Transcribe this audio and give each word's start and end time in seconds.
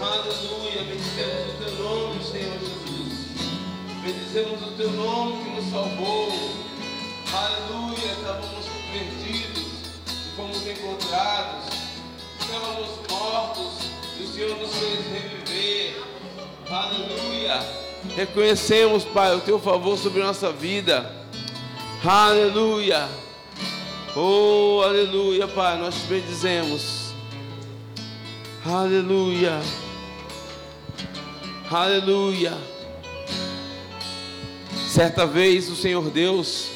Aleluia. 0.00 0.82
Bendizemos 0.84 1.50
o 1.50 1.64
teu 1.64 1.84
nome, 1.84 2.24
Senhor 2.24 2.58
Jesus. 2.58 2.90
Bendizemos 4.02 4.62
o 4.62 4.70
teu 4.76 4.90
nome 4.92 5.44
que 5.44 5.50
nos 5.50 5.70
salvou. 5.70 6.28
Aleluia. 7.34 8.12
Estávamos 8.12 8.66
perdidos 8.90 9.66
e 10.06 10.36
fomos 10.36 10.66
encontrados. 10.66 11.74
Estávamos 12.40 12.88
mortos 13.10 13.72
e 14.18 14.22
o 14.22 14.32
Senhor 14.32 14.56
nos 14.56 14.74
fez 14.74 15.06
reviver. 15.12 16.02
Aleluia. 16.70 17.60
Reconhecemos, 18.16 19.04
Pai, 19.04 19.36
o 19.36 19.40
teu 19.40 19.58
favor 19.58 19.98
sobre 19.98 20.22
nossa 20.22 20.50
vida. 20.50 21.14
Aleluia. 22.02 23.06
Oh, 24.16 24.80
aleluia, 24.82 25.46
Pai, 25.46 25.78
nós 25.78 25.94
te 25.94 26.06
bendizemos. 26.06 27.12
Aleluia. 28.64 29.60
Aleluia. 31.70 32.58
Certa 34.88 35.24
vez 35.24 35.70
o 35.70 35.76
Senhor 35.76 36.10
Deus, 36.10 36.68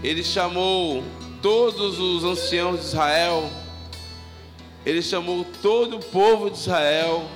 Ele 0.00 0.22
chamou 0.22 1.02
todos 1.42 1.98
os 1.98 2.22
anciãos 2.22 2.78
de 2.78 2.86
Israel, 2.86 3.50
Ele 4.86 5.02
chamou 5.02 5.44
todo 5.60 5.96
o 5.96 6.04
povo 6.04 6.48
de 6.48 6.56
Israel, 6.56 7.28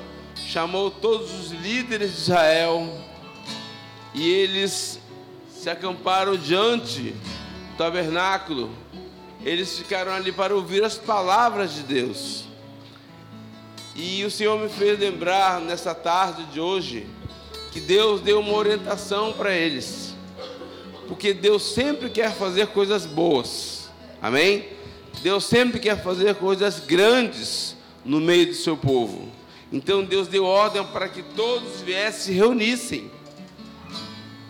chamou 0.46 0.88
todos 0.88 1.34
os 1.34 1.50
líderes 1.50 2.12
de 2.12 2.18
Israel, 2.18 2.88
e 4.14 4.30
eles 4.30 5.00
se 5.50 5.68
acamparam 5.68 6.36
diante 6.36 7.10
do 7.72 7.76
tabernáculo, 7.76 8.70
eles 9.44 9.76
ficaram 9.76 10.12
ali 10.12 10.30
para 10.30 10.54
ouvir 10.54 10.84
as 10.84 10.96
palavras 10.96 11.74
de 11.74 11.82
Deus. 11.82 12.45
E 13.96 14.22
o 14.24 14.30
Senhor 14.30 14.60
me 14.60 14.68
fez 14.68 14.98
lembrar 15.00 15.58
nessa 15.58 15.94
tarde 15.94 16.44
de 16.52 16.60
hoje 16.60 17.06
que 17.72 17.80
Deus 17.80 18.20
deu 18.20 18.40
uma 18.40 18.52
orientação 18.52 19.32
para 19.32 19.54
eles. 19.54 20.14
Porque 21.08 21.32
Deus 21.32 21.62
sempre 21.62 22.10
quer 22.10 22.34
fazer 22.34 22.66
coisas 22.68 23.06
boas. 23.06 23.88
Amém? 24.20 24.68
Deus 25.22 25.44
sempre 25.44 25.80
quer 25.80 26.02
fazer 26.02 26.34
coisas 26.34 26.78
grandes 26.80 27.74
no 28.04 28.20
meio 28.20 28.46
do 28.46 28.54
seu 28.54 28.76
povo. 28.76 29.30
Então 29.72 30.04
Deus 30.04 30.28
deu 30.28 30.44
ordem 30.44 30.84
para 30.84 31.08
que 31.08 31.22
todos 31.22 31.80
viessem 31.80 32.20
se 32.20 32.32
reunissem. 32.32 33.10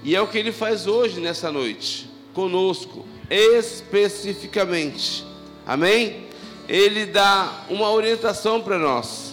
E 0.03 0.15
é 0.17 0.21
o 0.21 0.27
que 0.27 0.39
ele 0.39 0.53
faz 0.53 0.89
hoje 0.89 1.21
nessa 1.21 1.53
noite, 1.53 2.11
conosco, 2.35 3.07
especificamente. 3.31 5.25
Amém? 5.65 6.27
Ele 6.69 7.07
dá 7.07 7.65
uma 7.71 7.91
orientação 7.91 8.61
para 8.61 8.79
nós. 8.79 9.26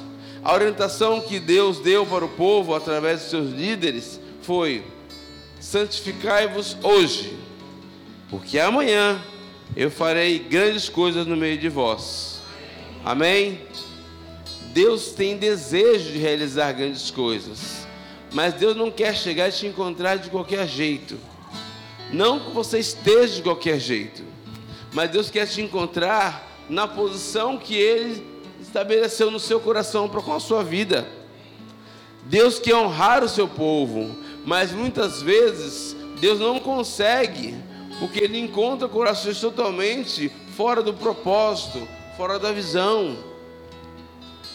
A 0.43 0.53
orientação 0.53 1.21
que 1.21 1.39
Deus 1.39 1.79
deu 1.79 2.05
para 2.05 2.25
o 2.25 2.29
povo 2.29 2.75
através 2.75 3.21
de 3.21 3.29
seus 3.29 3.51
líderes 3.51 4.19
foi: 4.41 4.83
santificai-vos 5.59 6.75
hoje, 6.83 7.37
porque 8.29 8.59
amanhã 8.59 9.23
eu 9.73 9.89
farei 9.89 10.39
grandes 10.39 10.89
coisas 10.89 11.25
no 11.25 11.37
meio 11.37 11.57
de 11.57 11.69
vós. 11.69 12.41
Amém? 13.05 13.61
Deus 14.73 15.11
tem 15.11 15.37
desejo 15.37 16.11
de 16.11 16.17
realizar 16.17 16.73
grandes 16.73 17.09
coisas, 17.09 17.87
mas 18.33 18.53
Deus 18.55 18.75
não 18.75 18.91
quer 18.91 19.15
chegar 19.15 19.47
e 19.47 19.51
te 19.53 19.65
encontrar 19.65 20.17
de 20.17 20.29
qualquer 20.29 20.67
jeito. 20.67 21.17
Não 22.11 22.39
que 22.39 22.51
você 22.51 22.79
esteja 22.79 23.35
de 23.35 23.43
qualquer 23.43 23.79
jeito, 23.79 24.23
mas 24.91 25.09
Deus 25.09 25.29
quer 25.29 25.47
te 25.47 25.61
encontrar 25.61 26.51
na 26.69 26.85
posição 26.85 27.57
que 27.57 27.75
Ele 27.75 28.32
estabeleceu 28.63 29.29
no 29.29 29.39
seu 29.39 29.59
coração 29.59 30.09
para 30.09 30.21
com 30.21 30.33
a 30.33 30.39
sua 30.39 30.63
vida. 30.63 31.07
Deus 32.23 32.57
quer 32.57 32.75
honrar 32.75 33.23
o 33.23 33.29
seu 33.29 33.47
povo, 33.47 34.15
mas 34.45 34.71
muitas 34.71 35.21
vezes 35.21 35.95
Deus 36.19 36.39
não 36.39 36.59
consegue, 36.59 37.55
porque 37.99 38.19
Ele 38.19 38.39
encontra 38.39 38.87
corações 38.87 39.39
totalmente 39.39 40.31
fora 40.55 40.81
do 40.81 40.93
propósito, 40.93 41.85
fora 42.15 42.39
da 42.39 42.51
visão. 42.51 43.17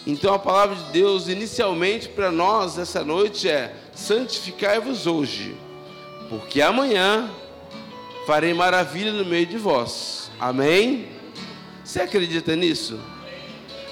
Então 0.06 0.33
a 0.33 0.38
palavra 0.38 0.75
de 0.75 0.84
Deus, 0.93 1.28
inicialmente 1.28 2.09
para 2.09 2.31
nós 2.31 2.78
essa 2.78 3.04
noite 3.04 3.49
é: 3.49 3.77
santificai-vos 3.94 5.06
hoje, 5.06 5.54
porque 6.31 6.62
amanhã 6.62 7.31
farei 8.27 8.54
maravilha 8.54 9.12
no 9.12 9.27
meio 9.27 9.44
de 9.44 9.59
vós. 9.59 10.31
Amém? 10.41 11.09
Você 11.84 12.00
acredita 12.00 12.56
nisso? 12.56 12.99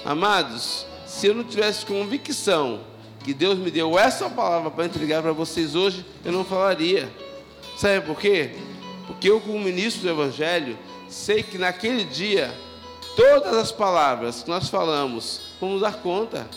Amados, 0.07 0.85
se 1.05 1.27
eu 1.27 1.35
não 1.35 1.43
tivesse 1.43 1.85
convicção 1.85 2.79
que 3.25 3.33
Deus 3.33 3.59
me 3.59 3.69
deu 3.69 3.99
essa 3.99 4.29
palavra 4.29 4.71
para 4.71 4.85
entregar 4.85 5.21
para 5.21 5.33
vocês 5.33 5.75
hoje, 5.75 6.05
eu 6.23 6.31
não 6.31 6.45
falaria. 6.45 7.11
Sabe 7.75 7.99
por 8.07 8.17
quê? 8.17 8.51
Porque 9.05 9.29
eu, 9.29 9.41
como 9.41 9.59
ministro 9.59 10.03
do 10.03 10.09
Evangelho, 10.09 10.79
sei 11.09 11.43
que 11.43 11.57
naquele 11.57 12.05
dia, 12.05 12.49
todas 13.17 13.53
as 13.57 13.69
palavras 13.69 14.43
que 14.43 14.49
nós 14.49 14.69
falamos, 14.69 15.41
vamos 15.59 15.81
dar 15.81 15.95
conta. 15.95 16.47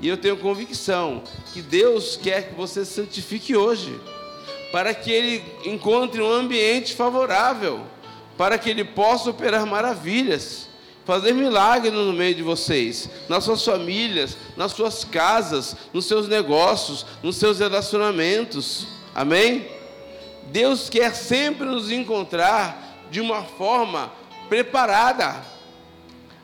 E 0.00 0.08
eu 0.08 0.16
tenho 0.16 0.38
convicção 0.38 1.22
que 1.52 1.60
Deus 1.60 2.16
quer 2.16 2.48
que 2.48 2.54
você 2.54 2.86
se 2.86 2.94
santifique 2.94 3.54
hoje, 3.54 4.00
para 4.72 4.94
que 4.94 5.12
Ele 5.12 5.44
encontre 5.66 6.22
um 6.22 6.32
ambiente 6.32 6.94
favorável, 6.94 7.82
para 8.38 8.56
que 8.56 8.70
Ele 8.70 8.82
possa 8.82 9.28
operar 9.28 9.66
maravilhas 9.66 10.71
fazer 11.04 11.32
milagres 11.32 11.92
no 11.92 12.12
meio 12.12 12.34
de 12.34 12.42
vocês, 12.42 13.08
nas 13.28 13.44
suas 13.44 13.64
famílias, 13.64 14.36
nas 14.56 14.72
suas 14.72 15.04
casas, 15.04 15.76
nos 15.92 16.06
seus 16.06 16.28
negócios, 16.28 17.04
nos 17.22 17.36
seus 17.36 17.58
relacionamentos. 17.58 18.86
Amém? 19.14 19.66
Deus 20.50 20.88
quer 20.88 21.14
sempre 21.14 21.66
nos 21.66 21.90
encontrar 21.90 23.06
de 23.10 23.20
uma 23.20 23.42
forma 23.42 24.12
preparada. 24.48 25.42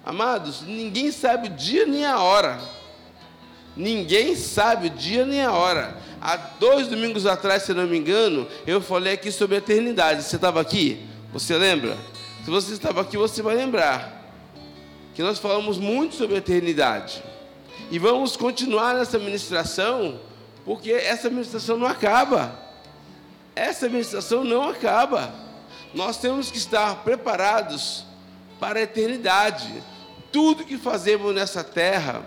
Amados, 0.05 0.63
ninguém 0.63 1.13
sabe 1.13 1.49
o 1.49 1.53
dia 1.53 1.87
nem 1.87 2.05
a 2.05 2.21
hora. 2.21 2.59
Ninguém 3.77 4.35
sabe 4.35 4.89
o 4.89 4.91
dia 4.91 5.25
nem 5.25 5.43
a 5.43 5.53
hora. 5.53 5.97
Há 6.21 6.37
dois 6.37 6.89
domingos 6.89 7.27
atrás, 7.27 7.63
se 7.63 7.73
não 7.73 7.87
me 7.87 7.97
engano, 7.97 8.47
eu 8.67 8.81
falei 8.81 9.13
aqui 9.13 9.31
sobre 9.31 9.55
a 9.55 9.59
eternidade. 9.59 10.25
Você 10.25 10.35
estava 10.35 10.61
aqui? 10.61 11.07
Você 11.33 11.57
lembra? 11.57 11.97
Se 12.45 12.51
você 12.51 12.73
estava 12.73 13.03
aqui, 13.03 13.17
você 13.17 13.41
vai 13.41 13.55
lembrar 13.55 14.18
que 15.19 15.23
nós 15.25 15.41
falamos 15.41 15.79
muito 15.79 16.15
sobre 16.15 16.37
a 16.37 16.39
eternidade. 16.39 17.25
E 17.91 17.99
vamos 17.99 18.37
continuar 18.37 18.95
nessa 18.95 19.19
ministração, 19.19 20.21
porque 20.65 20.93
essa 20.93 21.29
ministração 21.29 21.77
não 21.77 21.89
acaba. 21.89 22.57
Essa 23.57 23.89
ministração 23.89 24.45
não 24.45 24.69
acaba. 24.69 25.35
Nós 25.93 26.19
temos 26.19 26.53
que 26.53 26.59
estar 26.59 27.03
preparados 27.03 28.05
para 28.61 28.79
a 28.79 28.83
eternidade. 28.83 29.83
Tudo 30.31 30.65
que 30.65 30.79
fazemos 30.79 31.35
nessa 31.35 31.65
terra 31.65 32.23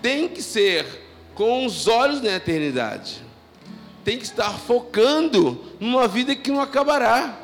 tem 0.00 0.28
que 0.28 0.44
ser 0.44 0.86
com 1.34 1.66
os 1.66 1.88
olhos 1.88 2.22
na 2.22 2.36
eternidade. 2.36 3.20
Tem 4.04 4.16
que 4.16 4.24
estar 4.24 4.52
focando 4.52 5.60
numa 5.80 6.06
vida 6.06 6.36
que 6.36 6.52
não 6.52 6.60
acabará. 6.60 7.36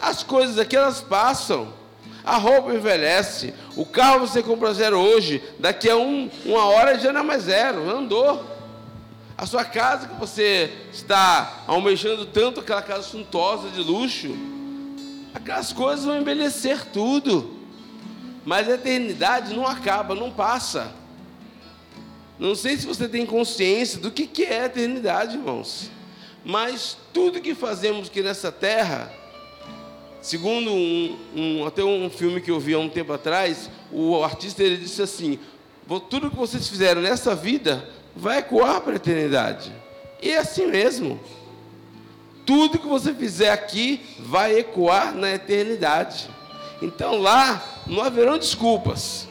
As 0.00 0.22
coisas 0.22 0.60
aqui 0.60 0.76
elas 0.76 1.00
passam. 1.00 1.79
A 2.24 2.36
roupa 2.36 2.74
envelhece. 2.74 3.54
O 3.76 3.84
carro 3.84 4.20
você 4.20 4.42
compra 4.42 4.74
zero 4.74 4.98
hoje, 4.98 5.42
daqui 5.58 5.88
a 5.88 5.96
um, 5.96 6.30
uma 6.44 6.64
hora 6.64 6.98
já 6.98 7.12
não 7.12 7.20
é 7.20 7.24
mais 7.24 7.44
zero, 7.44 7.88
andou. 7.88 8.44
A 9.36 9.46
sua 9.46 9.64
casa 9.64 10.06
que 10.06 10.14
você 10.16 10.70
está 10.92 11.62
almejando 11.66 12.26
tanto, 12.26 12.60
aquela 12.60 12.82
casa 12.82 13.04
suntuosa 13.04 13.70
de 13.70 13.80
luxo, 13.80 14.36
aquelas 15.32 15.72
coisas 15.72 16.04
vão 16.04 16.20
envelhecer 16.20 16.86
tudo. 16.92 17.58
Mas 18.44 18.68
a 18.68 18.74
eternidade 18.74 19.54
não 19.54 19.66
acaba, 19.66 20.14
não 20.14 20.30
passa. 20.30 20.92
Não 22.38 22.54
sei 22.54 22.76
se 22.76 22.86
você 22.86 23.06
tem 23.06 23.26
consciência 23.26 23.98
do 23.98 24.10
que, 24.10 24.44
é 24.44 24.62
a 24.62 24.66
eternidade, 24.66 25.36
irmãos. 25.36 25.90
Mas 26.44 26.96
tudo 27.12 27.40
que 27.40 27.54
fazemos 27.54 28.08
aqui 28.08 28.22
nessa 28.22 28.50
terra 28.50 29.12
Segundo 30.22 30.70
um, 30.70 31.18
um, 31.34 31.66
até 31.66 31.82
um 31.82 32.10
filme 32.10 32.40
que 32.40 32.50
eu 32.50 32.60
vi 32.60 32.74
há 32.74 32.78
um 32.78 32.88
tempo 32.88 33.12
atrás, 33.12 33.70
o 33.90 34.22
artista 34.22 34.62
ele 34.62 34.76
disse 34.76 35.00
assim: 35.00 35.38
tudo 36.08 36.30
que 36.30 36.36
vocês 36.36 36.68
fizeram 36.68 37.00
nessa 37.00 37.34
vida 37.34 37.88
vai 38.14 38.38
ecoar 38.38 38.80
para 38.82 38.92
a 38.92 38.96
eternidade. 38.96 39.72
E 40.22 40.30
é 40.30 40.38
assim 40.38 40.66
mesmo. 40.66 41.18
Tudo 42.44 42.78
que 42.78 42.86
você 42.86 43.14
fizer 43.14 43.50
aqui 43.50 44.00
vai 44.18 44.58
ecoar 44.58 45.14
na 45.14 45.30
eternidade. 45.30 46.28
Então 46.82 47.18
lá 47.18 47.62
não 47.86 48.02
haverão 48.02 48.38
desculpas. 48.38 49.26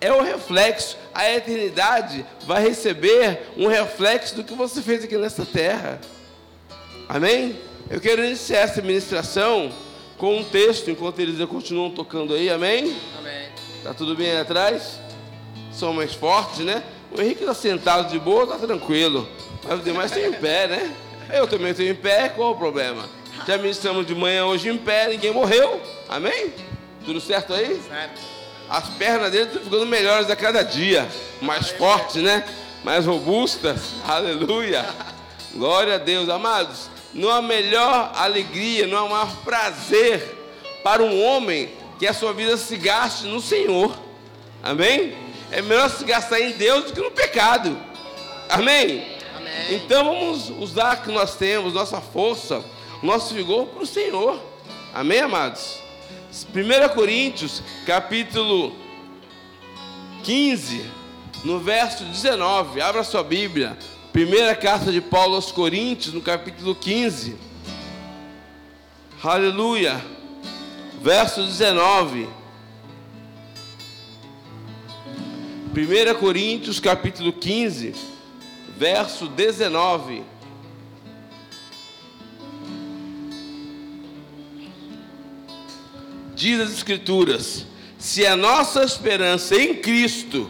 É 0.00 0.12
o 0.12 0.22
reflexo. 0.22 0.96
A 1.14 1.30
eternidade 1.30 2.26
vai 2.46 2.62
receber 2.62 3.50
um 3.56 3.68
reflexo 3.68 4.34
do 4.34 4.44
que 4.44 4.54
você 4.54 4.82
fez 4.82 5.04
aqui 5.04 5.16
nessa 5.16 5.46
terra. 5.46 6.00
Amém? 7.08 7.56
Eu 7.88 8.00
quero 8.00 8.24
iniciar 8.24 8.60
essa 8.60 8.82
ministração 8.82 9.70
com 10.18 10.38
um 10.38 10.44
texto, 10.44 10.90
enquanto 10.90 11.20
eles 11.20 11.44
continuam 11.48 11.90
tocando 11.90 12.34
aí, 12.34 12.50
amém? 12.50 12.96
Amém. 13.18 13.48
Tá 13.82 13.94
tudo 13.94 14.16
bem 14.16 14.30
aí 14.30 14.40
atrás? 14.40 14.98
são 15.76 15.92
mais 15.92 16.14
fortes, 16.14 16.60
né? 16.60 16.82
O 17.12 17.20
Henrique 17.20 17.42
está 17.42 17.54
sentado 17.54 18.10
de 18.10 18.18
boa, 18.18 18.44
está 18.44 18.58
tranquilo. 18.58 19.28
Mas 19.62 19.78
os 19.78 19.84
demais 19.84 20.10
estão 20.10 20.26
em 20.26 20.32
pé, 20.40 20.66
né? 20.66 20.94
Eu 21.32 21.46
também 21.46 21.70
estou 21.70 21.84
em 21.84 21.94
pé, 21.94 22.28
qual 22.30 22.52
o 22.52 22.56
problema? 22.56 23.04
Já 23.46 23.58
ministramos 23.58 24.06
de 24.06 24.14
manhã 24.14 24.46
hoje 24.46 24.68
em 24.68 24.78
pé, 24.78 25.08
ninguém 25.08 25.32
morreu. 25.32 25.80
Amém? 26.08 26.52
Tudo 27.04 27.20
certo 27.20 27.52
aí? 27.52 27.80
Certo. 27.86 28.20
As 28.68 28.88
pernas 28.90 29.30
dele 29.30 29.44
estão 29.44 29.62
ficando 29.62 29.86
melhores 29.86 30.30
a 30.30 30.34
cada 30.34 30.62
dia. 30.62 31.06
Mais 31.40 31.68
fortes, 31.70 32.22
né? 32.22 32.44
Mais 32.82 33.04
robustas. 33.04 33.92
Aleluia. 34.08 34.84
Glória 35.54 35.96
a 35.96 35.98
Deus. 35.98 36.28
Amados, 36.28 36.88
não 37.16 37.30
há 37.30 37.40
melhor 37.40 38.12
alegria, 38.14 38.86
não 38.86 39.06
há 39.06 39.08
maior 39.08 39.36
prazer 39.38 40.36
para 40.84 41.02
um 41.02 41.24
homem 41.24 41.70
que 41.98 42.06
a 42.06 42.12
sua 42.12 42.32
vida 42.34 42.56
se 42.58 42.76
gaste 42.76 43.24
no 43.24 43.40
Senhor. 43.40 43.98
Amém? 44.62 45.16
É 45.50 45.62
melhor 45.62 45.88
se 45.88 46.04
gastar 46.04 46.40
em 46.40 46.52
Deus 46.52 46.84
do 46.84 46.92
que 46.92 47.00
no 47.00 47.10
pecado. 47.10 47.76
Amém? 48.50 49.16
Amém. 49.34 49.74
Então 49.74 50.04
vamos 50.04 50.50
usar 50.50 50.98
o 50.98 51.02
que 51.02 51.10
nós 51.10 51.36
temos, 51.36 51.72
nossa 51.72 52.00
força, 52.00 52.62
nosso 53.02 53.34
vigor 53.34 53.66
para 53.68 53.82
o 53.82 53.86
Senhor. 53.86 54.38
Amém, 54.92 55.20
amados? 55.20 55.78
1 56.54 56.94
Coríntios, 56.94 57.62
capítulo 57.86 58.76
15, 60.22 60.84
no 61.44 61.60
verso 61.60 62.04
19. 62.04 62.80
Abra 62.82 63.02
sua 63.02 63.24
Bíblia. 63.24 63.78
Primeira 64.16 64.56
carta 64.56 64.90
de 64.90 65.02
Paulo 65.02 65.34
aos 65.34 65.52
Coríntios, 65.52 66.14
no 66.14 66.22
capítulo 66.22 66.74
15. 66.74 67.36
Aleluia. 69.22 70.02
Verso 71.02 71.42
19. 71.42 72.26
1 75.70 76.18
Coríntios, 76.18 76.80
capítulo 76.80 77.30
15, 77.30 77.92
verso 78.78 79.28
19. 79.28 80.22
Diz 86.34 86.58
as 86.58 86.70
Escrituras: 86.70 87.66
se 87.98 88.24
a 88.24 88.34
nossa 88.34 88.82
esperança 88.82 89.56
em 89.56 89.74
Cristo 89.74 90.48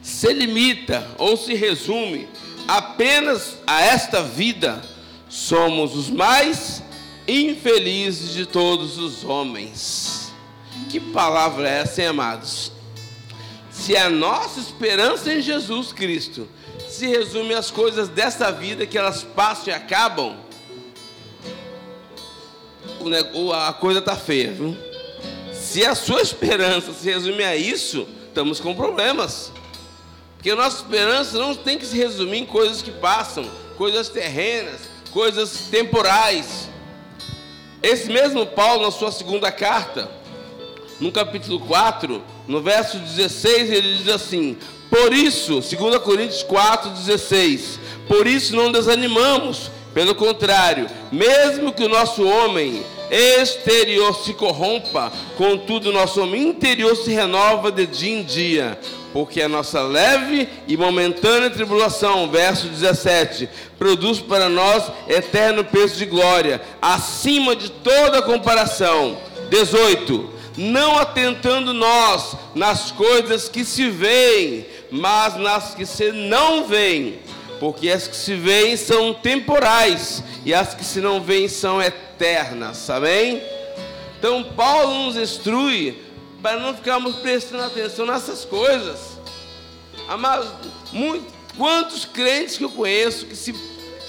se 0.00 0.32
limita 0.32 1.06
ou 1.18 1.36
se 1.36 1.52
resume 1.52 2.26
apenas 2.66 3.58
a 3.66 3.80
esta 3.82 4.22
vida, 4.22 4.82
somos 5.28 5.94
os 5.94 6.10
mais 6.10 6.82
infelizes 7.26 8.32
de 8.32 8.46
todos 8.46 8.98
os 8.98 9.24
homens. 9.24 10.32
Que 10.90 11.00
palavra 11.00 11.68
é 11.68 11.80
essa, 11.80 12.02
hein, 12.02 12.08
amados? 12.08 12.72
Se 13.70 13.96
a 13.96 14.08
nossa 14.08 14.60
esperança 14.60 15.32
em 15.32 15.40
Jesus 15.40 15.92
Cristo 15.92 16.48
se 16.88 17.06
resume 17.06 17.54
às 17.54 17.70
coisas 17.70 18.08
dessa 18.08 18.52
vida 18.52 18.86
que 18.86 18.96
elas 18.96 19.22
passam 19.22 19.68
e 19.68 19.76
acabam, 19.76 20.36
a 23.54 23.72
coisa 23.72 23.98
está 23.98 24.16
feia, 24.16 24.52
viu? 24.52 24.76
Se 25.52 25.84
a 25.84 25.94
sua 25.94 26.22
esperança 26.22 26.92
se 26.92 27.10
resume 27.10 27.42
a 27.42 27.56
isso, 27.56 28.06
estamos 28.28 28.60
com 28.60 28.74
problemas. 28.74 29.52
Porque 30.44 30.52
a 30.52 30.62
nossa 30.62 30.82
esperança 30.82 31.38
não 31.38 31.54
tem 31.54 31.78
que 31.78 31.86
se 31.86 31.96
resumir 31.96 32.40
em 32.40 32.44
coisas 32.44 32.82
que 32.82 32.90
passam, 32.90 33.46
coisas 33.78 34.10
terrenas, 34.10 34.82
coisas 35.10 35.68
temporais. 35.70 36.68
Esse 37.82 38.12
mesmo 38.12 38.44
Paulo, 38.44 38.82
na 38.82 38.90
sua 38.90 39.10
segunda 39.10 39.50
carta, 39.50 40.10
no 41.00 41.10
capítulo 41.10 41.58
4, 41.60 42.22
no 42.46 42.60
verso 42.60 42.98
16, 42.98 43.70
ele 43.70 43.96
diz 43.96 44.08
assim: 44.08 44.58
Por 44.90 45.14
isso, 45.14 45.62
2 45.62 45.96
Coríntios 46.02 46.42
4, 46.42 46.90
16, 46.90 47.80
por 48.06 48.26
isso 48.26 48.54
não 48.54 48.70
desanimamos, 48.70 49.70
pelo 49.94 50.14
contrário, 50.14 50.90
mesmo 51.10 51.72
que 51.72 51.84
o 51.84 51.88
nosso 51.88 52.22
homem 52.22 52.84
exterior 53.10 54.14
se 54.14 54.34
corrompa, 54.34 55.10
contudo, 55.38 55.90
nosso 55.90 56.22
homem 56.22 56.48
interior 56.48 56.94
se 56.94 57.14
renova 57.14 57.72
de 57.72 57.86
dia 57.86 58.12
em 58.12 58.22
dia 58.22 58.78
porque 59.14 59.40
a 59.40 59.48
nossa 59.48 59.80
leve 59.80 60.48
e 60.66 60.76
momentânea 60.76 61.48
tribulação, 61.48 62.28
verso 62.28 62.66
17, 62.66 63.48
produz 63.78 64.18
para 64.18 64.48
nós 64.48 64.90
eterno 65.06 65.62
peso 65.62 65.94
de 65.94 66.04
glória, 66.04 66.60
acima 66.82 67.54
de 67.54 67.70
toda 67.70 68.20
comparação. 68.22 69.16
18. 69.48 70.30
Não 70.56 70.98
atentando 70.98 71.72
nós 71.72 72.36
nas 72.56 72.90
coisas 72.90 73.48
que 73.48 73.64
se 73.64 73.88
veem, 73.88 74.66
mas 74.90 75.36
nas 75.36 75.76
que 75.76 75.86
se 75.86 76.10
não 76.10 76.64
veem, 76.64 77.20
porque 77.60 77.90
as 77.90 78.08
que 78.08 78.16
se 78.16 78.34
veem 78.34 78.76
são 78.76 79.14
temporais 79.14 80.24
e 80.44 80.52
as 80.52 80.74
que 80.74 80.84
se 80.84 81.00
não 81.00 81.20
veem 81.20 81.46
são 81.46 81.80
eternas. 81.80 82.90
Amém? 82.90 83.40
Então 84.18 84.42
Paulo 84.42 85.04
nos 85.04 85.16
instrui 85.16 86.02
para 86.44 86.58
não 86.58 86.74
ficarmos 86.74 87.16
prestando 87.16 87.62
atenção 87.62 88.04
nessas 88.04 88.44
coisas. 88.44 88.98
Amados, 90.06 90.46
muito, 90.92 91.24
quantos 91.56 92.04
crentes 92.04 92.58
que 92.58 92.64
eu 92.64 92.68
conheço 92.68 93.24
que 93.24 93.34
se 93.34 93.54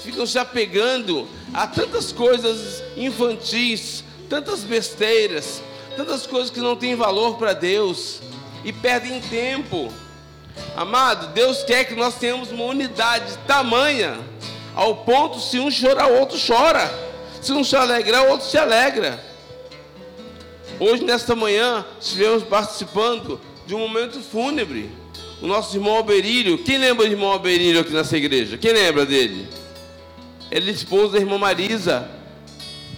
ficam 0.03 0.25
se 0.25 0.37
apegando 0.37 1.29
a 1.53 1.65
tantas 1.65 2.11
coisas 2.11 2.83
infantis, 2.97 4.03
tantas 4.29 4.65
besteiras, 4.65 5.61
tantas 5.95 6.27
coisas 6.27 6.49
que 6.49 6.59
não 6.59 6.75
têm 6.75 6.93
valor 6.93 7.37
para 7.37 7.53
Deus 7.53 8.19
e 8.65 8.73
perdem 8.73 9.21
tempo. 9.21 9.89
Amado, 10.75 11.27
Deus 11.27 11.63
quer 11.63 11.85
que 11.85 11.95
nós 11.95 12.15
tenhamos 12.15 12.51
uma 12.51 12.65
unidade 12.65 13.31
tamanha, 13.47 14.19
ao 14.75 14.93
ponto 15.05 15.39
se 15.39 15.57
um 15.57 15.69
chora, 15.71 16.05
o 16.05 16.19
outro 16.19 16.37
chora. 16.37 16.93
Se 17.41 17.53
um 17.53 17.63
se 17.63 17.77
alegra, 17.77 18.23
o 18.23 18.31
outro 18.31 18.45
se 18.45 18.57
alegra. 18.57 19.23
Hoje, 20.77 21.05
nesta 21.05 21.35
manhã, 21.35 21.85
estivemos 22.01 22.43
participando 22.43 23.39
de 23.65 23.73
um 23.73 23.79
momento 23.79 24.19
fúnebre. 24.19 24.91
O 25.41 25.47
nosso 25.47 25.75
irmão 25.75 25.95
Alberílio, 25.95 26.57
quem 26.57 26.77
lembra 26.77 27.05
do 27.05 27.13
irmão 27.13 27.31
Alberílio 27.31 27.79
aqui 27.79 27.93
nessa 27.93 28.17
igreja? 28.17 28.57
Quem 28.57 28.73
lembra 28.73 29.05
dele? 29.05 29.47
Ele 30.51 30.71
é 30.71 30.73
esposo 30.73 31.13
da 31.13 31.19
irmã 31.19 31.37
Marisa. 31.37 32.09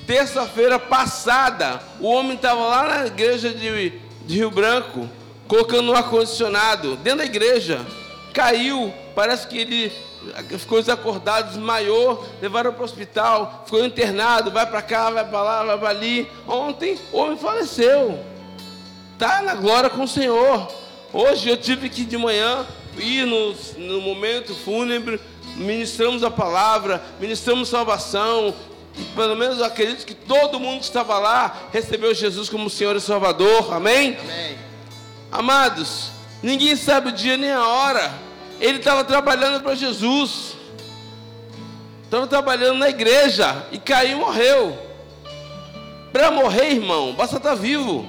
Terça-feira 0.07 0.79
passada, 0.79 1.81
o 1.99 2.07
homem 2.07 2.35
estava 2.35 2.61
lá 2.61 2.99
na 2.99 3.07
igreja 3.07 3.51
de, 3.51 3.93
de 4.25 4.35
Rio 4.35 4.49
Branco, 4.49 5.07
colocando 5.47 5.91
um 5.91 5.95
ar-condicionado 5.95 6.95
dentro 6.97 7.19
da 7.19 7.25
igreja. 7.25 7.85
Caiu, 8.33 8.91
parece 9.13 9.47
que 9.47 9.57
ele 9.57 9.91
ficou 10.57 10.79
desacordado, 10.79 11.49
desmaiou, 11.49 12.25
levaram 12.41 12.73
para 12.73 12.81
o 12.81 12.85
hospital, 12.85 13.63
ficou 13.65 13.85
internado, 13.85 14.51
vai 14.51 14.65
para 14.65 14.81
cá, 14.81 15.09
vai 15.09 15.25
para 15.25 15.41
lá, 15.41 15.63
vai 15.63 15.77
para 15.77 15.89
ali. 15.89 16.29
Ontem 16.47 16.97
o 17.11 17.17
homem 17.17 17.37
faleceu. 17.37 18.19
Está 19.13 19.41
na 19.41 19.55
glória 19.55 19.89
com 19.89 20.03
o 20.03 20.07
Senhor. 20.07 20.71
Hoje 21.11 21.49
eu 21.49 21.57
tive 21.57 21.89
que 21.89 22.03
de 22.03 22.17
manhã 22.17 22.65
ir 22.97 23.25
no, 23.25 23.53
no 23.77 24.01
momento 24.01 24.53
fúnebre, 24.53 25.19
ministramos 25.55 26.23
a 26.23 26.31
palavra, 26.31 27.03
ministramos 27.19 27.69
salvação. 27.69 28.53
Pelo 29.15 29.35
menos 29.35 29.59
eu 29.59 29.65
acredito 29.65 30.05
que 30.05 30.15
todo 30.15 30.59
mundo 30.59 30.79
que 30.79 30.85
estava 30.85 31.19
lá 31.19 31.69
recebeu 31.71 32.13
Jesus 32.13 32.49
como 32.49 32.69
Senhor 32.69 32.95
e 32.95 33.01
Salvador. 33.01 33.73
Amém? 33.73 34.17
Amém. 34.19 34.57
Amados, 35.31 36.09
ninguém 36.41 36.75
sabe 36.75 37.09
o 37.09 37.11
dia 37.11 37.37
nem 37.37 37.51
a 37.51 37.67
hora 37.67 38.26
ele 38.59 38.79
estava 38.79 39.03
trabalhando 39.03 39.61
para 39.61 39.75
Jesus. 39.75 40.55
Estava 42.03 42.25
trabalhando 42.25 42.77
na 42.77 42.89
igreja 42.89 43.65
e 43.71 43.77
caiu 43.77 44.17
e 44.17 44.19
morreu. 44.19 44.77
Para 46.11 46.31
morrer, 46.31 46.71
irmão, 46.71 47.13
basta 47.13 47.37
estar 47.37 47.49
tá 47.49 47.55
vivo. 47.55 48.07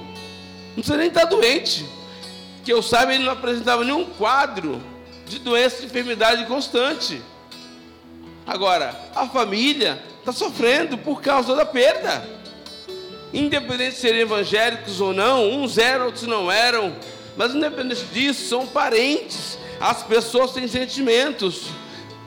Não 0.69 0.75
precisa 0.75 0.97
nem 0.97 1.07
estar 1.07 1.21
tá 1.21 1.27
doente. 1.27 1.85
Que 2.63 2.73
eu 2.73 2.81
saiba, 2.81 3.13
ele 3.13 3.23
não 3.23 3.33
apresentava 3.33 3.83
nenhum 3.83 4.05
quadro 4.05 4.81
de 5.27 5.39
doença, 5.39 5.81
de 5.81 5.85
enfermidade 5.85 6.45
constante. 6.45 7.21
Agora, 8.47 8.99
a 9.15 9.27
família 9.27 10.01
está 10.19 10.31
sofrendo 10.31 10.97
por 10.97 11.21
causa 11.21 11.55
da 11.55 11.65
perda. 11.65 12.27
Independente 13.31 13.95
de 13.95 14.01
serem 14.01 14.21
evangélicos 14.21 14.99
ou 14.99 15.13
não, 15.13 15.51
uns 15.51 15.77
eram, 15.77 16.07
outros 16.07 16.25
não 16.25 16.51
eram. 16.51 16.95
Mas 17.37 17.53
independente 17.53 18.05
disso, 18.05 18.47
são 18.47 18.65
parentes 18.65 19.59
as 19.79 20.03
pessoas 20.03 20.51
têm 20.51 20.67
sentimentos. 20.67 21.67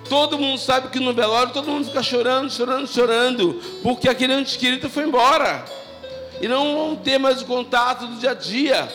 Todo 0.09 0.39
mundo 0.39 0.59
sabe 0.59 0.89
que 0.89 0.99
no 0.99 1.13
velório 1.13 1.53
todo 1.53 1.71
mundo 1.71 1.87
fica 1.87 2.03
chorando, 2.03 2.51
chorando, 2.51 2.87
chorando, 2.87 3.61
porque 3.83 4.09
aquele 4.09 4.35
ente 4.35 4.59
querido 4.59 4.89
foi 4.91 5.05
embora. 5.05 5.65
E 6.41 6.49
não 6.49 6.75
vão 6.75 6.97
ter 6.97 7.19
mais 7.19 7.41
o 7.41 7.47
contato 7.47 8.07
do 8.07 8.17
dia 8.17 8.33
a 8.33 8.35
dia. 8.35 8.93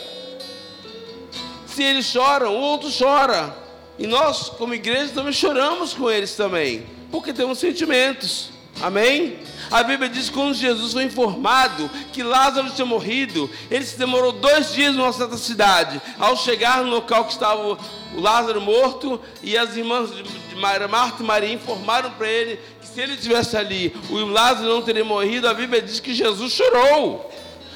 Se 1.66 1.84
eles 1.84 2.06
choram, 2.06 2.56
o 2.56 2.60
outro 2.60 2.90
chora. 2.92 3.56
E 3.98 4.06
nós, 4.06 4.50
como 4.50 4.74
igreja, 4.74 5.14
também 5.14 5.34
choramos 5.34 5.94
com 5.94 6.10
eles 6.10 6.36
também, 6.36 6.86
porque 7.12 7.34
temos 7.34 7.58
sentimentos. 7.58 8.50
Amém? 8.82 9.40
A 9.72 9.84
Bíblia 9.84 10.08
diz 10.08 10.30
que 10.30 10.36
quando 10.36 10.54
Jesus 10.54 10.94
foi 10.94 11.04
informado 11.04 11.90
que 12.14 12.24
Lázaro 12.24 12.70
tinha 12.70 12.86
morrido, 12.86 13.50
ele 13.70 13.84
se 13.84 13.98
demorou 13.98 14.32
dois 14.32 14.74
dias 14.74 14.96
numa 14.96 15.12
certa 15.12 15.38
cidade. 15.38 16.02
Ao 16.18 16.38
chegar 16.38 16.84
no 16.84 16.90
local 16.90 17.26
que 17.26 17.34
estava 17.34 17.78
o 18.16 18.22
Lázaro 18.22 18.62
morto, 18.62 19.20
e 19.42 19.58
as 19.58 19.76
irmãs 19.76 20.10
de 20.12 20.56
Marta 20.56 21.22
e 21.22 21.26
Maria 21.26 21.54
informaram 21.54 22.12
para 22.12 22.28
ele 22.28 22.60
que 22.80 22.88
se 22.88 23.02
ele 23.02 23.14
estivesse 23.14 23.58
ali, 23.58 23.96
o 24.10 24.18
Lázaro 24.26 24.70
não 24.70 24.82
teria 24.82 25.04
morrido. 25.04 25.48
A 25.48 25.54
Bíblia 25.54 25.82
diz 25.82 26.00
que 26.00 26.14
Jesus 26.14 26.54
chorou. 26.54 27.30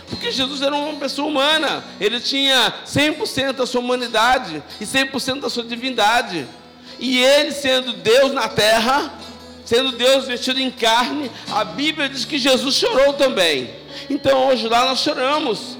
Porque 0.09 0.29
Jesus 0.29 0.61
era 0.61 0.75
uma 0.75 0.99
pessoa 0.99 1.27
humana, 1.27 1.85
ele 1.97 2.19
tinha 2.19 2.73
100% 2.85 3.53
da 3.53 3.65
sua 3.65 3.79
humanidade 3.79 4.61
e 4.79 4.85
100% 4.85 5.39
da 5.39 5.49
sua 5.49 5.63
divindade. 5.63 6.45
E 6.99 7.17
ele, 7.17 7.51
sendo 7.53 7.93
Deus 7.93 8.33
na 8.33 8.49
terra, 8.49 9.13
sendo 9.71 9.93
Deus 9.93 10.25
vestido 10.27 10.59
em 10.59 10.69
carne, 10.69 11.31
a 11.49 11.63
Bíblia 11.63 12.09
diz 12.09 12.25
que 12.25 12.37
Jesus 12.37 12.75
chorou 12.75 13.13
também. 13.13 13.73
Então 14.09 14.49
hoje 14.49 14.67
lá 14.67 14.83
nós 14.83 14.99
choramos, 14.99 15.77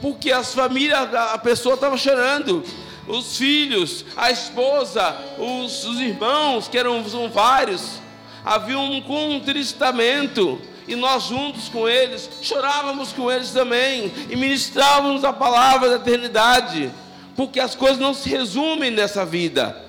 porque 0.00 0.30
as 0.30 0.54
famílias, 0.54 1.12
a 1.12 1.36
pessoa 1.36 1.74
estava 1.74 1.98
chorando, 1.98 2.62
os 3.08 3.36
filhos, 3.36 4.04
a 4.16 4.30
esposa, 4.30 5.16
os, 5.38 5.84
os 5.84 5.98
irmãos, 5.98 6.68
que 6.68 6.78
eram 6.78 7.02
vários, 7.28 8.00
havia 8.44 8.78
um 8.78 9.00
contristamento, 9.00 10.60
e 10.86 10.94
nós 10.94 11.24
juntos 11.24 11.68
com 11.68 11.88
eles, 11.88 12.30
chorávamos 12.40 13.12
com 13.12 13.28
eles 13.28 13.50
também, 13.50 14.12
e 14.30 14.36
ministrávamos 14.36 15.24
a 15.24 15.32
palavra 15.32 15.88
da 15.88 15.96
eternidade, 15.96 16.92
porque 17.34 17.58
as 17.58 17.74
coisas 17.74 17.98
não 17.98 18.14
se 18.14 18.28
resumem 18.28 18.92
nessa 18.92 19.26
vida, 19.26 19.84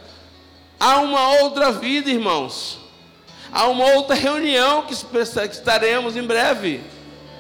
há 0.79 0.98
uma 1.01 1.44
outra 1.44 1.72
vida, 1.72 2.10
irmãos. 2.10 2.87
Há 3.58 3.68
uma 3.70 3.86
outra 3.96 4.14
reunião 4.14 4.84
que 4.84 4.94
estaremos 4.94 6.16
em 6.16 6.22
breve. 6.22 6.80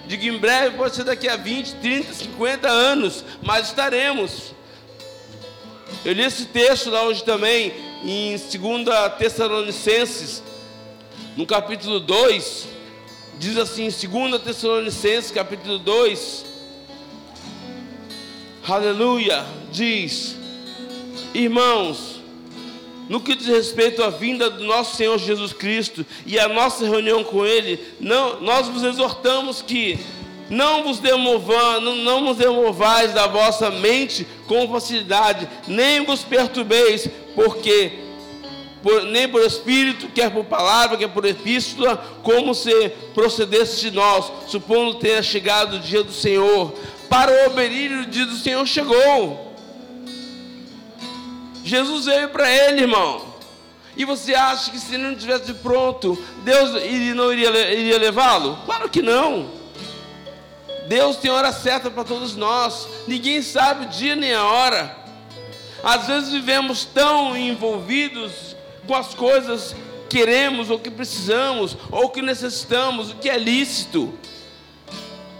Digo 0.07 0.25
em 0.25 0.39
breve, 0.39 0.75
pode 0.75 0.95
ser 0.95 1.03
daqui 1.03 1.29
a 1.29 1.35
20, 1.35 1.75
30, 1.75 2.11
50 2.11 2.67
anos, 2.67 3.23
mas 3.43 3.67
estaremos. 3.67 4.51
Eu 6.03 6.13
li 6.13 6.23
esse 6.23 6.45
texto 6.45 6.89
lá 6.89 7.03
hoje 7.03 7.23
também, 7.23 7.71
em 8.03 8.31
2 8.31 8.49
Tessalonicenses, 9.19 10.41
no 11.35 11.45
capítulo 11.45 11.99
2, 11.99 12.67
diz 13.37 13.55
assim, 13.55 13.87
2 13.87 14.41
Tessalonicenses, 14.41 15.29
capítulo 15.29 15.77
2, 15.77 16.45
aleluia, 18.67 19.45
diz: 19.71 20.35
Irmãos, 21.35 22.16
no 23.09 23.21
que 23.21 23.35
diz 23.35 23.47
respeito 23.47 24.03
à 24.03 24.09
vinda 24.09 24.49
do 24.49 24.63
nosso 24.63 24.95
Senhor 24.95 25.17
Jesus 25.17 25.53
Cristo 25.53 26.05
e 26.25 26.37
à 26.39 26.47
nossa 26.47 26.85
reunião 26.85 27.23
com 27.23 27.45
Ele, 27.45 27.79
não, 27.99 28.41
nós 28.41 28.67
vos 28.67 28.83
exortamos 28.83 29.61
que 29.61 29.99
não 30.49 30.83
vos 30.83 31.01
não, 31.01 32.25
vos 32.25 32.37
demovais 32.37 33.13
da 33.13 33.27
vossa 33.27 33.69
mente 33.69 34.25
com 34.47 34.67
facilidade, 34.69 35.47
nem 35.67 36.05
vos 36.05 36.23
perturbeis, 36.23 37.07
porque 37.35 37.91
por, 38.81 39.03
nem 39.03 39.27
por 39.27 39.41
espírito, 39.41 40.07
quer 40.07 40.31
por 40.31 40.45
palavra, 40.45 40.97
quer 40.97 41.09
por 41.09 41.25
epístola, 41.25 41.97
como 42.23 42.53
se 42.53 42.89
procedesse 43.13 43.81
de 43.81 43.91
nós, 43.91 44.31
supondo 44.47 44.95
tenha 44.95 45.21
chegado 45.21 45.75
o 45.75 45.79
dia 45.79 46.03
do 46.03 46.13
Senhor. 46.13 46.73
Para 47.09 47.31
o 47.31 47.47
oberir, 47.47 47.91
o 47.91 48.05
dia 48.05 48.25
do 48.25 48.35
Senhor 48.35 48.65
chegou. 48.65 49.46
Jesus 51.67 52.05
veio 52.05 52.29
para 52.29 52.49
ele, 52.49 52.81
irmão. 52.81 53.35
E 53.95 54.05
você 54.05 54.33
acha 54.33 54.71
que 54.71 54.79
se 54.79 54.93
ele 54.93 55.03
não 55.03 55.15
tivesse 55.15 55.53
pronto, 55.55 56.17
Deus 56.43 56.71
não 57.15 57.33
iria, 57.33 57.73
iria 57.73 57.97
levá-lo? 57.97 58.57
Claro 58.65 58.87
que 58.89 59.01
não. 59.01 59.49
Deus 60.87 61.17
tem 61.17 61.29
hora 61.29 61.51
certa 61.51 61.91
para 61.91 62.03
todos 62.03 62.35
nós. 62.35 62.87
Ninguém 63.07 63.41
sabe 63.41 63.85
o 63.85 63.89
dia 63.89 64.15
nem 64.15 64.33
a 64.33 64.45
hora. 64.45 64.95
Às 65.83 66.07
vezes 66.07 66.31
vivemos 66.31 66.85
tão 66.85 67.35
envolvidos 67.35 68.55
com 68.87 68.95
as 68.95 69.13
coisas 69.13 69.75
que 70.07 70.19
queremos 70.19 70.69
ou 70.69 70.79
que 70.79 70.89
precisamos 70.89 71.75
ou 71.91 72.09
que 72.09 72.21
necessitamos, 72.21 73.11
o 73.11 73.15
que 73.15 73.29
é 73.29 73.37
lícito. 73.37 74.13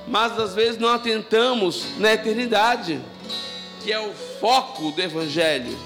Mas 0.07 0.38
às 0.38 0.53
vezes 0.53 0.77
não 0.77 0.89
atentamos 0.89 1.86
na 1.98 2.13
eternidade, 2.13 3.00
que 3.81 3.93
é 3.93 4.00
o 4.00 4.13
foco 4.41 4.91
do 4.91 5.01
evangelho. 5.01 5.77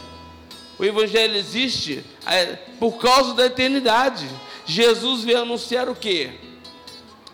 O 0.81 0.83
Evangelho 0.83 1.37
existe 1.37 2.03
é, 2.25 2.55
por 2.79 2.93
causa 2.97 3.35
da 3.35 3.45
eternidade. 3.45 4.27
Jesus 4.65 5.23
veio 5.23 5.43
anunciar 5.43 5.87
o 5.87 5.93
que? 5.93 6.31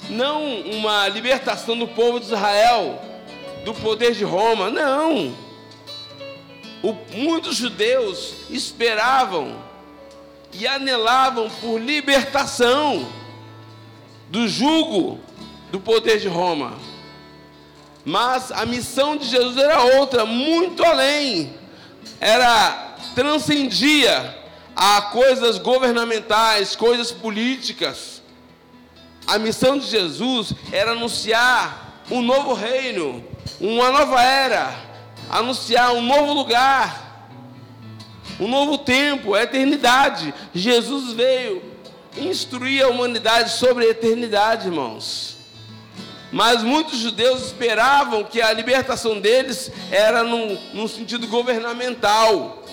Não 0.10 0.60
uma 0.64 1.08
libertação 1.08 1.80
do 1.80 1.88
povo 1.88 2.20
de 2.20 2.26
Israel 2.26 3.02
do 3.64 3.74
poder 3.74 4.12
de 4.12 4.26
Roma, 4.26 4.70
não. 4.70 5.34
O, 6.84 6.94
muitos 7.16 7.56
judeus 7.56 8.34
esperavam 8.50 9.56
e 10.52 10.68
anelavam 10.68 11.50
por 11.50 11.80
libertação 11.80 13.08
do 14.28 14.46
jugo 14.46 15.22
do 15.72 15.80
poder 15.80 16.20
de 16.20 16.28
Roma. 16.28 16.78
Mas 18.04 18.52
a 18.52 18.66
missão 18.66 19.16
de 19.16 19.24
Jesus 19.26 19.56
era 19.56 19.82
outra, 20.00 20.26
muito 20.26 20.84
além. 20.84 21.54
Era 22.20 22.87
transcendia 23.18 24.38
a 24.76 25.02
coisas 25.02 25.58
governamentais, 25.58 26.76
coisas 26.76 27.12
políticas. 27.12 28.22
A 29.26 29.40
missão 29.40 29.76
de 29.76 29.88
Jesus 29.88 30.54
era 30.72 30.92
anunciar 30.92 32.04
um 32.12 32.22
novo 32.22 32.54
reino, 32.54 33.26
uma 33.60 33.90
nova 33.90 34.22
era, 34.22 34.72
anunciar 35.32 35.94
um 35.94 36.02
novo 36.04 36.32
lugar, 36.32 37.34
um 38.40 38.48
novo 38.48 38.78
tempo, 38.78 39.34
a 39.34 39.42
eternidade. 39.42 40.32
Jesus 40.54 41.14
veio 41.14 41.64
instruir 42.16 42.86
a 42.86 42.90
humanidade 42.90 43.50
sobre 43.54 43.86
a 43.86 43.90
eternidade, 43.90 44.68
irmãos. 44.68 45.38
Mas 46.32 46.62
muitos 46.62 47.00
judeus 47.00 47.48
esperavam 47.48 48.26
que 48.26 48.40
a 48.44 48.54
libertação 48.54 49.20
deles 49.20 49.72
era 49.90 50.22
num, 50.24 50.56
num 50.72 50.88
sentido 50.88 51.26
governamental 51.26 52.67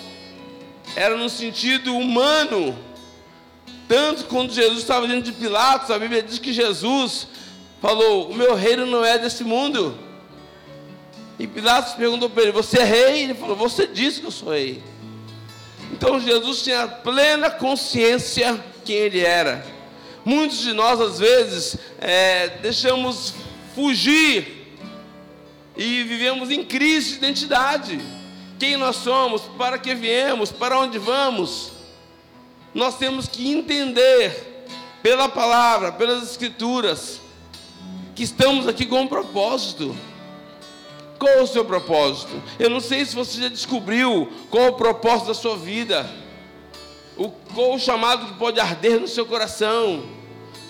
era 0.95 1.17
no 1.17 1.29
sentido 1.29 1.95
humano. 1.95 2.77
Tanto 3.87 4.25
quando 4.25 4.51
Jesus 4.53 4.79
estava 4.79 5.07
diante 5.07 5.25
de 5.25 5.33
Pilatos, 5.33 5.91
a 5.91 5.99
Bíblia 5.99 6.23
diz 6.23 6.39
que 6.39 6.53
Jesus 6.53 7.27
falou: 7.81 8.31
O 8.31 8.35
meu 8.35 8.55
reino 8.55 8.85
não 8.85 9.03
é 9.03 9.19
desse 9.19 9.43
mundo. 9.43 9.97
E 11.37 11.45
Pilatos 11.45 11.93
perguntou 11.93 12.29
para 12.29 12.43
ele: 12.43 12.51
Você 12.53 12.79
é 12.79 12.83
rei? 12.83 13.23
Ele 13.23 13.33
falou: 13.33 13.55
Você 13.55 13.85
disse 13.85 14.21
que 14.21 14.27
eu 14.27 14.31
sou 14.31 14.53
rei. 14.53 14.81
Então 15.91 16.19
Jesus 16.19 16.63
tinha 16.63 16.87
plena 16.87 17.49
consciência 17.51 18.63
quem 18.83 18.95
ele 18.95 19.19
era. 19.19 19.65
Muitos 20.23 20.59
de 20.59 20.73
nós, 20.73 20.99
às 20.99 21.19
vezes, 21.19 21.77
é, 21.99 22.47
deixamos 22.61 23.35
fugir 23.75 24.75
e 25.77 26.01
vivemos 26.03 26.49
em 26.49 26.63
crise 26.63 27.11
de 27.11 27.17
identidade 27.17 28.14
quem 28.65 28.77
nós 28.77 28.95
somos, 28.95 29.43
para 29.59 29.77
que 29.77 29.93
viemos, 29.93 30.51
para 30.51 30.79
onde 30.79 30.97
vamos. 30.97 31.71
Nós 32.73 32.97
temos 32.97 33.27
que 33.27 33.51
entender, 33.51 34.65
pela 35.03 35.29
palavra, 35.29 35.91
pelas 35.91 36.23
Escrituras, 36.23 37.21
que 38.15 38.23
estamos 38.23 38.67
aqui 38.67 38.87
com 38.87 39.01
um 39.01 39.07
propósito. 39.07 39.95
Qual 41.19 41.43
o 41.43 41.47
seu 41.47 41.63
propósito? 41.63 42.41
Eu 42.57 42.71
não 42.71 42.79
sei 42.79 43.05
se 43.05 43.13
você 43.13 43.39
já 43.39 43.49
descobriu 43.49 44.33
qual 44.49 44.69
o 44.69 44.73
propósito 44.73 45.27
da 45.27 45.35
sua 45.35 45.55
vida, 45.55 46.09
o, 47.15 47.29
qual 47.29 47.75
o 47.75 47.79
chamado 47.79 48.25
que 48.25 48.33
pode 48.33 48.59
arder 48.59 48.99
no 48.99 49.07
seu 49.07 49.27
coração. 49.27 50.03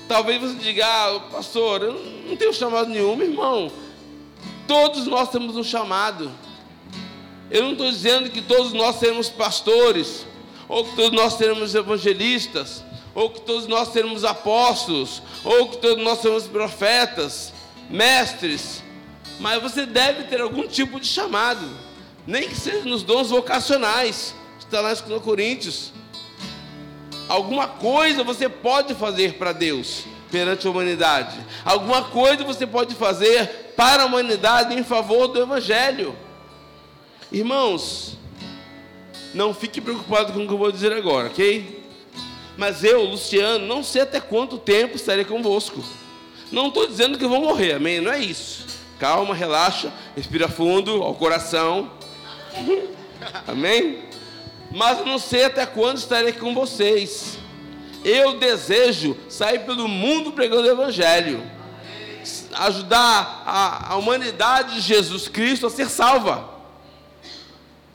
Talvez 0.05 0.41
você 0.41 0.55
diga, 0.55 0.85
ah, 0.85 1.19
pastor, 1.31 1.81
eu 1.81 1.93
não 2.27 2.35
tenho 2.35 2.53
chamado 2.53 2.89
nenhum, 2.89 3.19
irmão. 3.21 3.71
Todos 4.67 5.07
nós 5.07 5.29
temos 5.29 5.55
um 5.55 5.63
chamado. 5.63 6.29
Eu 7.55 7.63
não 7.63 7.71
estou 7.71 7.89
dizendo 7.89 8.29
que 8.29 8.41
todos 8.41 8.73
nós 8.73 8.97
seremos 8.97 9.29
pastores, 9.29 10.25
ou 10.67 10.83
que 10.83 10.93
todos 10.93 11.17
nós 11.17 11.35
seremos 11.35 11.73
evangelistas, 11.73 12.83
ou 13.13 13.29
que 13.29 13.39
todos 13.39 13.65
nós 13.65 13.93
seremos 13.93 14.25
apóstolos, 14.25 15.21
ou 15.41 15.69
que 15.69 15.77
todos 15.77 16.03
nós 16.03 16.19
seremos 16.19 16.47
profetas, 16.47 17.53
mestres, 17.89 18.83
mas 19.39 19.61
você 19.61 19.85
deve 19.85 20.23
ter 20.23 20.41
algum 20.41 20.67
tipo 20.67 20.99
de 20.99 21.07
chamado, 21.07 21.65
nem 22.27 22.49
que 22.49 22.57
seja 22.57 22.83
nos 22.83 23.03
dons 23.03 23.29
vocacionais, 23.29 24.35
está 24.59 24.81
lá 24.81 24.91
em 24.91 25.19
Coríntios. 25.21 25.93
Alguma 27.29 27.69
coisa 27.69 28.21
você 28.21 28.49
pode 28.49 28.93
fazer 28.95 29.35
para 29.35 29.53
Deus 29.53 30.03
perante 30.29 30.67
a 30.67 30.71
humanidade, 30.71 31.37
alguma 31.63 32.03
coisa 32.03 32.43
você 32.43 32.67
pode 32.67 32.95
fazer 32.95 33.73
para 33.77 34.03
a 34.03 34.07
humanidade 34.07 34.77
em 34.77 34.83
favor 34.83 35.29
do 35.29 35.41
Evangelho. 35.41 36.24
Irmãos, 37.31 38.17
não 39.33 39.53
fique 39.53 39.81
preocupado 39.81 40.31
com 40.31 40.43
o 40.43 40.47
que 40.47 40.53
eu 40.53 40.57
vou 40.57 40.71
dizer 40.71 40.93
agora, 40.93 41.27
ok? 41.27 41.83
Mas 42.55 42.83
eu, 42.83 43.03
Luciano, 43.03 43.65
não 43.65 43.83
sei 43.83 44.03
até 44.03 44.21
quanto 44.21 44.57
tempo 44.57 44.95
estarei 44.95 45.25
convosco. 45.25 45.83
Não 46.51 46.67
estou 46.67 46.87
dizendo 46.87 47.17
que 47.17 47.27
vou 47.27 47.41
morrer, 47.41 47.73
amém? 47.73 47.99
Não 47.99 48.11
é 48.11 48.19
isso. 48.19 48.65
Calma, 48.99 49.35
relaxa, 49.35 49.91
respira 50.15 50.47
fundo 50.47 51.03
ao 51.03 51.15
coração. 51.15 51.91
amém? 53.47 54.03
Mas 54.71 55.05
não 55.05 55.17
sei 55.17 55.45
até 55.45 55.65
quando 55.65 55.97
estarei 55.97 56.31
com 56.31 56.53
vocês. 56.53 57.37
Eu 58.03 58.37
desejo 58.37 59.17
sair 59.27 59.65
pelo 59.65 59.87
mundo 59.87 60.31
pregando 60.31 60.67
o 60.67 60.71
Evangelho, 60.71 61.43
ajudar 62.53 63.43
a, 63.45 63.93
a 63.93 63.95
humanidade 63.95 64.75
de 64.75 64.81
Jesus 64.81 65.27
Cristo 65.27 65.65
a 65.65 65.69
ser 65.69 65.89
salva. 65.89 66.54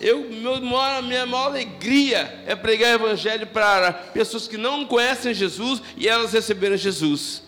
Eu, 0.00 0.30
meu, 0.30 0.56
minha 1.02 1.26
maior 1.26 1.46
alegria 1.46 2.42
é 2.46 2.56
pregar 2.56 2.92
o 2.92 3.04
Evangelho 3.04 3.46
para 3.46 3.92
pessoas 3.92 4.48
que 4.48 4.56
não 4.56 4.86
conhecem 4.86 5.34
Jesus 5.34 5.82
e 5.94 6.08
elas 6.08 6.32
receberem 6.32 6.78
Jesus. 6.78 7.42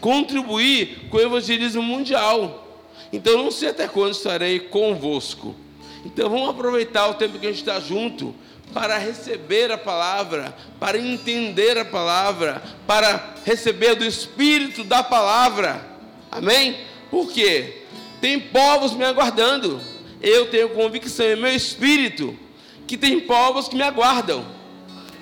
Contribuir 0.00 1.08
com 1.10 1.16
o 1.16 1.20
evangelismo 1.20 1.82
mundial. 1.82 2.80
Então, 3.12 3.42
não 3.42 3.50
sei 3.50 3.70
até 3.70 3.88
quando 3.88 4.12
estarei 4.12 4.60
convosco. 4.60 5.56
Então, 6.04 6.30
vamos 6.30 6.50
aproveitar 6.50 7.08
o 7.08 7.14
tempo 7.14 7.40
que 7.40 7.46
a 7.46 7.50
gente 7.50 7.60
está 7.60 7.80
junto 7.80 8.32
para 8.72 8.98
receber 8.98 9.72
a 9.72 9.78
palavra, 9.78 10.54
para 10.78 10.98
entender 10.98 11.76
a 11.76 11.84
palavra, 11.84 12.62
para 12.86 13.34
receber 13.44 13.96
do 13.96 14.04
Espírito 14.04 14.84
da 14.84 15.02
palavra. 15.02 15.84
Amém? 16.30 16.78
Por 17.10 17.32
quê? 17.32 17.82
Tem 18.20 18.38
povos 18.38 18.92
me 18.92 19.04
aguardando 19.04 19.80
eu 20.26 20.50
tenho 20.50 20.68
convicção 20.70 21.24
em 21.24 21.36
meu 21.36 21.54
espírito 21.54 22.36
que 22.84 22.96
tem 22.96 23.20
povos 23.20 23.68
que 23.68 23.76
me 23.76 23.82
aguardam, 23.82 24.44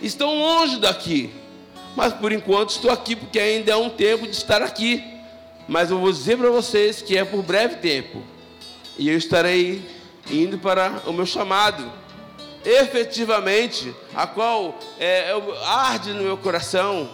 estão 0.00 0.38
longe 0.38 0.78
daqui, 0.78 1.30
mas 1.94 2.14
por 2.14 2.32
enquanto 2.32 2.70
estou 2.70 2.90
aqui 2.90 3.14
porque 3.14 3.38
ainda 3.38 3.72
é 3.72 3.76
um 3.76 3.90
tempo 3.90 4.26
de 4.26 4.34
estar 4.34 4.62
aqui. 4.62 5.04
Mas 5.68 5.90
eu 5.90 5.98
vou 5.98 6.10
dizer 6.10 6.38
para 6.38 6.50
vocês 6.50 7.02
que 7.02 7.16
é 7.18 7.24
por 7.24 7.42
breve 7.42 7.76
tempo, 7.76 8.22
e 8.98 9.08
eu 9.10 9.16
estarei 9.16 9.82
indo 10.30 10.58
para 10.58 11.02
o 11.06 11.12
meu 11.12 11.26
chamado, 11.26 11.90
efetivamente, 12.64 13.94
a 14.14 14.26
qual 14.26 14.78
é, 14.98 15.34
arde 15.66 16.14
no 16.14 16.22
meu 16.22 16.38
coração, 16.38 17.10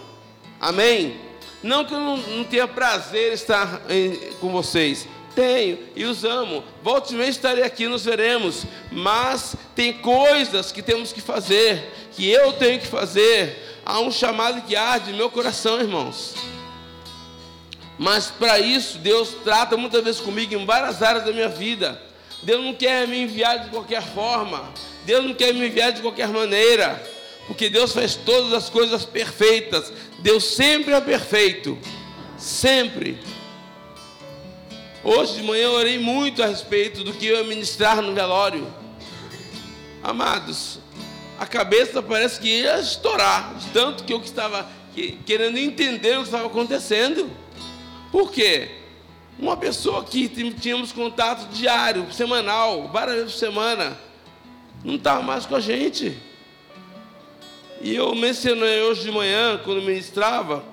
amém? 0.59 1.17
Não 1.61 1.83
que 1.83 1.93
eu 1.93 1.99
não, 1.99 2.17
não 2.17 2.43
tenha 2.45 2.67
prazer 2.67 3.33
estar 3.33 3.81
em, 3.89 4.15
com 4.39 4.49
vocês, 4.49 5.07
tenho 5.35 5.79
e 5.95 6.05
os 6.05 6.23
amo. 6.23 6.63
Volte 6.83 7.15
e 7.15 7.29
estarei 7.29 7.63
aqui, 7.63 7.87
nos 7.87 8.05
veremos. 8.05 8.65
Mas 8.91 9.55
tem 9.75 9.93
coisas 9.93 10.71
que 10.71 10.81
temos 10.81 11.11
que 11.11 11.21
fazer, 11.21 11.91
que 12.13 12.29
eu 12.29 12.53
tenho 12.53 12.79
que 12.79 12.87
fazer. 12.87 13.79
Há 13.85 13.99
um 13.99 14.11
chamado 14.11 14.61
que 14.61 14.75
arde 14.75 15.11
no 15.11 15.17
meu 15.17 15.29
coração, 15.29 15.79
irmãos. 15.79 16.35
Mas 17.97 18.27
para 18.27 18.59
isso, 18.59 18.97
Deus 18.97 19.35
trata 19.43 19.77
muitas 19.77 20.03
vezes 20.03 20.21
comigo 20.21 20.53
em 20.55 20.65
várias 20.65 21.01
áreas 21.03 21.25
da 21.25 21.31
minha 21.31 21.49
vida. 21.49 22.01
Deus 22.43 22.63
não 22.63 22.73
quer 22.73 23.07
me 23.07 23.21
enviar 23.21 23.59
de 23.59 23.69
qualquer 23.69 24.01
forma. 24.01 24.71
Deus 25.05 25.23
não 25.23 25.33
quer 25.33 25.53
me 25.53 25.67
enviar 25.67 25.91
de 25.91 26.01
qualquer 26.01 26.27
maneira. 26.27 27.01
Porque 27.47 27.69
Deus 27.69 27.91
faz 27.91 28.15
todas 28.15 28.53
as 28.53 28.69
coisas 28.69 29.05
perfeitas. 29.05 29.91
Deus 30.19 30.43
sempre 30.43 30.93
é 30.93 31.01
perfeito. 31.01 31.77
Sempre. 32.37 33.19
Hoje 35.03 35.37
de 35.37 35.43
manhã 35.43 35.63
eu 35.63 35.71
orei 35.71 35.97
muito 35.97 36.43
a 36.43 36.45
respeito 36.45 37.03
do 37.03 37.11
que 37.11 37.25
eu 37.25 37.37
ia 37.37 37.43
ministrar 37.43 38.03
no 38.03 38.13
velório. 38.13 38.71
Amados, 40.03 40.77
a 41.39 41.47
cabeça 41.47 42.03
parece 42.03 42.39
que 42.39 42.47
ia 42.47 42.79
estourar, 42.79 43.55
de 43.55 43.65
tanto 43.69 44.03
que 44.03 44.13
eu 44.13 44.21
estava 44.21 44.69
querendo 45.25 45.57
entender 45.57 46.17
o 46.17 46.19
que 46.19 46.25
estava 46.25 46.45
acontecendo. 46.45 47.27
Por 48.11 48.31
quê? 48.31 48.69
Uma 49.39 49.57
pessoa 49.57 50.03
que 50.03 50.29
tínhamos 50.29 50.91
contato 50.91 51.51
diário, 51.51 52.13
semanal, 52.13 52.87
várias 52.89 53.15
vezes 53.15 53.31
por 53.31 53.39
semana, 53.39 53.97
não 54.83 54.95
estava 54.95 55.23
mais 55.23 55.47
com 55.47 55.55
a 55.55 55.59
gente. 55.59 56.15
E 57.81 57.95
eu 57.95 58.13
mencionei 58.13 58.83
hoje 58.83 59.01
de 59.01 59.11
manhã, 59.11 59.59
quando 59.63 59.81
ministrava, 59.81 60.63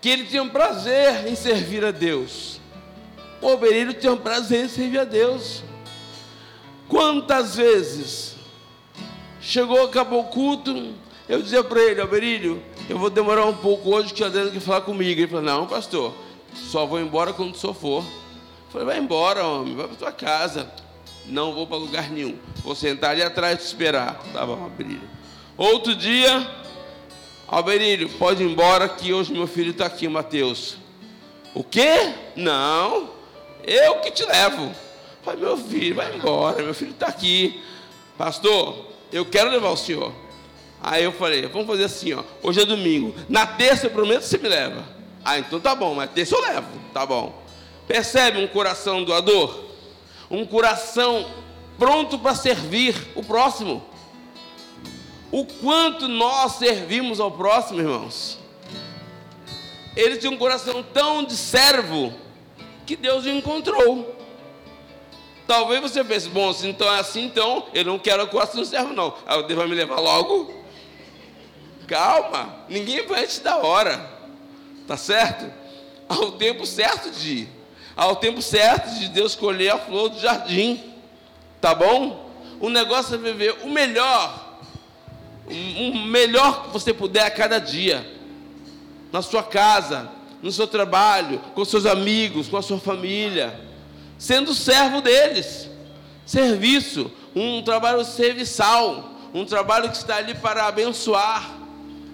que 0.00 0.08
ele 0.08 0.24
tinha 0.24 0.42
um 0.42 0.48
prazer 0.48 1.26
em 1.28 1.34
servir 1.34 1.84
a 1.84 1.90
Deus. 1.90 2.59
O 3.40 3.48
obreiro 3.48 3.94
tem 3.94 4.10
um 4.10 4.16
prazer 4.16 4.66
em 4.66 4.68
servir 4.68 5.00
a 5.00 5.04
Deus. 5.04 5.62
Quantas 6.88 7.56
vezes 7.56 8.36
chegou, 9.40 9.84
acabou 9.84 10.20
o 10.20 10.24
culto, 10.24 10.92
eu 11.28 11.40
dizia 11.40 11.62
para 11.62 11.80
ele, 11.80 12.00
Alberilho, 12.00 12.62
eu 12.88 12.98
vou 12.98 13.08
demorar 13.08 13.46
um 13.46 13.56
pouco 13.56 13.94
hoje 13.94 14.12
que 14.12 14.22
o 14.22 14.26
Adriano 14.26 14.50
quer 14.50 14.60
falar 14.60 14.80
comigo. 14.80 15.20
Ele 15.20 15.28
falou, 15.28 15.44
não, 15.44 15.66
pastor, 15.66 16.12
só 16.52 16.84
vou 16.84 17.00
embora 17.00 17.32
quando 17.32 17.54
o 17.54 17.56
senhor 17.56 17.74
for. 17.74 18.02
Eu 18.02 18.70
falei, 18.72 18.86
vai 18.88 18.98
embora, 18.98 19.46
homem, 19.46 19.76
vai 19.76 19.86
para 19.86 19.96
tua 19.96 20.12
casa. 20.12 20.68
Não 21.26 21.54
vou 21.54 21.66
para 21.66 21.76
lugar 21.76 22.10
nenhum. 22.10 22.36
Vou 22.56 22.74
sentar 22.74 23.10
ali 23.10 23.22
atrás 23.22 23.58
te 23.58 23.64
esperar. 23.64 24.20
Tá 24.32 24.44
bom, 24.44 24.60
Alberilho. 24.64 25.08
Outro 25.56 25.94
dia, 25.94 26.50
Alberilho, 27.46 28.08
pode 28.18 28.42
ir 28.42 28.50
embora 28.50 28.88
que 28.88 29.12
hoje 29.12 29.32
meu 29.32 29.46
filho 29.46 29.70
está 29.70 29.86
aqui, 29.86 30.08
Mateus. 30.08 30.76
O 31.54 31.62
quê? 31.62 32.12
Não. 32.34 33.19
Eu 33.64 33.96
que 33.96 34.10
te 34.10 34.24
levo. 34.24 34.72
Falei, 35.22 35.40
meu 35.40 35.56
filho, 35.56 35.94
vai 35.94 36.14
embora, 36.14 36.62
meu 36.62 36.74
filho 36.74 36.92
está 36.92 37.08
aqui. 37.08 37.62
Pastor, 38.16 38.86
eu 39.12 39.24
quero 39.24 39.50
levar 39.50 39.70
o 39.70 39.76
senhor. 39.76 40.12
Aí 40.82 41.04
eu 41.04 41.12
falei, 41.12 41.46
vamos 41.46 41.66
fazer 41.66 41.84
assim, 41.84 42.14
ó. 42.14 42.22
Hoje 42.42 42.60
é 42.60 42.64
domingo. 42.64 43.14
Na 43.28 43.46
terça 43.46 43.86
eu 43.86 43.90
prometo 43.90 44.20
que 44.20 44.28
você 44.28 44.38
me 44.38 44.48
leva. 44.48 44.84
Ah, 45.24 45.38
então 45.38 45.60
tá 45.60 45.74
bom, 45.74 45.94
mas 45.94 46.10
terça 46.10 46.34
eu 46.34 46.40
levo. 46.40 46.68
Tá 46.94 47.04
bom. 47.04 47.42
Percebe 47.86 48.38
um 48.38 48.46
coração 48.46 49.04
doador? 49.04 49.64
Um 50.30 50.46
coração 50.46 51.26
pronto 51.78 52.18
para 52.18 52.34
servir 52.34 52.94
o 53.14 53.22
próximo. 53.22 53.84
O 55.30 55.44
quanto 55.44 56.08
nós 56.08 56.52
servimos 56.52 57.20
ao 57.20 57.30
próximo, 57.30 57.80
irmãos. 57.80 58.38
Ele 59.96 60.16
tinha 60.16 60.30
um 60.30 60.36
coração 60.36 60.82
tão 60.82 61.24
de 61.24 61.36
servo 61.36 62.14
que 62.90 62.96
Deus 62.96 63.24
encontrou. 63.24 64.16
Talvez 65.46 65.80
você 65.80 66.02
pense, 66.02 66.28
bom, 66.28 66.52
se 66.52 66.66
então 66.66 66.92
é 66.92 66.98
assim, 66.98 67.24
então 67.24 67.68
eu 67.72 67.84
não 67.84 68.00
quero 68.00 68.22
a 68.22 68.26
costa 68.26 68.56
do 68.56 68.64
servo, 68.64 68.92
não. 68.92 69.14
Aí 69.26 69.40
Deus 69.44 69.56
vai 69.56 69.68
me 69.68 69.76
levar 69.76 70.00
logo. 70.00 70.52
Calma, 71.86 72.64
ninguém 72.68 73.06
vai 73.06 73.22
antes 73.22 73.38
da 73.38 73.58
hora. 73.58 74.10
Tá 74.88 74.96
certo? 74.96 75.52
Ao 76.08 76.32
tempo 76.32 76.66
certo 76.66 77.12
de 77.12 77.32
ir. 77.32 77.48
Ao 77.94 78.16
tempo 78.16 78.42
certo 78.42 78.92
de 78.98 79.08
Deus 79.08 79.36
colher 79.36 79.70
a 79.70 79.78
flor 79.78 80.08
do 80.08 80.18
jardim. 80.18 80.92
Tá 81.60 81.72
bom? 81.72 82.28
O 82.58 82.68
negócio 82.68 83.14
é 83.14 83.18
viver 83.18 83.56
o 83.62 83.68
melhor. 83.68 84.58
O 85.46 85.96
melhor 86.08 86.64
que 86.64 86.70
você 86.70 86.92
puder 86.92 87.24
a 87.24 87.30
cada 87.30 87.60
dia. 87.60 88.04
Na 89.12 89.22
sua 89.22 89.44
casa, 89.44 90.10
no 90.42 90.50
seu 90.50 90.66
trabalho, 90.66 91.38
com 91.54 91.64
seus 91.64 91.86
amigos, 91.86 92.48
com 92.48 92.56
a 92.56 92.62
sua 92.62 92.78
família, 92.78 93.58
sendo 94.18 94.54
servo 94.54 95.00
deles. 95.00 95.68
Serviço, 96.24 97.10
um 97.34 97.62
trabalho 97.62 98.04
serviçal, 98.04 99.12
um 99.34 99.44
trabalho 99.44 99.90
que 99.90 99.96
está 99.96 100.16
ali 100.16 100.34
para 100.34 100.66
abençoar. 100.66 101.58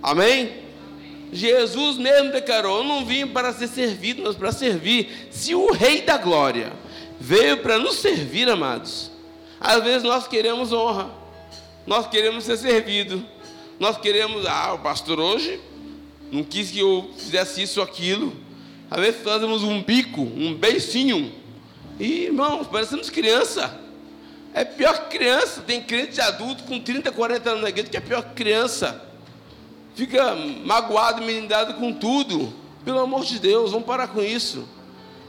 Amém? 0.02 0.64
Jesus 1.32 1.98
mesmo 1.98 2.32
declarou: 2.32 2.78
Eu 2.78 2.84
não 2.84 3.04
vim 3.04 3.26
para 3.26 3.52
ser 3.52 3.68
servido, 3.68 4.22
mas 4.22 4.36
para 4.36 4.52
servir. 4.52 5.28
Se 5.30 5.54
o 5.54 5.72
Rei 5.72 6.02
da 6.02 6.16
Glória 6.16 6.72
veio 7.20 7.58
para 7.58 7.78
nos 7.78 7.96
servir, 7.96 8.48
amados, 8.48 9.10
às 9.60 9.82
vezes 9.82 10.02
nós 10.02 10.26
queremos 10.26 10.72
honra, 10.72 11.10
nós 11.86 12.06
queremos 12.06 12.44
ser 12.44 12.56
servido, 12.56 13.24
nós 13.78 13.98
queremos, 13.98 14.46
ah, 14.46 14.74
o 14.74 14.78
pastor 14.78 15.20
hoje 15.20 15.60
não 16.30 16.42
quis 16.42 16.70
que 16.70 16.80
eu 16.80 17.10
fizesse 17.16 17.62
isso 17.62 17.80
ou 17.80 17.86
aquilo. 17.86 18.34
Às 18.90 19.00
vezes 19.00 19.22
fazemos 19.22 19.62
um 19.62 19.82
bico, 19.82 20.22
um 20.22 20.54
beicinho. 20.54 21.32
E, 21.98 22.24
irmãos, 22.24 22.66
parecemos 22.66 23.10
criança. 23.10 23.78
É 24.52 24.64
pior 24.64 25.04
que 25.04 25.18
criança. 25.18 25.62
Tem 25.62 25.82
crente 25.82 26.20
adulto 26.20 26.64
com 26.64 26.80
30, 26.80 27.10
40 27.12 27.50
anos 27.50 27.62
na 27.62 27.68
igreja 27.68 27.90
que 27.90 27.96
é 27.96 28.00
pior 28.00 28.22
que 28.22 28.34
criança. 28.34 29.02
Fica 29.94 30.34
magoado, 30.64 31.22
menindado 31.22 31.74
com 31.74 31.92
tudo. 31.92 32.52
Pelo 32.84 33.00
amor 33.00 33.24
de 33.24 33.38
Deus, 33.38 33.72
vamos 33.72 33.86
parar 33.86 34.08
com 34.08 34.22
isso. 34.22 34.68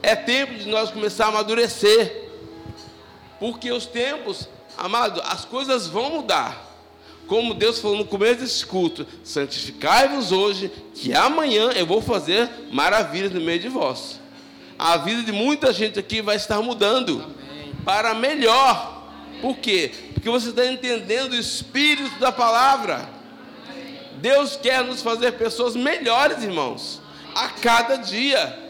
É 0.04 0.16
tempo 0.16 0.56
de 0.56 0.68
nós 0.68 0.92
começar 0.92 1.26
a 1.26 1.30
amadurecer. 1.30 2.30
Porque 3.40 3.72
os 3.72 3.86
tempos, 3.86 4.48
amado, 4.78 5.22
as 5.26 5.46
coisas 5.46 5.88
vão 5.88 6.10
mudar 6.10 6.67
como 7.28 7.54
Deus 7.54 7.80
falou 7.80 7.98
no 7.98 8.06
começo 8.06 8.40
desse 8.40 8.66
culto: 8.66 9.06
santificai-vos 9.24 10.32
hoje, 10.32 10.72
que 10.96 11.14
amanhã 11.14 11.72
eu 11.72 11.86
vou 11.86 12.02
fazer 12.02 12.50
maravilhas 12.72 13.32
no 13.32 13.42
meio 13.42 13.60
de 13.60 13.70
vós. 13.70 14.20
A 14.80 14.98
vida 14.98 15.24
de 15.24 15.32
muita 15.32 15.74
gente 15.74 16.00
aqui 16.00 16.22
vai 16.22 16.36
estar 16.36 16.62
mudando 16.62 17.22
Amém. 17.22 17.74
para 17.84 18.14
melhor. 18.14 18.96
Por 19.42 19.58
quê? 19.58 19.92
Porque 20.14 20.30
você 20.30 20.50
está 20.50 20.66
entendendo 20.66 21.34
o 21.34 21.40
espírito 21.40 22.18
da 22.20 22.32
palavra. 22.32 23.10
Deus 24.18 24.56
quer 24.56 24.84
nos 24.84 25.02
fazer 25.02 25.34
pessoas 25.34 25.76
melhores, 25.76 26.44
irmãos, 26.44 27.02
a 27.36 27.50
cada 27.50 27.98
dia. 27.98 28.68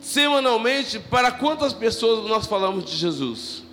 Semanalmente, 0.00 0.98
para 0.98 1.30
quantas 1.30 1.74
pessoas 1.74 2.26
nós 2.28 2.46
falamos 2.46 2.84
de 2.84 2.96
Jesus? 2.96 3.67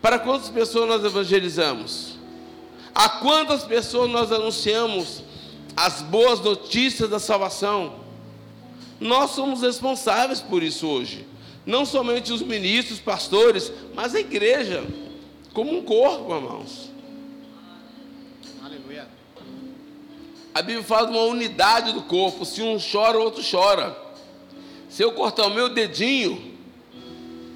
Para 0.00 0.18
quantas 0.18 0.48
pessoas 0.48 0.88
nós 0.88 1.04
evangelizamos? 1.04 2.16
A 2.94 3.08
quantas 3.08 3.64
pessoas 3.64 4.10
nós 4.10 4.32
anunciamos 4.32 5.22
as 5.76 6.00
boas 6.02 6.40
notícias 6.40 7.10
da 7.10 7.18
salvação? 7.18 8.06
Nós 8.98 9.32
somos 9.32 9.62
responsáveis 9.62 10.40
por 10.40 10.62
isso 10.62 10.86
hoje. 10.86 11.26
Não 11.66 11.84
somente 11.84 12.32
os 12.32 12.40
ministros, 12.42 13.00
pastores, 13.00 13.72
mas 13.94 14.14
a 14.14 14.20
igreja, 14.20 14.84
como 15.52 15.76
um 15.76 15.82
corpo, 15.82 16.34
irmãos. 16.34 16.90
Aleluia. 18.64 19.08
A 20.54 20.62
Bíblia 20.62 20.84
fala 20.84 21.08
de 21.08 21.12
uma 21.12 21.24
unidade 21.24 21.92
do 21.92 22.02
corpo. 22.02 22.44
Se 22.44 22.62
um 22.62 22.78
chora, 22.78 23.18
o 23.18 23.22
outro 23.22 23.42
chora. 23.48 23.94
Se 24.88 25.02
eu 25.02 25.12
cortar 25.12 25.48
o 25.48 25.54
meu 25.54 25.68
dedinho, 25.68 26.55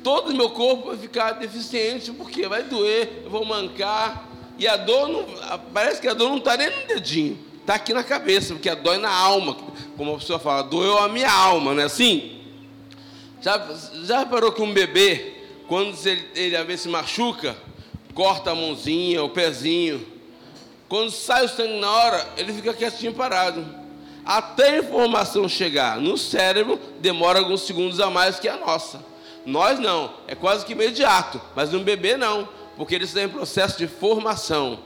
todo 0.02 0.30
o 0.30 0.34
meu 0.34 0.50
corpo 0.50 0.88
vai 0.88 0.96
ficar 0.96 1.32
deficiente, 1.32 2.12
porque 2.12 2.46
vai 2.48 2.62
doer, 2.62 3.22
eu 3.24 3.30
vou 3.30 3.44
mancar. 3.44 4.28
E 4.58 4.66
a 4.68 4.76
dor, 4.76 5.08
não, 5.08 5.26
parece 5.72 6.00
que 6.00 6.08
a 6.08 6.14
dor 6.14 6.28
não 6.28 6.38
está 6.38 6.56
nem 6.56 6.68
no 6.70 6.86
dedinho, 6.86 7.38
está 7.60 7.74
aqui 7.74 7.94
na 7.94 8.04
cabeça, 8.04 8.54
porque 8.54 8.68
a 8.68 8.74
dor 8.74 8.94
é 8.94 8.98
na 8.98 9.10
alma. 9.10 9.56
Como 9.96 10.14
a 10.14 10.18
pessoa 10.18 10.38
fala, 10.38 10.62
doeu 10.62 10.98
a 10.98 11.08
minha 11.08 11.30
alma, 11.30 11.74
não 11.74 11.82
é 11.82 11.86
assim? 11.86 12.40
Já, 13.40 13.66
já 14.04 14.18
reparou 14.18 14.52
que 14.52 14.60
um 14.60 14.72
bebê, 14.72 15.34
quando 15.66 15.96
ele, 16.06 16.28
ele 16.34 16.56
às 16.56 16.80
se 16.80 16.88
machuca, 16.88 17.56
corta 18.14 18.50
a 18.50 18.54
mãozinha, 18.54 19.22
o 19.22 19.30
pezinho, 19.30 20.06
quando 20.88 21.10
sai 21.10 21.44
o 21.44 21.48
sangue 21.48 21.78
na 21.78 21.90
hora, 21.90 22.28
ele 22.36 22.52
fica 22.52 22.74
quietinho 22.74 23.14
parado. 23.14 23.64
Até 24.24 24.70
a 24.70 24.78
informação 24.78 25.48
chegar 25.48 25.98
no 25.98 26.18
cérebro, 26.18 26.78
demora 27.00 27.38
alguns 27.38 27.62
segundos 27.62 28.00
a 28.00 28.10
mais 28.10 28.38
que 28.38 28.48
a 28.48 28.56
nossa. 28.56 29.09
Nós 29.46 29.78
não, 29.78 30.12
é 30.26 30.34
quase 30.34 30.64
que 30.64 30.72
imediato, 30.72 31.40
mas 31.56 31.72
um 31.72 31.82
bebê 31.82 32.16
não, 32.16 32.48
porque 32.76 32.94
eles 32.94 33.14
em 33.16 33.28
processo 33.28 33.78
de 33.78 33.86
formação. 33.86 34.80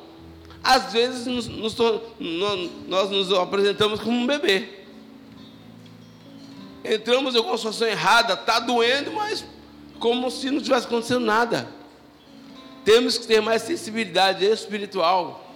Às 0.62 0.92
vezes 0.92 1.26
nos, 1.26 1.46
nos, 1.46 1.76
nós 2.86 3.10
nos 3.10 3.32
apresentamos 3.32 4.00
como 4.00 4.16
um 4.16 4.26
bebê. 4.26 4.68
Entramos 6.84 7.34
em 7.34 7.38
alguma 7.38 7.56
situação 7.56 7.88
errada, 7.88 8.34
está 8.34 8.60
doendo, 8.60 9.12
mas 9.12 9.44
como 9.98 10.30
se 10.30 10.50
não 10.50 10.60
tivesse 10.60 10.86
acontecendo 10.86 11.24
nada. 11.24 11.68
Temos 12.84 13.16
que 13.18 13.26
ter 13.26 13.40
mais 13.40 13.62
sensibilidade 13.62 14.44
espiritual. 14.44 15.50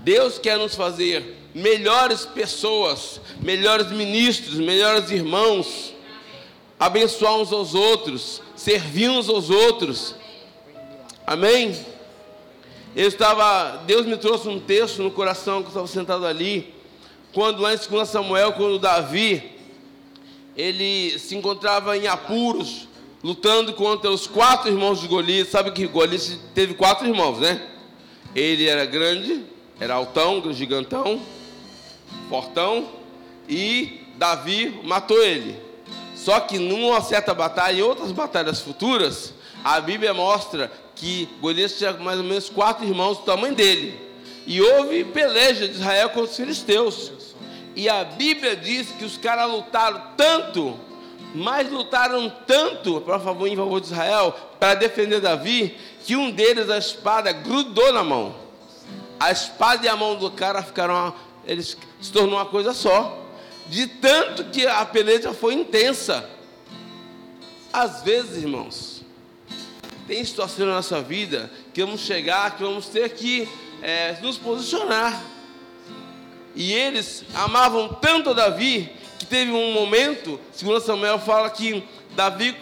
Deus 0.00 0.38
quer 0.38 0.58
nos 0.58 0.74
fazer 0.74 1.36
melhores 1.54 2.24
pessoas, 2.24 3.20
melhores 3.40 3.90
ministros, 3.90 4.54
melhores 4.54 5.10
irmãos 5.10 5.94
abençoar 6.78 7.36
uns 7.36 7.52
aos 7.52 7.74
outros, 7.74 8.40
servir 8.54 9.10
uns 9.10 9.28
aos 9.28 9.50
outros. 9.50 10.14
Amém? 11.26 11.76
Eu 12.94 13.08
estava, 13.08 13.82
Deus 13.86 14.06
me 14.06 14.16
trouxe 14.16 14.48
um 14.48 14.58
texto 14.58 15.02
no 15.02 15.10
coração 15.10 15.60
que 15.60 15.66
eu 15.66 15.68
estava 15.68 15.86
sentado 15.86 16.26
ali, 16.26 16.74
quando 17.32 17.60
lá 17.60 17.74
em 17.74 17.76
2 17.76 18.08
Samuel, 18.08 18.52
quando 18.52 18.78
Davi, 18.78 19.52
ele 20.56 21.18
se 21.18 21.36
encontrava 21.36 21.96
em 21.96 22.06
apuros, 22.06 22.88
lutando 23.22 23.72
contra 23.74 24.10
os 24.10 24.26
quatro 24.26 24.70
irmãos 24.70 25.00
de 25.00 25.06
Golias. 25.06 25.48
Sabe 25.48 25.70
que 25.72 25.86
Golias 25.86 26.38
teve 26.54 26.74
quatro 26.74 27.06
irmãos, 27.06 27.38
né? 27.38 27.68
Ele 28.34 28.66
era 28.66 28.84
grande, 28.84 29.44
era 29.78 29.94
altão, 29.94 30.42
gigantão, 30.52 31.20
fortão, 32.28 32.88
e 33.48 34.00
Davi 34.16 34.80
matou 34.82 35.22
ele. 35.22 35.67
Só 36.18 36.40
que 36.40 36.58
numa 36.58 37.00
certa 37.00 37.32
batalha, 37.32 37.78
em 37.78 37.82
outras 37.82 38.10
batalhas 38.10 38.60
futuras, 38.60 39.32
a 39.62 39.80
Bíblia 39.80 40.12
mostra 40.12 40.70
que 40.96 41.28
Golias 41.40 41.78
tinha 41.78 41.92
mais 41.92 42.18
ou 42.18 42.24
menos 42.24 42.50
quatro 42.50 42.84
irmãos 42.84 43.18
do 43.18 43.24
tamanho 43.24 43.54
dele. 43.54 43.98
E 44.44 44.60
houve 44.60 45.04
peleja 45.04 45.68
de 45.68 45.74
Israel 45.74 46.08
contra 46.08 46.30
os 46.30 46.36
filisteus. 46.36 47.12
E 47.76 47.88
a 47.88 48.02
Bíblia 48.02 48.56
diz 48.56 48.90
que 48.90 49.04
os 49.04 49.16
caras 49.16 49.48
lutaram 49.48 50.02
tanto, 50.16 50.76
mas 51.36 51.70
lutaram 51.70 52.28
tanto 52.44 53.00
para 53.02 53.20
favor 53.20 53.46
em 53.46 53.54
favor 53.54 53.80
de 53.80 53.86
Israel, 53.86 54.34
para 54.58 54.74
defender 54.74 55.20
Davi, 55.20 55.78
que 56.04 56.16
um 56.16 56.32
deles 56.32 56.68
a 56.68 56.78
espada 56.78 57.30
grudou 57.30 57.92
na 57.92 58.02
mão. 58.02 58.34
A 59.20 59.30
espada 59.30 59.86
e 59.86 59.88
a 59.88 59.94
mão 59.94 60.16
do 60.16 60.32
cara 60.32 60.64
ficaram, 60.64 61.14
eles 61.46 61.76
se 62.00 62.10
tornou 62.10 62.38
uma 62.38 62.46
coisa 62.46 62.74
só 62.74 63.27
de 63.68 63.86
tanto 63.86 64.44
que 64.44 64.66
a 64.66 64.84
peleja 64.84 65.32
foi 65.32 65.54
intensa. 65.54 66.28
Às 67.72 68.02
vezes, 68.02 68.42
irmãos, 68.42 69.04
tem 70.06 70.24
situações 70.24 70.66
na 70.66 70.74
nossa 70.76 71.00
vida 71.02 71.50
que 71.72 71.84
vamos 71.84 72.00
chegar, 72.00 72.56
que 72.56 72.62
vamos 72.62 72.88
ter 72.88 73.10
que 73.10 73.46
é, 73.82 74.18
nos 74.22 74.38
posicionar. 74.38 75.22
E 76.54 76.72
eles 76.72 77.24
amavam 77.34 77.88
tanto 78.00 78.34
Davi 78.34 78.90
que 79.18 79.26
teve 79.26 79.52
um 79.52 79.72
momento, 79.72 80.40
segundo 80.52 80.80
Samuel 80.80 81.18
fala 81.18 81.50
que 81.50 81.84
Davi 82.16 82.56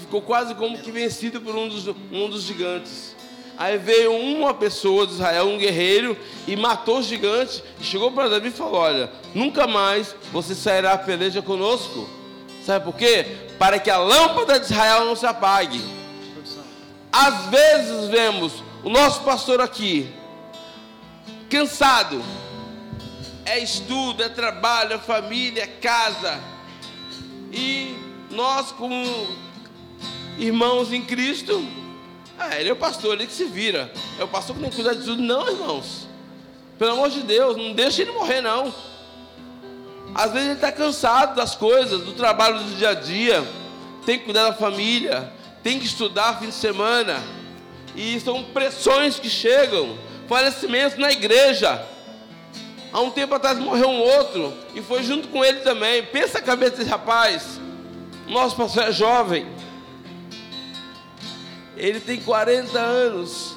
ficou 0.00 0.20
quase 0.20 0.54
como 0.54 0.78
que 0.78 0.90
vencido 0.90 1.40
por 1.40 1.54
um 1.54 1.68
dos, 1.68 1.86
um 2.12 2.28
dos 2.28 2.42
gigantes. 2.42 3.14
Aí 3.60 3.76
veio 3.76 4.14
uma 4.14 4.54
pessoa 4.54 5.06
de 5.06 5.12
Israel, 5.12 5.46
um 5.46 5.58
guerreiro, 5.58 6.16
e 6.48 6.56
matou 6.56 7.00
o 7.00 7.02
gigante. 7.02 7.62
Chegou 7.82 8.10
para 8.10 8.30
Davi 8.30 8.48
e 8.48 8.50
falou: 8.50 8.80
Olha, 8.80 9.12
nunca 9.34 9.66
mais 9.66 10.16
você 10.32 10.54
sairá 10.54 10.94
a 10.94 10.98
peleja 10.98 11.42
conosco. 11.42 12.08
Sabe 12.64 12.86
por 12.86 12.94
quê? 12.94 13.26
Para 13.58 13.78
que 13.78 13.90
a 13.90 13.98
lâmpada 13.98 14.58
de 14.58 14.64
Israel 14.64 15.04
não 15.04 15.14
se 15.14 15.26
apague. 15.26 15.78
Às 17.12 17.50
vezes 17.50 18.08
vemos 18.08 18.64
o 18.82 18.88
nosso 18.88 19.20
pastor 19.24 19.60
aqui, 19.60 20.10
cansado. 21.50 22.24
É 23.44 23.58
estudo, 23.58 24.22
é 24.22 24.30
trabalho, 24.30 24.94
é 24.94 24.98
família, 24.98 25.64
é 25.64 25.66
casa. 25.66 26.40
E 27.52 27.94
nós, 28.30 28.72
como 28.72 29.04
irmãos 30.38 30.94
em 30.94 31.02
Cristo, 31.02 31.62
ah, 32.40 32.58
ele 32.58 32.70
é 32.70 32.72
o 32.72 32.76
pastor, 32.76 33.12
ele 33.12 33.26
que 33.26 33.34
se 33.34 33.44
vira. 33.44 33.92
É 34.18 34.24
o 34.24 34.28
pastor 34.28 34.56
que 34.56 34.62
tem 34.62 34.70
que 34.70 34.76
cuidar 34.76 34.94
de 34.94 35.04
tudo. 35.04 35.20
Não, 35.20 35.46
irmãos. 35.46 36.08
Pelo 36.78 36.92
amor 36.92 37.10
de 37.10 37.20
Deus, 37.20 37.54
não 37.54 37.74
deixe 37.74 38.00
ele 38.00 38.12
morrer, 38.12 38.40
não. 38.40 38.74
Às 40.14 40.32
vezes 40.32 40.46
ele 40.48 40.54
está 40.54 40.72
cansado 40.72 41.36
das 41.36 41.54
coisas, 41.54 42.00
do 42.00 42.12
trabalho 42.14 42.58
do 42.58 42.76
dia 42.76 42.90
a 42.90 42.94
dia. 42.94 43.46
Tem 44.06 44.18
que 44.18 44.24
cuidar 44.24 44.44
da 44.44 44.54
família. 44.54 45.30
Tem 45.62 45.78
que 45.78 45.84
estudar 45.84 46.38
fim 46.38 46.46
de 46.46 46.54
semana. 46.54 47.22
E 47.94 48.18
são 48.20 48.42
pressões 48.42 49.18
que 49.18 49.28
chegam. 49.28 49.98
Falecimentos 50.26 50.96
na 50.96 51.12
igreja. 51.12 51.86
Há 52.90 53.00
um 53.00 53.10
tempo 53.10 53.34
atrás 53.34 53.58
morreu 53.58 53.90
um 53.90 54.00
outro. 54.00 54.54
E 54.74 54.80
foi 54.80 55.02
junto 55.02 55.28
com 55.28 55.44
ele 55.44 55.60
também. 55.60 56.02
Pensa 56.04 56.38
a 56.38 56.42
cabeça 56.42 56.76
desse 56.76 56.88
rapaz. 56.88 57.60
Nosso 58.26 58.56
pastor 58.56 58.84
é 58.84 58.92
jovem 58.92 59.59
ele 61.80 61.98
tem 61.98 62.20
40 62.20 62.78
anos. 62.78 63.56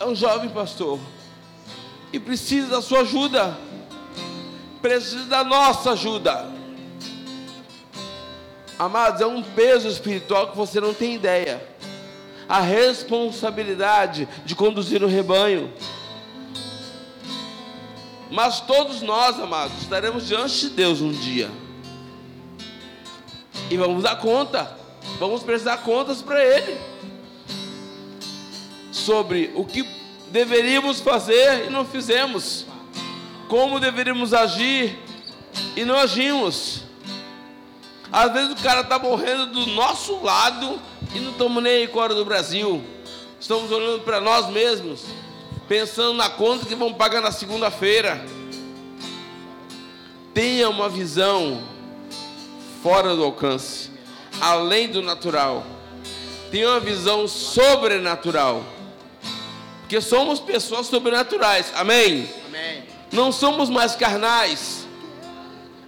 É 0.00 0.04
um 0.04 0.14
jovem 0.14 0.50
pastor. 0.50 0.98
E 2.12 2.18
precisa 2.18 2.68
da 2.68 2.82
sua 2.82 3.00
ajuda. 3.00 3.56
Precisa 4.82 5.24
da 5.26 5.44
nossa 5.44 5.92
ajuda. 5.92 6.50
Amados, 8.76 9.20
é 9.20 9.26
um 9.26 9.42
peso 9.42 9.88
espiritual 9.88 10.48
que 10.48 10.56
você 10.56 10.80
não 10.80 10.92
tem 10.92 11.14
ideia. 11.14 11.64
A 12.48 12.60
responsabilidade 12.60 14.28
de 14.44 14.56
conduzir 14.56 15.02
o 15.02 15.06
rebanho. 15.06 15.72
Mas 18.30 18.60
todos 18.60 19.02
nós, 19.02 19.38
amados, 19.38 19.82
estaremos 19.82 20.26
diante 20.26 20.68
de 20.68 20.70
Deus 20.70 21.00
um 21.00 21.12
dia. 21.12 21.50
E 23.70 23.76
vamos 23.76 24.02
dar 24.02 24.16
conta. 24.16 24.76
Vamos 25.18 25.42
prestar 25.42 25.78
contas 25.78 26.22
para 26.22 26.42
Ele 26.42 26.87
sobre 28.98 29.50
o 29.54 29.64
que 29.64 29.86
deveríamos 30.30 31.00
fazer 31.00 31.66
e 31.66 31.70
não 31.70 31.84
fizemos, 31.84 32.66
como 33.48 33.80
deveríamos 33.80 34.34
agir 34.34 34.98
e 35.76 35.84
não 35.84 35.96
agimos. 35.96 36.82
Às 38.10 38.32
vezes 38.32 38.52
o 38.52 38.62
cara 38.62 38.80
está 38.80 38.98
morrendo 38.98 39.46
do 39.46 39.66
nosso 39.66 40.22
lado 40.22 40.80
e 41.14 41.20
não 41.20 41.32
estamos 41.32 41.62
nem 41.62 41.72
aí 41.72 41.86
fora 41.88 42.14
do 42.14 42.24
Brasil. 42.24 42.82
Estamos 43.40 43.70
olhando 43.70 44.02
para 44.02 44.20
nós 44.20 44.48
mesmos, 44.50 45.04
pensando 45.68 46.14
na 46.14 46.28
conta 46.28 46.66
que 46.66 46.74
vamos 46.74 46.96
pagar 46.96 47.20
na 47.20 47.30
segunda-feira. 47.30 48.24
Tenha 50.34 50.68
uma 50.68 50.88
visão 50.88 51.62
fora 52.82 53.14
do 53.14 53.24
alcance 53.24 53.98
além 54.40 54.88
do 54.88 55.02
natural. 55.02 55.64
Tenha 56.50 56.70
uma 56.70 56.80
visão 56.80 57.26
sobrenatural. 57.28 58.64
Porque 59.88 60.02
somos 60.02 60.38
pessoas 60.38 60.86
sobrenaturais. 60.86 61.72
Amém? 61.74 62.28
Amém. 62.46 62.82
Não 63.10 63.32
somos 63.32 63.70
mais 63.70 63.96
carnais. 63.96 64.86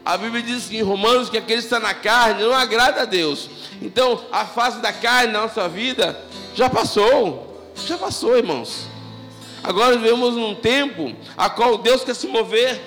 A 0.03 0.17
Bíblia 0.17 0.43
diz 0.43 0.73
em 0.73 0.81
Romanos 0.81 1.29
que 1.29 1.37
aquele 1.37 1.59
que 1.59 1.67
está 1.67 1.79
na 1.79 1.93
carne 1.93 2.43
não 2.43 2.55
agrada 2.55 3.03
a 3.03 3.05
Deus. 3.05 3.51
Então, 3.83 4.25
a 4.33 4.47
fase 4.47 4.81
da 4.81 4.91
carne 4.91 5.35
na 5.35 5.43
nossa 5.43 5.69
vida 5.69 6.19
já 6.55 6.71
passou. 6.71 7.63
Já 7.85 7.99
passou, 7.99 8.39
irmãos. 8.39 8.87
Agora 9.63 9.99
vivemos 9.99 10.35
num 10.35 10.55
tempo 10.55 11.15
a 11.37 11.51
qual 11.51 11.77
Deus 11.77 12.03
quer 12.03 12.15
se 12.15 12.27
mover 12.27 12.81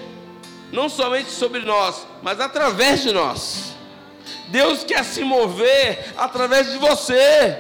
não 0.72 0.90
somente 0.90 1.30
sobre 1.30 1.60
nós, 1.60 2.08
mas 2.24 2.40
através 2.40 3.04
de 3.04 3.12
nós. 3.12 3.76
Deus 4.48 4.84
quer 4.84 5.06
se 5.06 5.24
mover 5.24 6.12
através 6.18 6.72
de 6.72 6.80
você. 6.80 7.56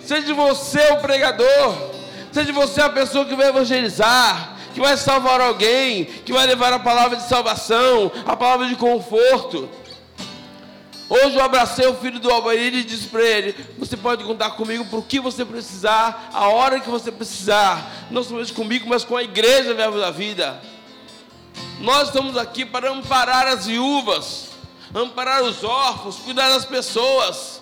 Seja 0.00 0.32
você 0.32 0.92
o 0.92 1.00
pregador, 1.00 1.97
seja 2.32 2.52
você 2.52 2.80
a 2.80 2.88
pessoa 2.88 3.24
que 3.24 3.34
vai 3.34 3.48
evangelizar, 3.48 4.56
que 4.74 4.80
vai 4.80 4.96
salvar 4.96 5.40
alguém, 5.40 6.04
que 6.04 6.32
vai 6.32 6.46
levar 6.46 6.72
a 6.72 6.78
palavra 6.78 7.16
de 7.16 7.28
salvação, 7.28 8.10
a 8.26 8.36
palavra 8.36 8.66
de 8.66 8.76
conforto. 8.76 9.68
Hoje 11.10 11.36
eu 11.36 11.42
abracei 11.42 11.86
o 11.86 11.94
filho 11.94 12.20
do 12.20 12.30
Albair 12.30 12.74
e 12.74 12.84
disse 12.84 13.08
para 13.08 13.22
ele: 13.22 13.56
Você 13.78 13.96
pode 13.96 14.24
contar 14.24 14.50
comigo 14.50 14.84
por 14.84 15.04
que 15.04 15.18
você 15.18 15.42
precisar, 15.42 16.30
a 16.34 16.48
hora 16.48 16.80
que 16.80 16.90
você 16.90 17.10
precisar, 17.10 18.06
não 18.10 18.22
somente 18.22 18.52
comigo, 18.52 18.86
mas 18.88 19.04
com 19.04 19.16
a 19.16 19.22
igreja 19.22 19.72
Verbo 19.72 19.98
da 19.98 20.10
Vida. 20.10 20.60
Nós 21.80 22.08
estamos 22.08 22.36
aqui 22.36 22.64
para 22.66 22.90
amparar 22.90 23.46
as 23.46 23.66
viúvas, 23.66 24.48
amparar 24.94 25.42
os 25.42 25.64
órfãos, 25.64 26.16
cuidar 26.16 26.50
das 26.50 26.66
pessoas. 26.66 27.57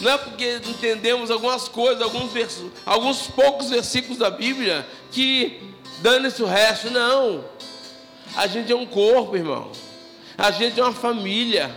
Não 0.00 0.12
é 0.12 0.18
porque 0.18 0.60
entendemos 0.66 1.30
algumas 1.30 1.68
coisas, 1.68 2.02
alguns, 2.02 2.32
versos, 2.32 2.70
alguns 2.86 3.26
poucos 3.26 3.68
versículos 3.70 4.18
da 4.18 4.30
Bíblia 4.30 4.86
que 5.10 5.60
dane-se 6.00 6.42
o 6.42 6.46
resto. 6.46 6.90
Não. 6.90 7.44
A 8.36 8.46
gente 8.46 8.70
é 8.70 8.76
um 8.76 8.86
corpo, 8.86 9.36
irmão. 9.36 9.72
A 10.36 10.50
gente 10.52 10.78
é 10.78 10.82
uma 10.82 10.92
família. 10.92 11.74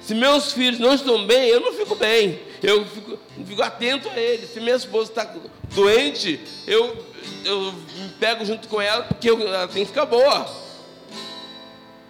Se 0.00 0.14
meus 0.14 0.52
filhos 0.52 0.80
não 0.80 0.92
estão 0.92 1.24
bem, 1.24 1.48
eu 1.48 1.60
não 1.60 1.72
fico 1.72 1.94
bem. 1.94 2.40
Eu 2.60 2.84
fico, 2.84 3.18
fico 3.46 3.62
atento 3.62 4.08
a 4.08 4.18
eles. 4.18 4.50
Se 4.50 4.58
minha 4.58 4.74
esposa 4.74 5.10
está 5.10 5.32
doente, 5.72 6.40
eu, 6.66 7.06
eu 7.44 7.72
me 7.72 8.08
pego 8.18 8.44
junto 8.44 8.66
com 8.66 8.80
ela 8.80 9.04
porque 9.04 9.30
eu, 9.30 9.40
ela 9.40 9.68
tem 9.68 9.84
que 9.84 9.92
ficar 9.92 10.06
boa. 10.06 10.50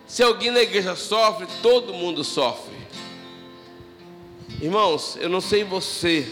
Se 0.06 0.22
alguém 0.22 0.50
na 0.50 0.60
igreja 0.60 0.96
sofre, 0.96 1.46
todo 1.62 1.92
mundo 1.92 2.24
sofre. 2.24 2.79
Irmãos, 4.60 5.16
eu 5.20 5.28
não 5.28 5.40
sei 5.40 5.64
você, 5.64 6.30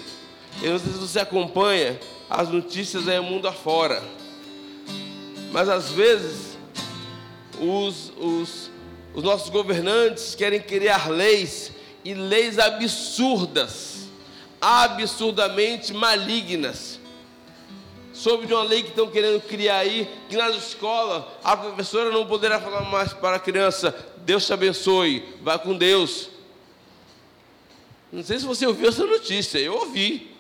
eu 0.63 0.73
não 0.73 0.79
sei 0.79 0.93
se 0.93 0.99
você 0.99 1.21
acompanha 1.21 1.99
as 2.29 2.49
notícias 2.49 3.09
aí 3.09 3.21
mundo 3.21 3.49
afora, 3.49 4.03
mas 5.51 5.69
às 5.69 5.91
vezes 5.91 6.59
os, 7.61 8.13
os 8.19 8.71
os 9.19 9.25
nossos 9.25 9.49
governantes 9.49 10.37
querem 10.37 10.61
criar 10.61 11.11
leis 11.11 11.73
e 12.05 12.15
leis 12.15 12.57
absurdas, 12.57 14.07
absurdamente 14.61 15.93
malignas. 15.93 17.01
Sobre 18.13 18.53
uma 18.53 18.63
lei 18.63 18.83
que 18.83 18.91
estão 18.91 19.09
querendo 19.09 19.41
criar 19.41 19.79
aí, 19.79 20.09
que 20.29 20.37
na 20.37 20.51
escola 20.51 21.37
a 21.43 21.57
professora 21.57 22.11
não 22.13 22.27
poderá 22.27 22.61
falar 22.61 22.83
mais 22.83 23.13
para 23.13 23.37
a 23.37 23.41
criança: 23.41 23.93
Deus 24.19 24.47
te 24.47 24.53
abençoe, 24.53 25.25
vá 25.43 25.59
com 25.59 25.77
Deus. 25.77 26.29
Não 28.11 28.23
sei 28.23 28.39
se 28.39 28.47
você 28.47 28.67
ouviu 28.67 28.89
essa 28.89 29.05
notícia, 29.05 29.59
eu 29.59 29.75
ouvi. 29.75 30.35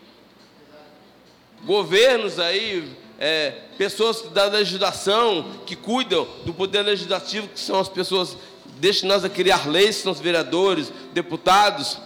Governos 1.65 2.39
aí, 2.39 2.89
é, 3.19 3.51
pessoas 3.77 4.23
da 4.31 4.47
legislação 4.47 5.61
que 5.67 5.77
cuidam 5.77 6.27
do 6.47 6.55
poder 6.55 6.83
legislativo, 6.83 7.49
que 7.49 7.61
são 7.61 7.79
as 7.79 7.89
pessoas 7.89 8.39
destinados 8.79 9.25
a 9.25 9.29
criar 9.29 9.69
leis, 9.69 9.97
são 9.97 10.13
os 10.13 10.21
vereadores, 10.21 10.91
deputados, 11.13 11.99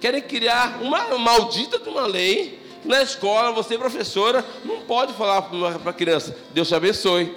querem 0.00 0.20
criar 0.20 0.80
uma 0.82 1.16
maldita 1.16 1.78
de 1.78 1.88
uma 1.88 2.06
lei 2.06 2.58
que 2.82 2.88
na 2.88 3.02
escola 3.02 3.52
você, 3.52 3.78
professora, 3.78 4.44
não 4.64 4.80
pode 4.82 5.14
falar 5.14 5.42
para 5.42 5.90
a 5.90 5.94
criança, 5.94 6.36
Deus 6.52 6.68
te 6.68 6.74
abençoe. 6.74 7.34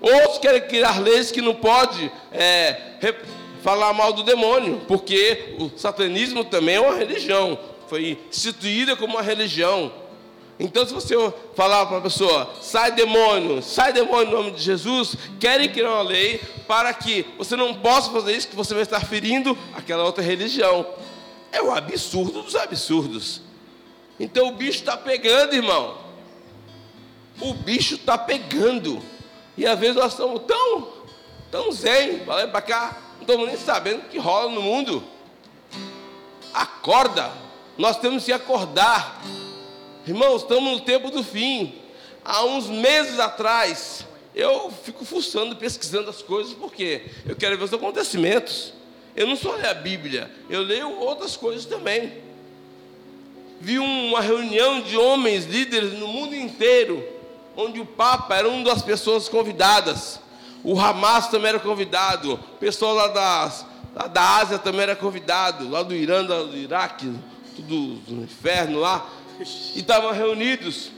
Outros 0.00 0.38
querem 0.38 0.60
criar 0.62 1.00
leis 1.00 1.30
que 1.30 1.40
não 1.40 1.54
pode 1.54 2.10
é, 2.30 2.98
falar 3.62 3.92
mal 3.92 4.12
do 4.12 4.22
demônio, 4.22 4.82
porque 4.86 5.56
o 5.58 5.70
satanismo 5.78 6.44
também 6.44 6.76
é 6.76 6.80
uma 6.80 6.94
religião, 6.94 7.58
foi 7.88 8.18
instituída 8.28 8.96
como 8.96 9.14
uma 9.14 9.22
religião. 9.22 9.92
Então, 10.58 10.86
se 10.86 10.92
você 10.92 11.14
falar 11.54 11.86
para 11.86 11.98
a 11.98 12.00
pessoa, 12.00 12.48
sai 12.60 12.92
demônio, 12.92 13.62
sai 13.62 13.92
demônio 13.92 14.28
em 14.28 14.30
nome 14.30 14.50
de 14.52 14.62
Jesus, 14.62 15.16
querem 15.40 15.68
criar 15.68 15.90
uma 15.90 16.02
lei 16.02 16.40
para 16.68 16.92
que 16.92 17.26
você 17.38 17.56
não 17.56 17.74
possa 17.74 18.10
fazer 18.10 18.36
isso, 18.36 18.48
que 18.48 18.56
você 18.56 18.74
vai 18.74 18.82
estar 18.82 19.00
ferindo 19.04 19.56
aquela 19.74 20.04
outra 20.04 20.22
religião. 20.22 20.86
É 21.50 21.60
o 21.60 21.72
absurdo 21.72 22.42
dos 22.42 22.54
absurdos. 22.54 23.42
Então 24.20 24.48
o 24.48 24.52
bicho 24.52 24.78
está 24.78 24.96
pegando, 24.96 25.54
irmão. 25.54 25.98
O 27.40 27.54
bicho 27.54 27.96
está 27.96 28.16
pegando. 28.16 29.02
E 29.56 29.66
às 29.66 29.78
vezes 29.78 29.96
nós 29.96 30.12
estamos 30.12 30.42
tão, 30.46 30.88
tão 31.50 31.72
zen, 31.72 32.20
para 32.20 32.46
para 32.48 32.62
cá, 32.62 32.96
não 33.22 33.34
estamos 33.34 33.46
nem 33.46 33.56
sabendo 33.56 34.00
o 34.00 34.08
que 34.08 34.18
rola 34.18 34.50
no 34.50 34.60
mundo. 34.60 35.02
Acorda. 36.52 37.30
Nós 37.78 37.98
temos 37.98 38.24
que 38.24 38.32
acordar. 38.32 39.22
Irmãos, 40.06 40.42
estamos 40.42 40.72
no 40.72 40.80
tempo 40.80 41.10
do 41.10 41.22
fim. 41.22 41.74
Há 42.24 42.44
uns 42.44 42.66
meses 42.66 43.18
atrás, 43.18 44.04
eu 44.34 44.70
fico 44.70 45.04
fuçando, 45.04 45.56
pesquisando 45.56 46.10
as 46.10 46.20
coisas, 46.20 46.52
porque 46.52 47.10
eu 47.24 47.36
quero 47.36 47.56
ver 47.56 47.64
os 47.64 47.72
acontecimentos. 47.72 48.72
Eu 49.14 49.26
não 49.26 49.36
só 49.36 49.52
leio 49.52 49.70
a 49.70 49.74
Bíblia, 49.74 50.30
eu 50.50 50.62
leio 50.62 50.98
outras 50.98 51.36
coisas 51.36 51.64
também. 51.64 52.12
Vi 53.60 53.78
uma 53.78 54.20
reunião 54.20 54.80
de 54.80 54.96
homens 54.96 55.44
líderes 55.44 55.92
no 55.92 56.08
mundo 56.08 56.34
inteiro, 56.34 57.06
onde 57.56 57.80
o 57.80 57.86
Papa 57.86 58.36
era 58.36 58.48
uma 58.48 58.64
das 58.64 58.82
pessoas 58.82 59.28
convidadas. 59.28 60.21
O 60.64 60.78
Hamas 60.78 61.28
também 61.28 61.48
era 61.50 61.58
convidado, 61.58 62.34
o 62.34 62.38
pessoal 62.58 62.94
lá, 62.94 63.08
das, 63.08 63.66
lá 63.94 64.06
da 64.06 64.36
Ásia 64.36 64.58
também 64.58 64.82
era 64.82 64.94
convidado, 64.94 65.68
lá 65.68 65.82
do 65.82 65.94
Irã, 65.94 66.24
do 66.24 66.56
Iraque, 66.56 67.12
tudo 67.56 67.96
do 68.06 68.22
inferno 68.22 68.78
lá 68.78 69.06
e 69.74 69.80
estavam 69.80 70.12
reunidos. 70.12 70.90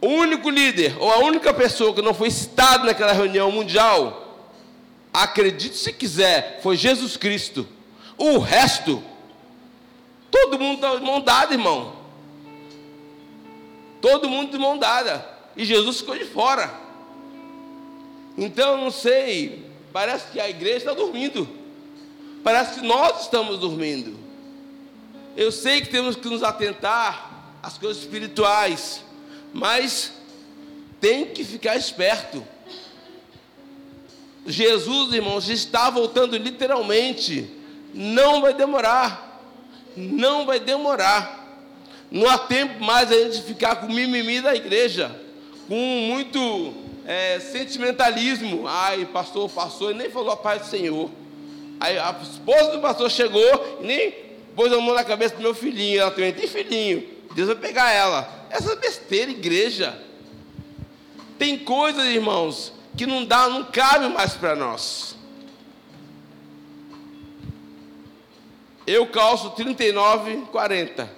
O 0.00 0.08
único 0.08 0.50
líder, 0.50 0.96
ou 0.98 1.10
a 1.12 1.18
única 1.18 1.54
pessoa 1.54 1.94
que 1.94 2.02
não 2.02 2.12
foi 2.12 2.30
citada 2.30 2.84
naquela 2.84 3.12
reunião 3.12 3.50
mundial, 3.52 4.50
acredite 5.12 5.76
se 5.76 5.92
quiser, 5.92 6.60
foi 6.62 6.76
Jesus 6.76 7.16
Cristo. 7.16 7.66
O 8.18 8.38
resto, 8.38 9.02
todo 10.30 10.58
mundo 10.58 10.76
está 10.76 10.96
de 10.96 11.04
mão 11.04 11.20
dada, 11.20 11.54
irmão. 11.54 11.94
Todo 14.00 14.28
mundo 14.28 14.50
de 14.50 14.58
mão 14.58 14.76
dada. 14.76 15.24
E 15.56 15.64
Jesus 15.64 15.98
ficou 16.00 16.18
de 16.18 16.24
fora. 16.24 16.82
Então, 18.36 18.76
não 18.78 18.90
sei, 18.90 19.66
parece 19.92 20.30
que 20.30 20.40
a 20.40 20.48
igreja 20.48 20.78
está 20.78 20.94
dormindo. 20.94 21.48
Parece 22.42 22.80
que 22.80 22.86
nós 22.86 23.22
estamos 23.22 23.58
dormindo. 23.58 24.18
Eu 25.36 25.52
sei 25.52 25.80
que 25.80 25.88
temos 25.88 26.16
que 26.16 26.28
nos 26.28 26.42
atentar 26.42 27.56
às 27.62 27.78
coisas 27.78 28.02
espirituais, 28.02 29.04
mas 29.52 30.12
tem 31.00 31.26
que 31.26 31.44
ficar 31.44 31.76
esperto. 31.76 32.46
Jesus, 34.46 35.12
irmãos, 35.12 35.48
está 35.48 35.88
voltando 35.88 36.36
literalmente. 36.36 37.48
Não 37.94 38.40
vai 38.40 38.52
demorar. 38.54 39.40
Não 39.96 40.44
vai 40.44 40.58
demorar. 40.58 41.42
Não 42.10 42.28
há 42.28 42.38
tempo 42.38 42.82
mais 42.84 43.10
a 43.10 43.14
gente 43.14 43.42
ficar 43.42 43.76
com 43.76 43.86
mimimi 43.86 44.40
da 44.40 44.54
igreja, 44.54 45.18
com 45.66 45.74
muito 45.74 46.74
é, 47.06 47.40
sentimentalismo. 47.40 48.66
Ai, 48.66 49.06
pastor 49.06 49.48
passou 49.50 49.90
e 49.90 49.94
nem 49.94 50.10
falou 50.10 50.32
a 50.32 50.36
paz 50.36 50.62
do 50.62 50.68
Senhor. 50.68 51.10
Aí 51.80 51.98
a 51.98 52.14
esposa 52.22 52.72
do 52.72 52.80
pastor 52.80 53.10
chegou 53.10 53.78
e 53.80 53.86
nem 53.86 54.14
pôs 54.54 54.72
a 54.72 54.80
mão 54.80 54.94
na 54.94 55.04
cabeça 55.04 55.34
do 55.34 55.42
meu 55.42 55.54
filhinho, 55.54 56.00
ela 56.00 56.10
também 56.10 56.32
tem 56.32 56.46
filhinho, 56.46 57.08
Deus 57.34 57.48
vai 57.48 57.56
pegar 57.56 57.90
ela. 57.90 58.46
Essa 58.50 58.76
besteira, 58.76 59.30
igreja. 59.30 59.98
Tem 61.38 61.58
coisas, 61.58 62.04
irmãos, 62.04 62.72
que 62.96 63.06
não 63.06 63.24
dá, 63.24 63.48
não 63.48 63.64
cabe 63.64 64.08
mais 64.08 64.34
para 64.34 64.54
nós. 64.54 65.16
Eu 68.86 69.06
calço 69.06 69.50
39, 69.50 70.42
40. 70.52 71.10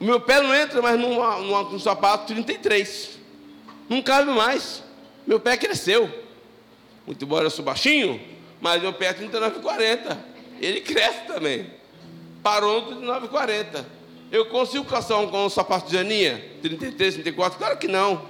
O 0.00 0.04
meu 0.04 0.20
pé 0.20 0.42
não 0.42 0.54
entra 0.54 0.82
mais 0.82 0.98
num 0.98 1.78
sapato 1.78 2.26
33. 2.26 3.19
Não 3.90 4.00
cabe 4.00 4.30
mais. 4.30 4.82
Meu 5.26 5.38
pé 5.38 5.58
cresceu. 5.58 6.10
Muito 7.06 7.22
embora 7.22 7.44
eu 7.44 7.50
sou 7.50 7.62
baixinho, 7.62 8.18
mas 8.58 8.80
meu 8.80 8.94
pé 8.94 9.06
é 9.06 9.12
39, 9.12 9.60
40 9.60 10.30
ele 10.60 10.82
cresce 10.82 11.24
também. 11.26 11.70
Parou 12.42 12.94
no 12.94 13.00
39,40. 13.00 13.84
Eu 14.30 14.46
consigo 14.46 14.84
calçar 14.84 15.18
um, 15.18 15.28
com 15.28 15.48
sapato 15.48 15.90
de 15.90 15.98
Aninha? 15.98 16.44
33, 16.62 17.14
34? 17.14 17.58
Claro 17.58 17.78
que 17.78 17.88
não. 17.88 18.28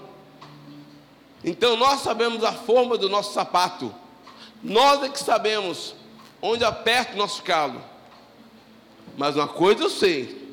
Então 1.44 1.76
nós 1.76 2.00
sabemos 2.00 2.44
a 2.44 2.52
forma 2.52 2.96
do 2.96 3.08
nosso 3.08 3.34
sapato. 3.34 3.92
Nós 4.62 5.02
é 5.02 5.08
que 5.08 5.18
sabemos 5.18 5.94
onde 6.40 6.64
aperta 6.64 7.14
o 7.14 7.18
nosso 7.18 7.42
calo. 7.42 7.82
Mas 9.16 9.36
uma 9.36 9.48
coisa 9.48 9.82
eu 9.82 9.90
sei: 9.90 10.48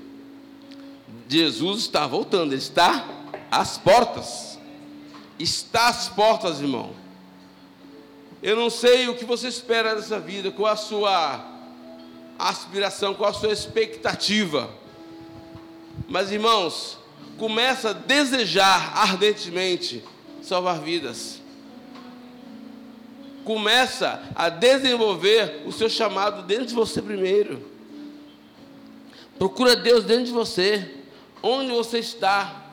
Jesus 1.30 1.82
está 1.82 2.08
voltando, 2.08 2.54
Ele 2.54 2.62
está 2.62 3.08
às 3.52 3.78
portas. 3.78 4.47
Está 5.40 5.90
às 5.90 6.10
portas, 6.10 6.60
irmão. 6.60 6.94
Eu 8.42 8.56
não 8.56 8.70
sei 8.70 9.08
o 9.08 9.16
que 9.16 9.26
você 9.26 9.48
espera 9.48 9.96
dessa 9.96 10.20
vida, 10.20 10.52
qual 10.52 10.72
a 10.72 10.76
sua 10.76 11.44
aspiração, 12.38 13.14
qual 13.14 13.30
a 13.30 13.34
sua 13.34 13.52
expectativa. 13.52 14.70
Mas, 16.08 16.32
irmãos, 16.32 16.98
começa 17.38 17.90
a 17.90 17.94
desejar 17.94 18.98
ardentemente 18.98 20.04
salvar 20.42 20.80
vidas. 20.80 21.42
Começa 23.44 24.24
a 24.36 24.50
desenvolver 24.50 25.64
o 25.66 25.72
seu 25.72 25.90
chamado 25.90 26.44
dentro 26.44 26.68
de 26.68 26.74
você 26.74 27.02
primeiro. 27.02 27.62
Procura 29.38 29.76
Deus 29.76 30.04
dentro 30.04 30.26
de 30.26 30.32
você. 30.32 30.96
Onde 31.42 31.72
você 31.72 32.00
está? 32.00 32.64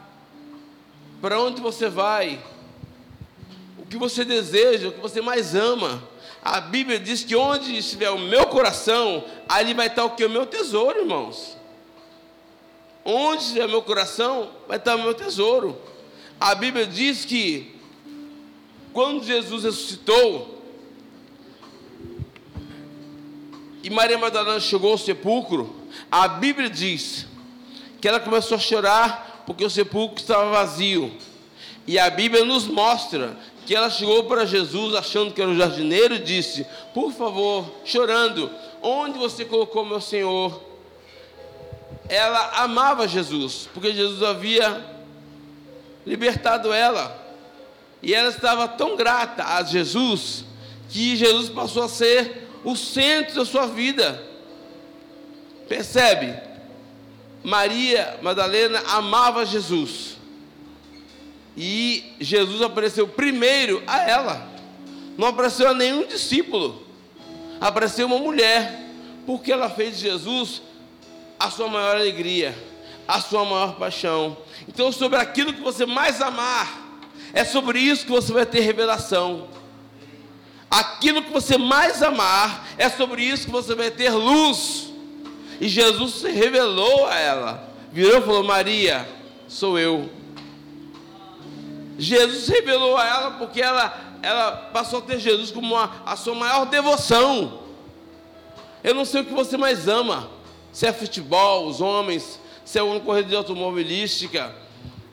Para 1.20 1.40
onde 1.40 1.60
você 1.60 1.88
vai? 1.88 2.42
O 3.84 3.86
que 3.86 3.96
você 3.96 4.24
deseja, 4.24 4.88
o 4.88 4.92
que 4.92 5.00
você 5.00 5.20
mais 5.20 5.54
ama? 5.54 6.02
A 6.42 6.60
Bíblia 6.60 6.98
diz 6.98 7.22
que 7.22 7.36
onde 7.36 7.76
estiver 7.76 8.10
o 8.10 8.18
meu 8.18 8.46
coração, 8.46 9.24
ali 9.48 9.72
vai 9.72 9.86
estar 9.86 10.04
o 10.04 10.10
que? 10.10 10.24
O 10.24 10.30
meu 10.30 10.46
tesouro, 10.46 11.00
irmãos. 11.00 11.56
Onde 13.04 13.42
estiver 13.42 13.66
o 13.66 13.70
meu 13.70 13.82
coração, 13.82 14.50
vai 14.66 14.78
estar 14.78 14.96
o 14.96 15.02
meu 15.02 15.14
tesouro. 15.14 15.78
A 16.40 16.54
Bíblia 16.54 16.86
diz 16.86 17.24
que 17.24 17.74
quando 18.92 19.24
Jesus 19.24 19.64
ressuscitou 19.64 20.62
e 23.82 23.90
Maria 23.90 24.16
Madalena 24.16 24.60
chegou 24.60 24.92
ao 24.92 24.98
sepulcro, 24.98 25.74
a 26.10 26.26
Bíblia 26.26 26.70
diz 26.70 27.26
que 28.00 28.08
ela 28.08 28.20
começou 28.20 28.56
a 28.56 28.60
chorar 28.60 29.44
porque 29.46 29.64
o 29.64 29.70
sepulcro 29.70 30.20
estava 30.20 30.50
vazio. 30.50 31.14
E 31.86 31.98
a 31.98 32.08
Bíblia 32.08 32.44
nos 32.44 32.66
mostra 32.66 33.36
que 33.66 33.74
ela 33.74 33.90
chegou 33.90 34.24
para 34.24 34.44
Jesus 34.46 34.94
achando 34.94 35.32
que 35.32 35.40
era 35.40 35.50
o 35.50 35.56
jardineiro 35.56 36.14
e 36.14 36.18
disse: 36.18 36.66
Por 36.92 37.12
favor, 37.12 37.70
chorando, 37.84 38.50
onde 38.82 39.18
você 39.18 39.44
colocou 39.44 39.84
meu 39.84 40.00
Senhor? 40.00 40.62
Ela 42.08 42.62
amava 42.62 43.08
Jesus, 43.08 43.68
porque 43.72 43.92
Jesus 43.92 44.22
havia 44.22 44.84
libertado 46.06 46.72
ela. 46.72 47.22
E 48.02 48.14
ela 48.14 48.28
estava 48.28 48.68
tão 48.68 48.96
grata 48.96 49.42
a 49.42 49.62
Jesus 49.62 50.44
que 50.90 51.16
Jesus 51.16 51.48
passou 51.48 51.84
a 51.84 51.88
ser 51.88 52.48
o 52.62 52.76
centro 52.76 53.36
da 53.36 53.44
sua 53.44 53.66
vida. 53.66 54.22
Percebe? 55.68 56.34
Maria 57.42 58.18
Madalena 58.22 58.82
amava 58.88 59.46
Jesus. 59.46 60.13
E 61.56 62.14
Jesus 62.20 62.62
apareceu 62.62 63.06
primeiro 63.06 63.82
a 63.86 64.08
ela. 64.08 64.48
Não 65.16 65.28
apareceu 65.28 65.68
a 65.68 65.74
nenhum 65.74 66.06
discípulo. 66.06 66.82
Apareceu 67.60 68.06
uma 68.06 68.18
mulher, 68.18 68.80
porque 69.24 69.52
ela 69.52 69.70
fez 69.70 69.96
de 69.96 70.02
Jesus 70.02 70.62
a 71.38 71.50
sua 71.50 71.68
maior 71.68 71.96
alegria, 71.96 72.56
a 73.06 73.20
sua 73.20 73.44
maior 73.44 73.76
paixão. 73.76 74.36
Então, 74.68 74.90
sobre 74.90 75.18
aquilo 75.18 75.52
que 75.52 75.60
você 75.60 75.86
mais 75.86 76.20
amar, 76.20 77.00
é 77.32 77.44
sobre 77.44 77.78
isso 77.78 78.04
que 78.04 78.12
você 78.12 78.32
vai 78.32 78.46
ter 78.46 78.60
revelação. 78.60 79.48
Aquilo 80.70 81.22
que 81.22 81.30
você 81.30 81.56
mais 81.56 82.02
amar, 82.02 82.66
é 82.76 82.88
sobre 82.88 83.22
isso 83.22 83.46
que 83.46 83.52
você 83.52 83.74
vai 83.74 83.90
ter 83.90 84.10
luz. 84.10 84.92
E 85.60 85.68
Jesus 85.68 86.14
se 86.14 86.30
revelou 86.30 87.06
a 87.06 87.14
ela. 87.16 87.74
Virou 87.92 88.18
e 88.18 88.22
falou: 88.22 88.42
Maria, 88.42 89.08
sou 89.46 89.78
eu. 89.78 90.10
Jesus 91.98 92.48
revelou 92.48 92.96
a 92.96 93.06
ela 93.06 93.30
porque 93.32 93.60
ela, 93.60 94.16
ela 94.22 94.52
passou 94.72 94.98
a 94.98 95.02
ter 95.02 95.18
Jesus 95.18 95.50
como 95.50 95.76
a, 95.76 96.02
a 96.04 96.16
sua 96.16 96.34
maior 96.34 96.64
devoção. 96.66 97.62
Eu 98.82 98.94
não 98.94 99.04
sei 99.04 99.22
o 99.22 99.24
que 99.24 99.32
você 99.32 99.56
mais 99.56 99.88
ama. 99.88 100.28
Se 100.72 100.86
é 100.86 100.92
futebol, 100.92 101.68
os 101.68 101.80
homens, 101.80 102.40
se 102.64 102.78
é 102.78 102.82
uma 102.82 102.98
corrida 103.00 103.28
de 103.28 103.36
automobilística, 103.36 104.54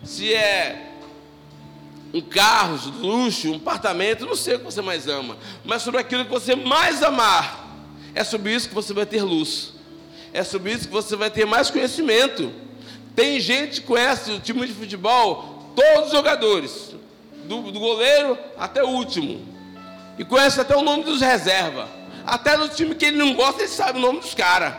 se 0.03 0.33
é 0.33 0.89
um 2.13 2.21
carro 2.21 2.77
de 2.77 2.89
luxo, 2.91 3.51
um 3.51 3.55
apartamento, 3.57 4.25
não 4.25 4.35
sei 4.35 4.55
o 4.55 4.59
que 4.59 4.65
você 4.65 4.81
mais 4.81 5.07
ama. 5.07 5.37
Mas 5.63 5.81
sobre 5.83 5.99
aquilo 5.99 6.25
que 6.25 6.31
você 6.31 6.55
mais 6.55 7.03
amar, 7.03 7.67
é 8.13 8.23
sobre 8.23 8.53
isso 8.53 8.67
que 8.67 8.75
você 8.75 8.93
vai 8.93 9.05
ter 9.05 9.23
luz 9.23 9.73
é 10.33 10.43
sobre 10.43 10.71
isso 10.71 10.87
que 10.87 10.93
você 10.93 11.15
vai 11.15 11.29
ter 11.29 11.45
mais 11.45 11.69
conhecimento. 11.69 12.51
Tem 13.15 13.39
gente 13.39 13.81
que 13.81 13.87
conhece 13.87 14.31
o 14.31 14.39
time 14.39 14.65
de 14.65 14.73
futebol, 14.73 15.50
todos 15.75 16.07
os 16.07 16.11
jogadores, 16.11 16.95
do, 17.45 17.71
do 17.71 17.79
goleiro 17.79 18.37
até 18.57 18.83
o 18.83 18.89
último, 18.89 19.45
e 20.17 20.23
conhece 20.25 20.59
até 20.59 20.75
o 20.75 20.81
nome 20.81 21.03
dos 21.03 21.21
reservas. 21.21 21.87
Até 22.25 22.55
no 22.55 22.69
time 22.69 22.93
que 22.93 23.05
ele 23.05 23.17
não 23.17 23.33
gosta, 23.33 23.61
ele 23.61 23.71
sabe 23.71 23.97
o 23.97 24.01
nome 24.01 24.19
dos 24.19 24.33
caras. 24.33 24.73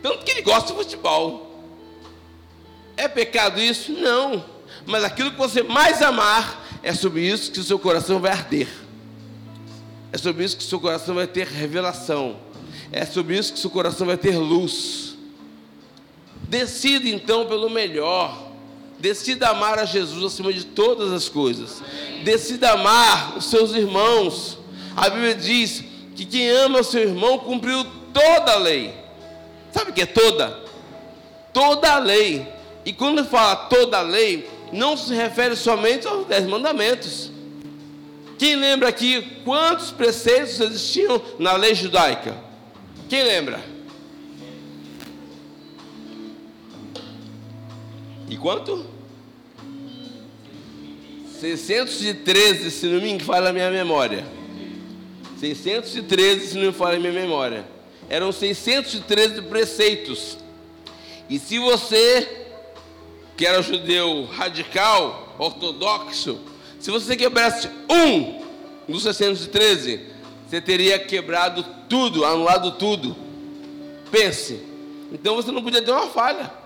Tanto 0.00 0.24
que 0.24 0.30
ele 0.30 0.42
gosta 0.42 0.72
de 0.72 0.78
futebol. 0.78 1.64
É 2.96 3.08
pecado 3.08 3.60
isso? 3.60 3.92
Não. 3.92 4.44
Mas 4.86 5.02
aquilo 5.02 5.32
que 5.32 5.36
você 5.36 5.62
mais 5.62 6.00
amar, 6.02 6.64
é 6.82 6.94
sobre 6.94 7.22
isso 7.22 7.50
que 7.50 7.58
o 7.58 7.64
seu 7.64 7.78
coração 7.78 8.20
vai 8.20 8.30
arder. 8.30 8.68
É 10.12 10.18
sobre 10.18 10.44
isso 10.44 10.56
que 10.56 10.62
o 10.62 10.66
seu 10.66 10.78
coração 10.78 11.16
vai 11.16 11.26
ter 11.26 11.48
revelação 11.48 12.36
é 12.90 13.04
sobre 13.04 13.36
isso 13.36 13.52
que 13.52 13.58
seu 13.58 13.70
coração 13.70 14.06
vai 14.06 14.16
ter 14.16 14.36
luz. 14.36 15.16
Decida 16.44 17.08
então 17.08 17.46
pelo 17.46 17.68
melhor. 17.68 18.47
Decida 18.98 19.50
amar 19.50 19.78
a 19.78 19.84
Jesus 19.84 20.24
acima 20.24 20.52
de 20.52 20.64
todas 20.64 21.12
as 21.12 21.28
coisas. 21.28 21.82
Decida 22.24 22.72
amar 22.72 23.36
os 23.36 23.44
seus 23.46 23.72
irmãos. 23.72 24.58
A 24.96 25.08
Bíblia 25.08 25.34
diz 25.34 25.84
que 26.16 26.24
quem 26.24 26.48
ama 26.50 26.80
o 26.80 26.84
seu 26.84 27.02
irmão 27.02 27.38
cumpriu 27.38 27.84
toda 28.12 28.52
a 28.52 28.58
lei. 28.58 28.92
Sabe 29.70 29.92
o 29.92 29.94
que 29.94 30.02
é 30.02 30.06
toda? 30.06 30.64
Toda 31.52 31.92
a 31.92 31.98
lei. 31.98 32.46
E 32.84 32.92
quando 32.92 33.24
fala 33.24 33.54
toda 33.54 33.98
a 33.98 34.02
lei, 34.02 34.48
não 34.72 34.96
se 34.96 35.14
refere 35.14 35.54
somente 35.54 36.06
aos 36.06 36.26
dez 36.26 36.46
mandamentos. 36.46 37.30
Quem 38.38 38.56
lembra 38.56 38.88
aqui 38.88 39.22
quantos 39.44 39.90
preceitos 39.90 40.60
existiam 40.60 41.20
na 41.38 41.54
lei 41.54 41.74
judaica? 41.74 42.36
Quem 43.08 43.22
lembra? 43.22 43.77
E 48.28 48.36
quanto? 48.36 48.84
613, 51.40 52.70
se 52.70 52.86
não 52.86 53.00
me 53.00 53.18
falha 53.20 53.50
a 53.50 53.52
minha 53.52 53.70
memória. 53.70 54.26
613, 55.38 56.48
se 56.48 56.54
não 56.56 56.66
me 56.66 56.72
falha 56.72 56.96
a 56.96 57.00
minha 57.00 57.12
memória. 57.12 57.64
Eram 58.08 58.32
613 58.32 59.42
preceitos. 59.42 60.36
E 61.30 61.38
se 61.38 61.58
você, 61.58 62.46
que 63.36 63.46
era 63.46 63.62
judeu 63.62 64.24
radical, 64.24 65.36
ortodoxo, 65.38 66.40
se 66.80 66.90
você 66.90 67.16
quebrasse 67.16 67.68
um 67.88 68.42
dos 68.88 69.02
613, 69.04 70.00
você 70.46 70.60
teria 70.60 70.98
quebrado 70.98 71.64
tudo, 71.88 72.24
anulado 72.24 72.72
tudo. 72.72 73.16
Pense. 74.10 74.60
Então 75.12 75.36
você 75.36 75.52
não 75.52 75.62
podia 75.62 75.82
ter 75.82 75.90
uma 75.90 76.08
falha. 76.08 76.57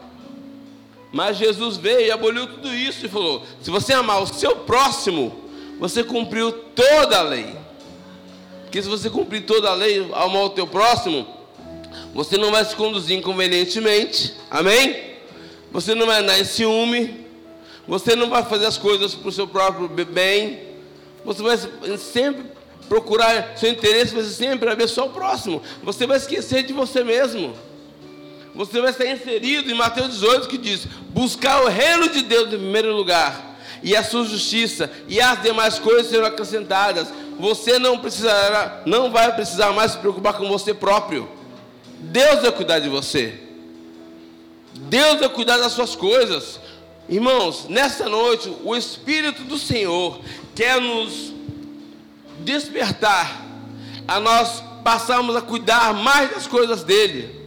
Mas 1.12 1.36
Jesus 1.36 1.76
veio 1.76 2.06
e 2.06 2.10
aboliu 2.10 2.46
tudo 2.46 2.74
isso 2.74 3.04
e 3.04 3.08
falou: 3.08 3.42
se 3.60 3.70
você 3.70 3.92
amar 3.92 4.22
o 4.22 4.26
seu 4.26 4.56
próximo, 4.56 5.32
você 5.78 6.02
cumpriu 6.02 6.50
toda 6.52 7.18
a 7.18 7.22
lei. 7.22 7.54
Porque 8.62 8.82
se 8.82 8.88
você 8.88 9.10
cumprir 9.10 9.44
toda 9.44 9.68
a 9.68 9.74
lei, 9.74 9.98
amar 10.14 10.44
o 10.44 10.50
teu 10.50 10.66
próximo, 10.66 11.26
você 12.14 12.38
não 12.38 12.50
vai 12.50 12.64
se 12.64 12.74
conduzir 12.74 13.18
inconvenientemente. 13.18 14.34
Amém? 14.50 15.12
Você 15.70 15.94
não 15.94 16.06
vai 16.06 16.20
andar 16.20 16.38
em 16.38 16.44
ciúme. 16.44 17.22
Você 17.86 18.14
não 18.14 18.30
vai 18.30 18.44
fazer 18.44 18.66
as 18.66 18.78
coisas 18.78 19.14
para 19.14 19.28
o 19.28 19.32
seu 19.32 19.46
próprio 19.46 19.88
bem. 19.88 20.60
Você 21.24 21.42
vai 21.42 21.58
sempre 21.98 22.44
procurar 22.88 23.56
seu 23.56 23.70
interesse 23.70 24.12
ser 24.12 24.24
sempre 24.24 24.68
a 24.68 24.74
ver 24.74 24.88
só 24.88 25.06
o 25.06 25.10
próximo. 25.10 25.62
Você 25.82 26.06
vai 26.06 26.16
esquecer 26.16 26.62
de 26.62 26.72
você 26.72 27.02
mesmo. 27.02 27.54
Você 28.54 28.80
vai 28.80 28.92
ser 28.92 29.10
inserido 29.10 29.70
em 29.70 29.74
Mateus 29.74 30.12
18 30.12 30.48
que 30.48 30.58
diz: 30.58 30.86
buscar 31.10 31.62
o 31.62 31.68
reino 31.68 32.08
de 32.08 32.22
Deus 32.22 32.48
em 32.48 32.58
primeiro 32.58 32.94
lugar, 32.94 33.56
e 33.82 33.96
a 33.96 34.04
sua 34.04 34.24
justiça, 34.24 34.90
e 35.08 35.20
as 35.20 35.42
demais 35.42 35.78
coisas 35.78 36.08
serão 36.08 36.26
acrescentadas. 36.26 37.08
Você 37.38 37.78
não 37.78 37.98
precisará, 37.98 38.82
não 38.84 39.10
vai 39.10 39.34
precisar 39.34 39.72
mais 39.72 39.92
se 39.92 39.98
preocupar 39.98 40.34
com 40.34 40.48
você 40.48 40.74
próprio. 40.74 41.28
Deus 41.98 42.42
vai 42.42 42.52
cuidar 42.52 42.78
de 42.78 42.88
você. 42.88 43.40
Deus 44.74 45.20
vai 45.20 45.28
cuidar 45.28 45.58
das 45.58 45.72
suas 45.72 45.94
coisas. 45.94 46.60
Irmãos, 47.08 47.66
nessa 47.68 48.08
noite, 48.08 48.54
o 48.64 48.76
Espírito 48.76 49.42
do 49.44 49.58
Senhor 49.58 50.20
quer 50.54 50.80
nos 50.80 51.32
despertar 52.40 53.44
a 54.06 54.20
nós 54.20 54.62
passarmos 54.84 55.36
a 55.36 55.40
cuidar 55.40 55.94
mais 55.94 56.30
das 56.30 56.46
coisas 56.46 56.82
dele, 56.82 57.41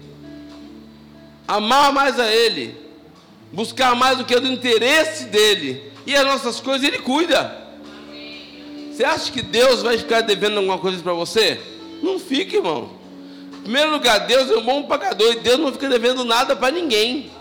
amar 1.47 1.91
mais 1.91 2.19
a 2.19 2.31
ele, 2.31 2.75
buscar 3.51 3.95
mais 3.95 4.17
do 4.17 4.25
que 4.25 4.33
é 4.33 4.39
do 4.39 4.51
interesse 4.51 5.25
dele, 5.25 5.91
e 6.05 6.15
as 6.15 6.25
nossas 6.25 6.59
coisas 6.59 6.87
ele 6.87 6.99
cuida. 6.99 7.65
Você 8.91 9.03
acha 9.03 9.31
que 9.31 9.41
Deus 9.41 9.81
vai 9.81 9.97
ficar 9.97 10.21
devendo 10.21 10.57
alguma 10.57 10.77
coisa 10.77 11.01
para 11.01 11.13
você? 11.13 11.59
Não 12.01 12.17
fica, 12.17 12.55
irmão. 12.55 12.91
Em 13.59 13.61
primeiro 13.63 13.91
lugar, 13.91 14.19
Deus 14.19 14.49
é 14.49 14.55
um 14.55 14.63
bom 14.63 14.83
pagador 14.83 15.33
e 15.33 15.39
Deus 15.39 15.59
não 15.59 15.71
fica 15.71 15.89
devendo 15.89 16.23
nada 16.23 16.55
para 16.55 16.71
ninguém. 16.71 17.31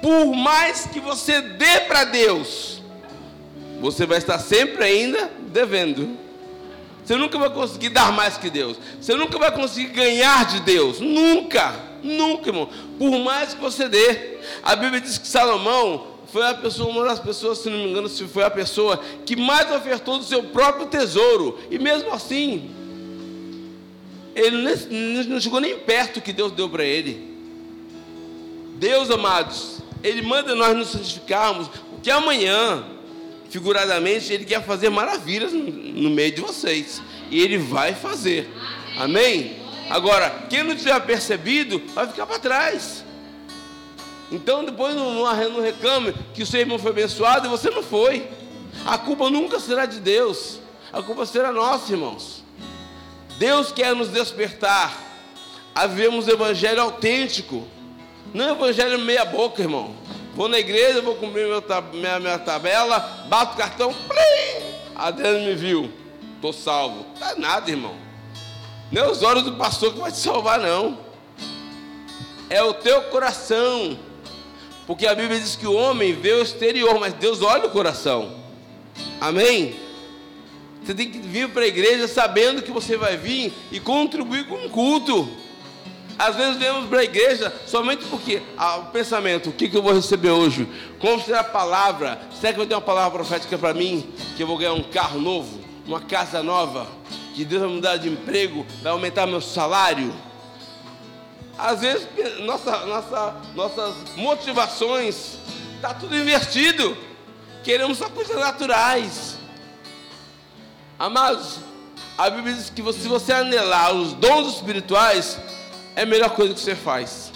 Por 0.00 0.34
mais 0.34 0.86
que 0.86 1.00
você 1.00 1.40
dê 1.40 1.80
para 1.88 2.04
Deus, 2.04 2.82
você 3.80 4.06
vai 4.06 4.18
estar 4.18 4.38
sempre 4.38 4.84
ainda 4.84 5.30
devendo. 5.48 6.16
Você 7.04 7.16
nunca 7.16 7.38
vai 7.38 7.50
conseguir 7.50 7.90
dar 7.90 8.12
mais 8.12 8.36
que 8.36 8.48
Deus. 8.48 8.78
Você 9.00 9.14
nunca 9.14 9.38
vai 9.38 9.52
conseguir 9.52 9.88
ganhar 9.88 10.46
de 10.46 10.60
Deus. 10.60 11.00
Nunca, 11.00 11.74
nunca, 12.02 12.48
irmão. 12.48 12.68
Por 12.98 13.18
mais 13.18 13.52
que 13.54 13.60
você 13.60 13.88
dê. 13.88 14.38
A 14.62 14.74
Bíblia 14.74 15.00
diz 15.00 15.18
que 15.18 15.28
Salomão 15.28 16.06
foi 16.32 16.46
a 16.48 16.54
pessoa, 16.54 16.90
uma 16.90 17.04
das 17.04 17.20
pessoas, 17.20 17.58
se 17.58 17.68
não 17.68 17.78
me 17.78 17.90
engano, 17.90 18.08
se 18.08 18.24
foi 18.24 18.42
a 18.42 18.50
pessoa 18.50 19.00
que 19.24 19.36
mais 19.36 19.70
ofertou 19.70 20.18
do 20.18 20.24
seu 20.24 20.42
próprio 20.44 20.86
tesouro. 20.86 21.58
E 21.70 21.78
mesmo 21.78 22.12
assim, 22.12 22.70
ele 24.34 25.26
não 25.28 25.38
chegou 25.38 25.60
nem 25.60 25.78
perto 25.78 26.20
que 26.20 26.32
Deus 26.32 26.52
deu 26.52 26.68
para 26.68 26.84
ele. 26.84 27.34
Deus, 28.76 29.10
amados, 29.10 29.78
Ele 30.02 30.22
manda 30.22 30.54
nós 30.54 30.76
nos 30.76 30.88
santificarmos, 30.88 31.68
porque 31.90 32.10
amanhã 32.10 32.84
figuradamente, 33.54 34.32
Ele 34.32 34.44
quer 34.44 34.64
fazer 34.64 34.90
maravilhas 34.90 35.52
no 35.52 36.10
meio 36.10 36.32
de 36.32 36.40
vocês. 36.40 37.00
E 37.30 37.40
Ele 37.40 37.56
vai 37.56 37.94
fazer. 37.94 38.52
Amém? 38.98 39.62
Agora, 39.88 40.28
quem 40.50 40.64
não 40.64 40.74
tiver 40.74 40.98
percebido, 41.02 41.80
vai 41.94 42.08
ficar 42.08 42.26
para 42.26 42.40
trás. 42.40 43.04
Então, 44.32 44.64
depois 44.64 44.96
não, 44.96 45.22
reclame 45.60 46.12
que 46.34 46.42
o 46.42 46.46
seu 46.46 46.58
irmão 46.58 46.80
foi 46.80 46.90
abençoado 46.90 47.46
e 47.46 47.48
você 47.48 47.70
não 47.70 47.80
foi. 47.80 48.28
A 48.84 48.98
culpa 48.98 49.30
nunca 49.30 49.60
será 49.60 49.86
de 49.86 50.00
Deus. 50.00 50.58
A 50.92 51.00
culpa 51.00 51.24
será 51.24 51.52
nossa, 51.52 51.92
irmãos. 51.92 52.42
Deus 53.38 53.70
quer 53.70 53.94
nos 53.94 54.08
despertar 54.08 55.00
a 55.72 55.86
vivermos 55.86 56.26
o 56.26 56.30
evangelho 56.32 56.82
autêntico. 56.82 57.68
Não 58.32 58.48
é 58.48 58.50
evangelho 58.50 58.98
meia 58.98 59.24
boca, 59.24 59.62
irmão. 59.62 59.94
Vou 60.34 60.48
na 60.48 60.58
igreja, 60.58 61.00
vou 61.00 61.14
cumprir 61.14 61.46
meu, 61.46 61.62
minha, 61.92 62.18
minha 62.18 62.38
tabela, 62.38 62.98
bato 63.28 63.54
o 63.54 63.56
cartão, 63.56 63.94
plim, 63.94 64.66
a 64.96 65.10
Deus 65.10 65.42
me 65.42 65.54
viu, 65.54 65.92
estou 66.34 66.52
salvo. 66.52 67.06
É 67.20 67.36
nada, 67.36 67.70
irmão. 67.70 67.94
É 68.92 69.06
os 69.06 69.22
olhos 69.22 69.44
do 69.44 69.52
pastor 69.52 69.92
que 69.92 70.00
vai 70.00 70.10
te 70.10 70.18
salvar, 70.18 70.58
não. 70.58 70.98
É 72.50 72.62
o 72.62 72.74
teu 72.74 73.02
coração. 73.02 73.98
Porque 74.86 75.06
a 75.06 75.14
Bíblia 75.14 75.40
diz 75.40 75.56
que 75.56 75.66
o 75.66 75.72
homem 75.72 76.12
vê 76.12 76.32
o 76.32 76.42
exterior, 76.42 76.98
mas 77.00 77.14
Deus 77.14 77.40
olha 77.40 77.66
o 77.66 77.70
coração. 77.70 78.34
Amém? 79.20 79.76
Você 80.82 80.94
tem 80.94 81.10
que 81.10 81.18
vir 81.18 81.48
para 81.48 81.62
a 81.62 81.66
igreja 81.66 82.06
sabendo 82.06 82.60
que 82.60 82.70
você 82.70 82.96
vai 82.96 83.16
vir 83.16 83.52
e 83.72 83.80
contribuir 83.80 84.46
com 84.46 84.66
o 84.66 84.70
culto. 84.70 85.28
Às 86.18 86.36
vezes 86.36 86.56
viemos 86.56 86.88
para 86.88 87.00
a 87.00 87.04
igreja 87.04 87.52
somente 87.66 88.04
porque 88.04 88.40
ah, 88.56 88.76
o 88.76 88.84
pensamento, 88.86 89.50
o 89.50 89.52
que, 89.52 89.68
que 89.68 89.76
eu 89.76 89.82
vou 89.82 89.92
receber 89.92 90.30
hoje? 90.30 90.68
Como 91.00 91.20
será 91.20 91.40
a 91.40 91.44
palavra? 91.44 92.20
Será 92.40 92.52
que 92.52 92.58
vai 92.58 92.66
ter 92.66 92.74
uma 92.74 92.80
palavra 92.80 93.10
profética 93.10 93.58
para 93.58 93.74
mim? 93.74 94.12
Que 94.36 94.42
eu 94.42 94.46
vou 94.46 94.56
ganhar 94.56 94.74
um 94.74 94.82
carro 94.82 95.20
novo, 95.20 95.60
uma 95.86 96.00
casa 96.00 96.42
nova, 96.42 96.86
que 97.34 97.44
Deus 97.44 97.62
vai 97.62 97.70
mudar 97.70 97.96
de 97.96 98.08
emprego, 98.08 98.64
vai 98.82 98.92
aumentar 98.92 99.26
meu 99.26 99.40
salário? 99.40 100.14
Às 101.58 101.80
vezes 101.80 102.08
nossa, 102.40 102.86
nossa, 102.86 103.36
nossas 103.54 103.94
motivações 104.16 105.38
está 105.76 105.94
tudo 105.94 106.16
invertido. 106.16 106.96
Queremos 107.64 107.98
só 107.98 108.08
coisas 108.08 108.36
naturais. 108.36 109.36
Amados, 110.98 111.58
a 112.16 112.30
Bíblia 112.30 112.54
diz 112.54 112.70
que 112.70 112.82
se 112.92 113.08
você 113.08 113.32
anelar 113.32 113.92
os 113.92 114.12
dons 114.12 114.54
espirituais, 114.54 115.38
é 115.96 116.02
a 116.02 116.06
melhor 116.06 116.30
coisa 116.30 116.54
que 116.54 116.60
você 116.60 116.74
faz. 116.74 117.32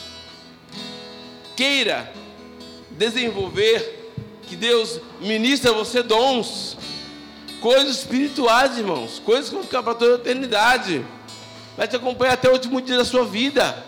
Queira 1.57 2.13
desenvolver, 2.91 4.13
que 4.43 4.57
Deus 4.57 5.01
ministre 5.21 5.71
a 5.71 5.73
você 5.73 6.03
dons, 6.03 6.77
coisas 7.61 7.99
espirituais, 7.99 8.77
irmãos, 8.77 9.21
coisas 9.25 9.49
que 9.49 9.55
vão 9.55 9.65
ficar 9.65 9.83
para 9.83 9.95
toda 9.95 10.13
a 10.13 10.17
eternidade, 10.17 11.05
vai 11.77 11.87
te 11.87 11.97
acompanhar 11.97 12.33
até 12.35 12.49
o 12.49 12.53
último 12.53 12.81
dia 12.81 12.97
da 12.97 13.05
sua 13.05 13.25
vida. 13.25 13.85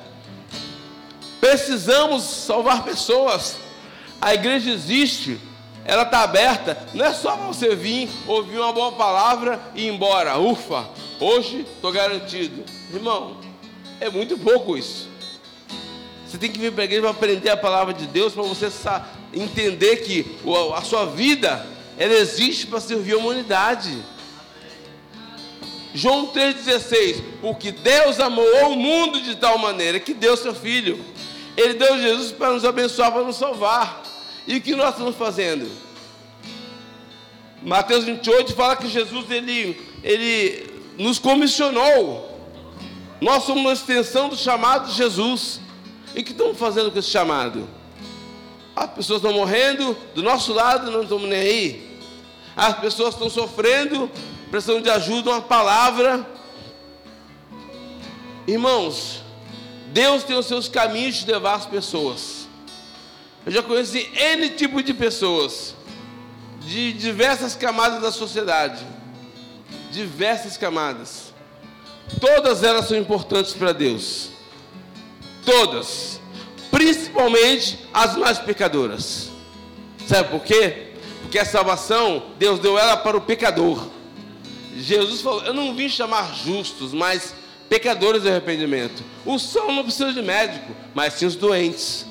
Precisamos 1.41 2.23
salvar 2.23 2.85
pessoas. 2.85 3.57
A 4.21 4.35
igreja 4.35 4.71
existe, 4.71 5.41
ela 5.85 6.03
está 6.03 6.21
aberta. 6.21 6.87
Não 6.93 7.05
é 7.05 7.13
só 7.13 7.37
você 7.37 7.75
vir, 7.75 8.09
ouvir 8.27 8.59
uma 8.59 8.73
boa 8.73 8.93
palavra 8.93 9.59
e 9.75 9.87
ir 9.87 9.89
embora. 9.89 10.39
Ufa, 10.39 10.89
hoje 11.19 11.67
estou 11.75 11.91
garantido. 11.91 12.63
Irmão, 12.93 13.40
é 14.01 14.09
muito 14.09 14.39
pouco 14.39 14.77
isso. 14.77 15.09
Você 16.27 16.39
tem 16.39 16.51
que 16.51 16.59
vir 16.59 16.73
para 16.73 16.83
a 16.83 16.85
igreja 16.85 17.03
para 17.03 17.11
aprender 17.11 17.51
a 17.51 17.57
palavra 17.57 17.93
de 17.93 18.07
Deus, 18.07 18.33
para 18.33 18.43
você 18.43 18.69
entender 19.35 19.97
que 19.97 20.25
a 20.75 20.83
sua 20.83 21.05
vida 21.07 21.67
ela 21.99 22.15
existe 22.15 22.67
para 22.67 22.81
servir 22.81 23.15
a 23.15 23.19
humanidade. 23.19 23.97
João 25.93 26.29
3,16: 26.29 27.23
Porque 27.41 27.73
Deus 27.73 28.21
amou 28.21 28.73
o 28.73 28.77
mundo 28.77 29.21
de 29.21 29.37
tal 29.37 29.59
maneira 29.59 30.01
que 30.01 30.15
deu 30.15 30.37
seu 30.37 30.55
Filho. 30.55 31.05
Ele 31.57 31.75
deu 31.75 32.01
Jesus 32.01 32.33
para 32.33 32.53
nos 32.53 32.65
abençoar, 32.65 33.13
para 33.13 33.23
nos 33.23 33.37
salvar. 33.37 34.03
E 34.47 34.57
o 34.57 34.61
que 34.61 34.75
nós 34.75 34.91
estamos 34.91 35.17
fazendo? 35.17 35.71
Mateus 37.63 38.05
28 38.05 38.55
fala 38.55 38.77
que 38.77 38.89
Jesus 38.89 39.31
ele, 39.31 39.79
ele 40.03 40.71
nos 40.97 41.19
comissionou 41.19 42.30
nós 43.21 43.45
somos 43.45 43.63
uma 43.63 43.73
extensão 43.73 44.29
do 44.29 44.37
chamado 44.37 44.89
de 44.89 44.95
Jesus. 44.95 45.61
E 46.15 46.23
que 46.23 46.33
estamos 46.33 46.59
fazendo 46.59 46.91
com 46.91 46.99
esse 46.99 47.11
chamado? 47.11 47.69
As 48.75 48.91
pessoas 48.91 49.23
estão 49.23 49.33
morrendo, 49.33 49.97
do 50.15 50.23
nosso 50.23 50.53
lado 50.53 50.91
não 50.91 51.03
estamos 51.03 51.29
nem 51.29 51.41
aí. 51.41 51.99
As 52.57 52.79
pessoas 52.79 53.15
estão 53.15 53.29
sofrendo, 53.29 54.11
precisando 54.51 54.83
de 54.83 54.91
ajuda, 54.91 55.31
uma 55.31 55.43
palavra. 55.43 56.27
Irmãos, 58.47 59.23
Deus 59.93 60.25
tem 60.25 60.37
os 60.37 60.47
seus 60.47 60.69
caminhos 60.69 61.17
de 61.17 61.31
levar 61.31 61.55
as 61.55 61.67
pessoas. 61.67 62.49
Eu 63.45 63.53
já 63.53 63.63
conheci 63.63 64.11
N 64.15 64.51
tipo 64.51 64.83
de 64.83 64.93
pessoas, 64.93 65.75
de 66.61 66.93
diversas 66.93 67.55
camadas 67.55 68.01
da 68.01 68.11
sociedade. 68.11 68.85
Diversas 69.93 70.57
camadas. 70.57 71.30
Todas 72.19 72.63
elas 72.63 72.89
são 72.89 72.97
importantes 72.97 73.53
para 73.53 73.73
Deus. 73.73 74.31
Todas. 75.45 76.21
Principalmente 76.71 77.79
as 77.93 78.17
mais 78.17 78.39
pecadoras. 78.39 79.31
Sabe 80.07 80.31
por 80.31 80.43
quê? 80.43 80.89
Porque 81.23 81.39
a 81.39 81.45
salvação, 81.45 82.23
Deus 82.39 82.59
deu 82.59 82.79
ela 82.79 82.97
para 82.97 83.17
o 83.17 83.21
pecador. 83.21 83.87
Jesus 84.77 85.21
falou: 85.21 85.45
Eu 85.45 85.55
não 85.55 85.75
vim 85.75 85.89
chamar 85.89 86.35
justos, 86.35 86.93
mas 86.93 87.35
pecadores 87.69 88.23
de 88.23 88.29
arrependimento. 88.29 89.03
Os 89.25 89.43
são 89.43 89.73
não 89.73 89.85
precisam 89.85 90.13
de 90.13 90.23
médico, 90.23 90.75
mas 90.95 91.15
sim 91.15 91.27
os 91.27 91.37
doentes. 91.37 92.07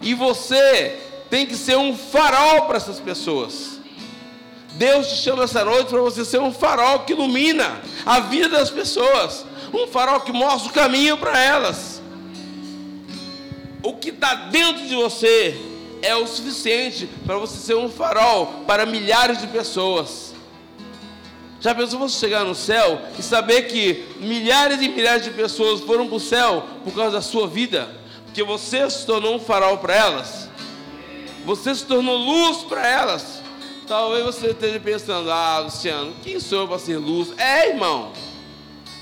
E 0.00 0.14
você 0.14 0.98
tem 1.28 1.46
que 1.46 1.56
ser 1.56 1.76
um 1.76 1.96
farol 1.96 2.62
para 2.62 2.76
essas 2.76 3.00
pessoas. 3.00 3.73
Deus 4.74 5.08
te 5.08 5.16
chama 5.16 5.44
essa 5.44 5.64
noite 5.64 5.88
para 5.88 6.00
você 6.00 6.24
ser 6.24 6.40
um 6.40 6.52
farol 6.52 7.00
que 7.00 7.12
ilumina 7.12 7.80
a 8.04 8.20
vida 8.20 8.48
das 8.48 8.70
pessoas, 8.70 9.46
um 9.72 9.86
farol 9.86 10.20
que 10.20 10.32
mostra 10.32 10.70
o 10.70 10.72
caminho 10.72 11.16
para 11.16 11.38
elas. 11.38 12.02
O 13.82 13.92
que 13.94 14.08
está 14.08 14.34
dentro 14.34 14.86
de 14.86 14.94
você 14.96 15.56
é 16.02 16.16
o 16.16 16.26
suficiente 16.26 17.08
para 17.24 17.36
você 17.36 17.56
ser 17.58 17.76
um 17.76 17.88
farol 17.88 18.46
para 18.66 18.84
milhares 18.84 19.40
de 19.40 19.46
pessoas. 19.46 20.34
Já 21.60 21.74
pensou 21.74 21.98
você 21.98 22.18
chegar 22.18 22.44
no 22.44 22.54
céu 22.54 23.00
e 23.18 23.22
saber 23.22 23.62
que 23.68 24.04
milhares 24.18 24.82
e 24.82 24.88
milhares 24.88 25.24
de 25.24 25.30
pessoas 25.30 25.80
foram 25.80 26.08
para 26.08 26.16
o 26.16 26.20
céu 26.20 26.64
por 26.82 26.92
causa 26.94 27.12
da 27.12 27.22
sua 27.22 27.46
vida? 27.46 27.88
Porque 28.24 28.42
você 28.42 28.90
se 28.90 29.06
tornou 29.06 29.36
um 29.36 29.40
farol 29.40 29.78
para 29.78 29.94
elas, 29.94 30.48
você 31.46 31.74
se 31.74 31.86
tornou 31.86 32.16
luz 32.16 32.64
para 32.64 32.86
elas. 32.86 33.43
Talvez 33.86 34.24
você 34.24 34.48
esteja 34.48 34.80
pensando, 34.80 35.30
ah, 35.30 35.58
Luciano, 35.58 36.14
quem 36.22 36.40
sou 36.40 36.62
eu 36.62 36.68
para 36.68 36.78
ser 36.78 36.96
luz? 36.96 37.34
É, 37.36 37.68
irmão. 37.68 38.12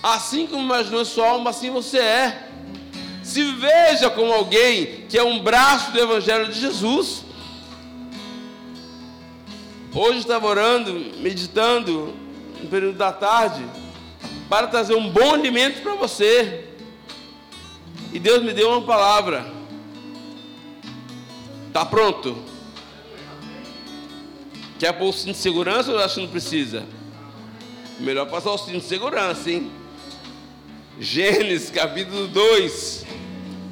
Assim 0.03 0.45
como 0.45 0.61
imaginou 0.61 1.05
sua 1.05 1.29
alma, 1.29 1.51
assim 1.51 1.71
você 1.71 1.99
é. 1.99 2.49
Se 3.23 3.45
veja 3.53 4.11
como 4.11 4.33
alguém 4.33 5.07
que 5.09 5.17
é 5.17 5.23
um 5.23 5.39
braço 5.39 5.93
do 5.93 6.01
Evangelho 6.01 6.49
de 6.49 6.59
Jesus. 6.59 7.25
Hoje 9.95 10.19
estava 10.19 10.49
orando, 10.49 10.93
meditando 11.19 12.13
no 12.61 12.69
período 12.69 12.99
da 12.99 13.13
tarde, 13.13 13.65
para 14.49 14.67
trazer 14.67 14.97
um 14.97 15.09
bom 15.09 15.35
alimento 15.35 15.81
para 15.81 15.95
você. 15.95 16.67
E 18.13 18.19
Deus 18.19 18.43
me 18.43 18.53
deu 18.53 18.69
uma 18.69 18.83
palavra. 18.83 19.47
Está 21.69 21.85
pronto? 21.87 22.52
Quer 24.83 24.93
pôr 24.95 25.11
o 25.11 25.13
cinto 25.13 25.35
de 25.35 25.39
segurança 25.39 25.93
ou 25.93 25.99
acha 26.01 26.17
que 26.17 26.23
não 26.23 26.29
precisa? 26.29 26.85
Melhor 28.01 28.29
passar 28.29 28.51
o 28.51 28.59
cinto 28.59 28.81
de 28.81 28.85
segurança, 28.85 29.49
hein? 29.49 29.71
Gênesis 30.99 31.71
capítulo 31.71 32.27
2. 32.27 33.07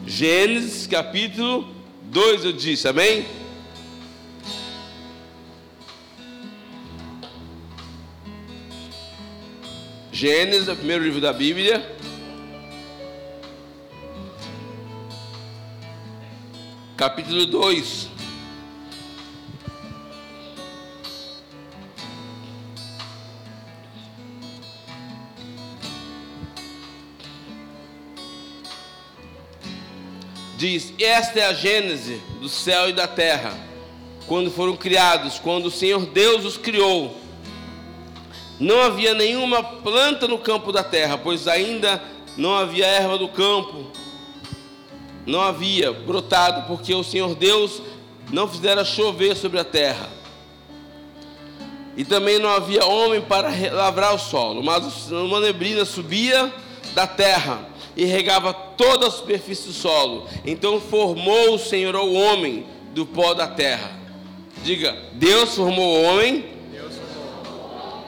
Gênesis 0.06 0.86
capítulo 0.86 1.68
2 2.04 2.44
eu 2.44 2.52
disse, 2.52 2.86
amém? 2.86 3.26
Gênesis 10.12 10.68
é 10.68 10.72
o 10.72 10.76
primeiro 10.76 11.02
livro 11.02 11.20
da 11.20 11.32
Bíblia. 11.32 11.92
Capítulo 16.96 17.46
2. 17.46 18.09
Diz: 30.60 30.92
Esta 30.98 31.40
é 31.40 31.46
a 31.46 31.54
gênese 31.54 32.20
do 32.38 32.48
céu 32.48 32.90
e 32.90 32.92
da 32.92 33.08
terra, 33.08 33.54
quando 34.26 34.50
foram 34.50 34.76
criados, 34.76 35.38
quando 35.38 35.66
o 35.66 35.70
Senhor 35.70 36.04
Deus 36.04 36.44
os 36.44 36.58
criou. 36.58 37.16
Não 38.58 38.82
havia 38.82 39.14
nenhuma 39.14 39.62
planta 39.62 40.28
no 40.28 40.38
campo 40.38 40.70
da 40.70 40.84
terra, 40.84 41.16
pois 41.16 41.48
ainda 41.48 42.00
não 42.36 42.54
havia 42.54 42.86
erva 42.86 43.16
do 43.16 43.26
campo, 43.28 43.86
não 45.24 45.40
havia 45.40 45.92
brotado, 45.92 46.66
porque 46.66 46.94
o 46.94 47.02
Senhor 47.02 47.34
Deus 47.34 47.80
não 48.30 48.46
fizera 48.46 48.84
chover 48.84 49.34
sobre 49.34 49.58
a 49.58 49.64
terra. 49.64 50.10
E 51.96 52.04
também 52.04 52.38
não 52.38 52.50
havia 52.50 52.84
homem 52.84 53.22
para 53.22 53.48
lavrar 53.72 54.14
o 54.14 54.18
solo, 54.18 54.62
mas 54.62 55.10
uma 55.10 55.40
neblina 55.40 55.86
subia 55.86 56.52
da 56.94 57.06
terra 57.06 57.70
e 58.00 58.06
regava 58.06 58.54
toda 58.54 59.08
a 59.08 59.10
superfície 59.10 59.66
do 59.66 59.74
solo. 59.74 60.26
Então 60.42 60.80
formou 60.80 61.52
o 61.52 61.58
Senhor 61.58 61.94
o 61.94 62.14
homem 62.14 62.64
do 62.94 63.04
pó 63.04 63.34
da 63.34 63.46
terra. 63.46 63.92
Diga, 64.64 64.96
Deus 65.12 65.54
formou 65.54 65.98
o 65.98 66.02
homem 66.04 66.46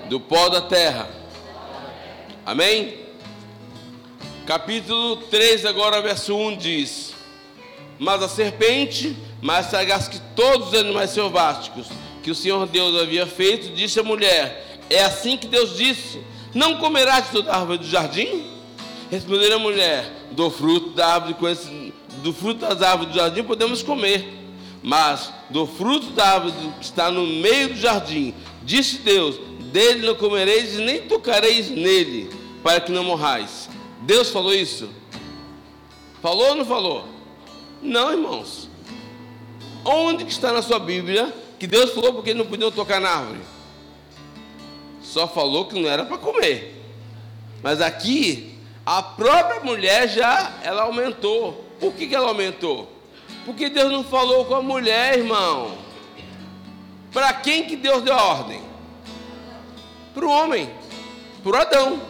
do 0.08 0.18
pó 0.18 0.48
da 0.48 0.62
terra. 0.62 1.10
Amém? 2.46 3.00
Capítulo 4.46 5.16
3, 5.16 5.66
agora, 5.66 6.00
verso 6.00 6.34
1 6.34 6.56
diz: 6.56 7.14
Mas 7.98 8.22
a 8.22 8.30
serpente, 8.30 9.14
mais 9.42 9.66
sagaz 9.66 10.08
que 10.08 10.18
todos 10.34 10.68
os 10.68 10.74
animais 10.74 11.10
selváticos 11.10 11.88
que 12.22 12.30
o 12.30 12.34
Senhor 12.34 12.66
Deus 12.66 12.98
havia 12.98 13.26
feito, 13.26 13.74
disse 13.74 14.00
à 14.00 14.02
mulher: 14.02 14.78
É 14.88 15.04
assim 15.04 15.36
que 15.36 15.46
Deus 15.46 15.76
disse: 15.76 16.18
Não 16.54 16.78
comerás 16.78 17.26
de 17.26 17.32
toda 17.32 17.54
árvore 17.54 17.76
do 17.76 17.86
jardim? 17.86 18.61
Respondeu 19.12 19.54
a 19.54 19.58
mulher: 19.58 20.10
Do 20.30 20.50
fruto 20.50 20.88
da 20.92 21.06
árvore, 21.06 21.36
do 22.22 22.32
fruto 22.32 22.60
das 22.60 22.80
árvores 22.80 23.12
do 23.12 23.18
jardim 23.18 23.42
podemos 23.42 23.82
comer, 23.82 24.26
mas 24.82 25.30
do 25.50 25.66
fruto 25.66 26.12
da 26.12 26.26
árvore 26.28 26.54
que 26.80 26.84
está 26.86 27.10
no 27.10 27.26
meio 27.26 27.68
do 27.68 27.76
jardim, 27.76 28.34
disse 28.62 29.00
Deus: 29.00 29.38
Dele 29.70 30.06
não 30.06 30.14
comereis 30.14 30.78
e 30.78 30.78
nem 30.78 31.02
tocareis 31.02 31.68
nele, 31.68 32.30
para 32.62 32.80
que 32.80 32.90
não 32.90 33.04
morrais. 33.04 33.68
Deus 34.00 34.30
falou 34.30 34.54
isso? 34.54 34.88
Falou 36.22 36.48
ou 36.48 36.54
não 36.54 36.64
falou? 36.64 37.06
Não, 37.82 38.12
irmãos. 38.12 38.66
Onde 39.84 40.24
que 40.24 40.32
está 40.32 40.54
na 40.54 40.62
sua 40.62 40.78
Bíblia 40.78 41.30
que 41.58 41.66
Deus 41.66 41.90
falou 41.90 42.14
porque 42.14 42.32
não 42.32 42.46
podiam 42.46 42.70
tocar 42.70 42.98
na 42.98 43.10
árvore? 43.10 43.40
Só 45.02 45.28
falou 45.28 45.66
que 45.66 45.78
não 45.78 45.86
era 45.86 46.02
para 46.06 46.16
comer. 46.16 46.82
Mas 47.62 47.82
aqui 47.82 48.51
a 48.84 49.02
própria 49.02 49.60
mulher 49.60 50.08
já 50.08 50.52
ela 50.62 50.82
aumentou. 50.82 51.64
Por 51.78 51.92
que, 51.94 52.06
que 52.06 52.14
ela 52.14 52.28
aumentou? 52.28 52.90
Porque 53.44 53.68
Deus 53.68 53.90
não 53.90 54.04
falou 54.04 54.44
com 54.44 54.54
a 54.54 54.62
mulher, 54.62 55.18
irmão. 55.18 55.78
Para 57.12 57.32
quem 57.32 57.64
que 57.64 57.76
Deus 57.76 58.02
deu 58.02 58.14
a 58.14 58.22
ordem? 58.22 58.60
Para 60.14 60.26
o 60.26 60.30
homem, 60.30 60.70
para 61.42 61.62
Adão. 61.62 62.00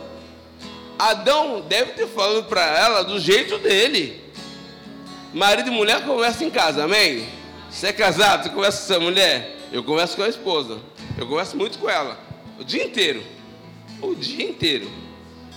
Adão 0.98 1.60
deve 1.62 1.92
ter 1.92 2.06
falado 2.06 2.44
para 2.44 2.64
ela 2.64 3.02
do 3.02 3.18
jeito 3.18 3.58
dele. 3.58 4.22
Marido 5.32 5.68
e 5.68 5.72
mulher 5.72 6.04
conversam 6.04 6.46
em 6.46 6.50
casa, 6.50 6.84
amém? 6.84 7.26
Você 7.70 7.88
é 7.88 7.92
casado, 7.92 8.44
você 8.44 8.50
conversa 8.50 8.78
com 8.80 8.86
sua 8.86 9.00
mulher? 9.00 9.56
Eu 9.72 9.82
converso 9.82 10.16
com 10.16 10.22
a 10.22 10.28
esposa. 10.28 10.78
Eu 11.18 11.26
converso 11.26 11.56
muito 11.56 11.78
com 11.78 11.88
ela. 11.88 12.18
O 12.58 12.64
dia 12.64 12.84
inteiro. 12.84 13.22
O 14.00 14.14
dia 14.14 14.44
inteiro. 14.44 14.90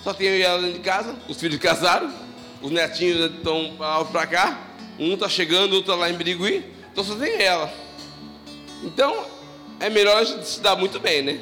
Só 0.06 0.14
tem 0.14 0.28
eu 0.28 0.38
e 0.38 0.44
ela 0.44 0.62
dentro 0.62 0.76
de 0.76 0.82
casa, 0.82 1.16
os 1.28 1.36
filhos 1.40 1.58
casaram, 1.58 2.14
os 2.62 2.70
netinhos 2.70 3.32
estão 3.38 3.76
para 4.12 4.28
cá, 4.28 4.60
um 5.00 5.16
está 5.16 5.28
chegando, 5.28 5.74
outro 5.74 5.92
está 5.92 5.96
lá 5.96 6.12
em 6.12 6.14
Birigui, 6.14 6.64
então 6.92 7.04
só 7.04 7.16
tem 7.16 7.42
ela. 7.42 7.74
Então, 8.84 9.26
é 9.80 9.90
melhor 9.90 10.18
a 10.18 10.24
gente 10.24 10.48
se 10.48 10.60
dar 10.60 10.76
muito 10.76 11.00
bem, 11.00 11.24
né? 11.24 11.40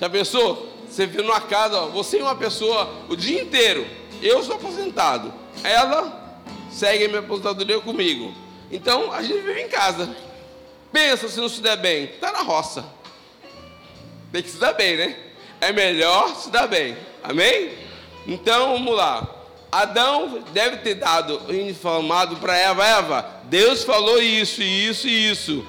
Já 0.00 0.10
pensou? 0.10 0.68
Você 0.88 1.06
vive 1.06 1.22
numa 1.22 1.40
casa, 1.40 1.82
ó, 1.82 1.86
você 1.86 2.18
e 2.18 2.22
uma 2.22 2.34
pessoa 2.34 2.92
o 3.08 3.14
dia 3.14 3.40
inteiro. 3.40 3.86
Eu 4.20 4.42
sou 4.42 4.56
aposentado. 4.56 5.32
Ela 5.62 6.42
segue 6.68 7.04
a 7.04 7.08
minha 7.08 7.20
aposentadoria 7.20 7.78
comigo. 7.78 8.34
Então 8.72 9.12
a 9.12 9.22
gente 9.22 9.40
vive 9.40 9.60
em 9.60 9.68
casa. 9.68 10.12
Pensa 10.92 11.28
se 11.28 11.40
não 11.40 11.48
se 11.48 11.60
der 11.60 11.76
bem. 11.76 12.06
Está 12.06 12.32
na 12.32 12.42
roça. 12.42 12.84
Tem 14.32 14.42
que 14.42 14.50
se 14.50 14.56
dar 14.56 14.72
bem, 14.72 14.96
né? 14.96 15.16
É 15.60 15.72
melhor 15.72 16.34
se 16.34 16.50
dar 16.50 16.66
bem. 16.66 16.96
Amém? 17.22 17.79
Então 18.26 18.72
vamos 18.72 18.96
lá. 18.96 19.28
Adão 19.70 20.42
deve 20.52 20.78
ter 20.78 20.94
dado 20.94 21.40
informado 21.54 22.36
para 22.36 22.56
Eva, 22.56 22.84
Eva, 22.84 23.30
Deus 23.44 23.84
falou 23.84 24.20
isso, 24.20 24.62
isso 24.62 25.06
e 25.06 25.30
isso. 25.30 25.66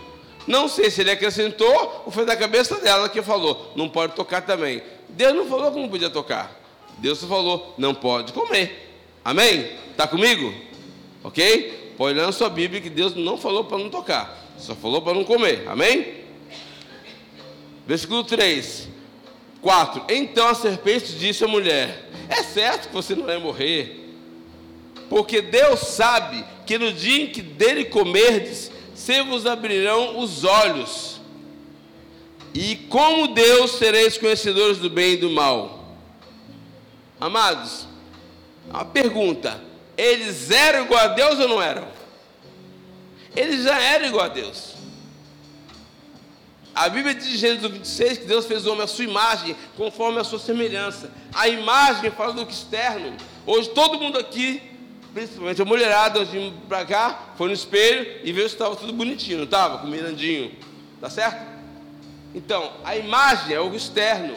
Não 0.47 0.67
sei 0.67 0.89
se 0.89 1.01
ele 1.01 1.11
acrescentou 1.11 2.03
ou 2.05 2.11
foi 2.11 2.25
da 2.25 2.35
cabeça 2.35 2.79
dela 2.79 3.07
que 3.07 3.21
falou, 3.21 3.71
não 3.75 3.87
pode 3.87 4.13
tocar 4.13 4.41
também. 4.41 4.81
Deus 5.09 5.35
não 5.35 5.45
falou 5.45 5.71
não 5.71 5.87
podia 5.87 6.09
tocar. 6.09 6.59
Deus 6.97 7.23
falou, 7.23 7.73
não 7.77 7.93
pode 7.93 8.33
comer. 8.33 8.89
Amém? 9.23 9.71
Está 9.91 10.07
comigo? 10.07 10.53
Ok? 11.23 11.93
Pode 11.97 12.17
ler 12.17 12.25
na 12.25 12.31
sua 12.31 12.49
Bíblia 12.49 12.81
que 12.81 12.89
Deus 12.89 13.13
não 13.13 13.37
falou 13.37 13.63
para 13.63 13.77
não 13.77 13.89
tocar, 13.89 14.35
só 14.57 14.73
falou 14.75 15.01
para 15.01 15.13
não 15.13 15.23
comer. 15.23 15.67
Amém? 15.67 16.21
Versículo 17.85 18.23
3, 18.23 18.87
4. 19.62 20.05
Então 20.09 20.47
a 20.47 20.55
serpente 20.55 21.14
disse 21.14 21.43
à 21.43 21.47
mulher: 21.47 22.09
é 22.30 22.43
certo 22.43 22.88
que 22.88 22.93
você 22.93 23.16
não 23.16 23.26
vai 23.26 23.38
morrer, 23.38 24.09
porque 25.09 25.41
Deus 25.41 25.82
sabe 25.82 26.43
que 26.66 26.78
no 26.78 26.91
dia 26.91 27.24
em 27.24 27.28
que 27.28 27.41
dele 27.41 27.86
comerdes, 27.86 28.72
se 28.95 29.22
vos 29.24 29.45
abrirão 29.45 30.20
os 30.20 30.43
olhos, 30.43 31.20
e 32.53 32.76
como 32.89 33.30
Deus 33.30 33.72
sereis 33.72 34.18
conhecedores 34.18 34.78
do 34.78 34.89
bem 34.89 35.14
e 35.14 35.18
do 35.18 35.30
mal. 35.30 35.95
Amados, 37.20 37.88
uma 38.70 38.86
pergunta: 38.86 39.62
eles 39.97 40.49
eram 40.49 40.86
igual 40.86 41.01
a 41.01 41.07
Deus 41.07 41.39
ou 41.39 41.47
não 41.47 41.62
eram? 41.62 41.88
Eles 43.36 43.64
já 43.64 43.80
eram 43.80 44.07
igual 44.07 44.26
a 44.26 44.30
Deus. 44.30 44.70
A 46.74 46.88
Bíblia 46.88 47.13
diz 47.13 47.28
em 47.28 47.38
Gênesis 47.38 47.69
26 47.69 48.17
que 48.19 48.26
Deus 48.26 48.45
fez 48.45 48.65
o 48.65 48.72
homem 48.72 48.84
à 48.84 48.88
sua 48.88 49.03
imagem, 49.03 49.55
conforme 49.76 50.19
a 50.19 50.24
sua 50.24 50.39
semelhança. 50.39 51.11
A 51.34 51.47
imagem 51.47 52.09
fala 52.11 52.34
do 52.34 52.45
que 52.45 52.53
externo. 52.53 53.13
Hoje 53.45 53.69
todo 53.69 53.99
mundo 53.99 54.17
aqui, 54.17 54.61
principalmente 55.13 55.61
a 55.61 55.65
mulherada, 55.65 56.19
hoje 56.19 56.53
para 56.69 56.86
cá, 56.86 57.34
foi 57.38 57.47
no 57.47 57.53
espelho 57.53 58.22
e 58.24 58.32
viu 58.32 58.47
se 58.47 58.55
estava 58.55 58.76
tudo 58.76 58.93
bonitinho, 58.93 59.43
estava? 59.43 59.80
Com 59.80 59.88
mirandinho. 59.88 60.51
Tá 61.01 61.09
certo? 61.09 61.45
Então, 62.34 62.72
a 62.86 62.95
imagem 62.95 63.53
é 63.53 63.59
o 63.59 63.76
externo. 63.76 64.36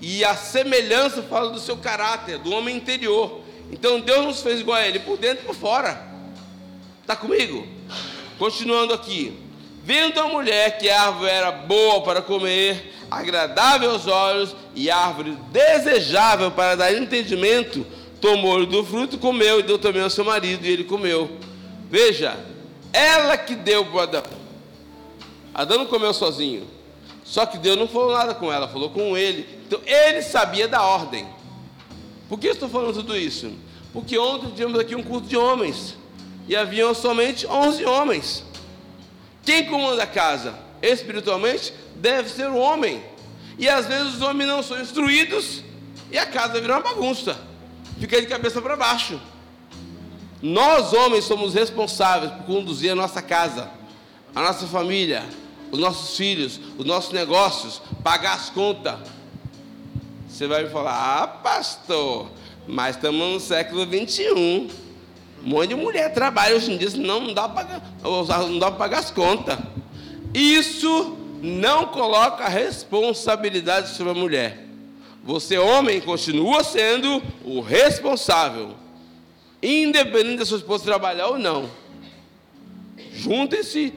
E 0.00 0.22
a 0.22 0.36
semelhança 0.36 1.22
fala 1.22 1.50
do 1.50 1.58
seu 1.58 1.78
caráter, 1.78 2.38
do 2.38 2.50
homem 2.50 2.76
interior. 2.76 3.40
Então 3.72 3.98
Deus 4.00 4.26
nos 4.26 4.42
fez 4.42 4.60
igual 4.60 4.76
a 4.76 4.86
ele, 4.86 5.00
por 5.00 5.16
dentro 5.16 5.44
e 5.44 5.46
por 5.46 5.54
fora. 5.54 6.06
Está 7.00 7.16
comigo? 7.16 7.66
Continuando 8.38 8.92
aqui. 8.92 9.45
Vendo 9.86 10.18
a 10.18 10.26
mulher 10.26 10.78
que 10.78 10.90
a 10.90 11.02
árvore 11.02 11.30
era 11.30 11.52
boa 11.52 12.02
para 12.02 12.20
comer, 12.20 12.92
agradável 13.08 13.92
aos 13.92 14.08
olhos 14.08 14.56
e 14.74 14.90
árvore 14.90 15.38
desejável 15.52 16.50
para 16.50 16.74
dar 16.74 16.92
entendimento, 16.92 17.86
tomou 18.20 18.66
do 18.66 18.84
fruto, 18.84 19.16
comeu 19.16 19.60
e 19.60 19.62
deu 19.62 19.78
também 19.78 20.02
ao 20.02 20.10
seu 20.10 20.24
marido, 20.24 20.66
e 20.66 20.70
ele 20.72 20.82
comeu. 20.82 21.30
Veja, 21.88 22.36
ela 22.92 23.36
que 23.36 23.54
deu 23.54 23.86
para 23.86 24.02
Adão. 24.02 24.22
Adão 25.54 25.78
não 25.78 25.86
comeu 25.86 26.12
sozinho. 26.12 26.66
Só 27.24 27.46
que 27.46 27.56
Deus 27.56 27.78
não 27.78 27.86
falou 27.86 28.12
nada 28.12 28.34
com 28.34 28.52
ela, 28.52 28.66
falou 28.66 28.90
com 28.90 29.16
ele. 29.16 29.46
Então 29.68 29.78
ele 29.86 30.20
sabia 30.20 30.66
da 30.66 30.82
ordem. 30.82 31.24
Por 32.28 32.40
que 32.40 32.48
eu 32.48 32.54
estou 32.54 32.68
falando 32.68 32.92
tudo 32.92 33.16
isso? 33.16 33.52
Porque 33.92 34.18
ontem 34.18 34.50
tivemos 34.50 34.80
aqui 34.80 34.96
um 34.96 35.02
culto 35.04 35.28
de 35.28 35.36
homens. 35.36 35.94
E 36.48 36.56
haviam 36.56 36.92
somente 36.92 37.46
11 37.46 37.84
homens. 37.84 38.44
Quem 39.46 39.64
comanda 39.66 40.02
a 40.02 40.06
casa? 40.06 40.58
Espiritualmente, 40.82 41.72
deve 41.94 42.28
ser 42.28 42.48
o 42.50 42.56
homem. 42.56 43.02
E 43.56 43.68
às 43.68 43.86
vezes 43.86 44.16
os 44.16 44.20
homens 44.20 44.48
não 44.48 44.62
são 44.62 44.78
instruídos 44.80 45.62
e 46.10 46.18
a 46.18 46.26
casa 46.26 46.60
vira 46.60 46.74
uma 46.74 46.82
bagunça. 46.82 47.38
Fica 48.00 48.20
de 48.20 48.26
cabeça 48.26 48.60
para 48.60 48.76
baixo. 48.76 49.20
Nós, 50.42 50.92
homens, 50.92 51.24
somos 51.24 51.54
responsáveis 51.54 52.32
por 52.32 52.44
conduzir 52.44 52.90
a 52.90 52.94
nossa 52.94 53.22
casa, 53.22 53.70
a 54.34 54.42
nossa 54.42 54.66
família, 54.66 55.24
os 55.70 55.78
nossos 55.78 56.16
filhos, 56.16 56.60
os 56.76 56.84
nossos 56.84 57.12
negócios, 57.12 57.80
pagar 58.02 58.34
as 58.34 58.50
contas. 58.50 58.98
Você 60.28 60.46
vai 60.46 60.64
me 60.64 60.70
falar, 60.70 61.22
ah, 61.22 61.26
pastor, 61.26 62.28
mas 62.66 62.96
estamos 62.96 63.32
no 63.32 63.40
século 63.40 63.86
21. 63.86 64.85
Um 65.44 65.50
monte 65.50 65.68
de 65.68 65.74
mulher 65.74 66.12
trabalha 66.12 66.56
hoje 66.56 66.72
em 66.72 66.76
dia, 66.76 66.90
não, 66.96 67.20
não 67.20 67.34
dá 67.34 67.48
para 67.48 68.70
pagar 68.72 68.98
as 68.98 69.10
contas. 69.10 69.58
Isso 70.34 71.16
não 71.42 71.86
coloca 71.86 72.48
responsabilidade 72.48 73.90
sobre 73.90 74.12
a 74.12 74.14
mulher. 74.14 74.66
Você, 75.22 75.58
homem, 75.58 76.00
continua 76.00 76.62
sendo 76.62 77.22
o 77.44 77.60
responsável, 77.60 78.74
independente 79.62 80.38
da 80.38 80.44
sua 80.44 80.58
esposa 80.58 80.84
trabalhar 80.84 81.28
ou 81.28 81.38
não. 81.38 81.68
Juntem-se 83.12 83.92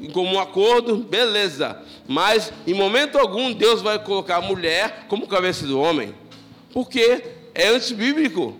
em 0.00 0.10
comum 0.10 0.38
acordo, 0.38 0.96
beleza. 0.96 1.82
Mas 2.06 2.52
em 2.66 2.72
momento 2.72 3.18
algum 3.18 3.52
Deus 3.52 3.82
vai 3.82 3.98
colocar 3.98 4.36
a 4.36 4.40
mulher 4.40 5.06
como 5.08 5.26
cabeça 5.26 5.66
do 5.66 5.80
homem, 5.80 6.14
porque 6.72 7.24
é 7.54 7.68
antibíblico. 7.68 8.56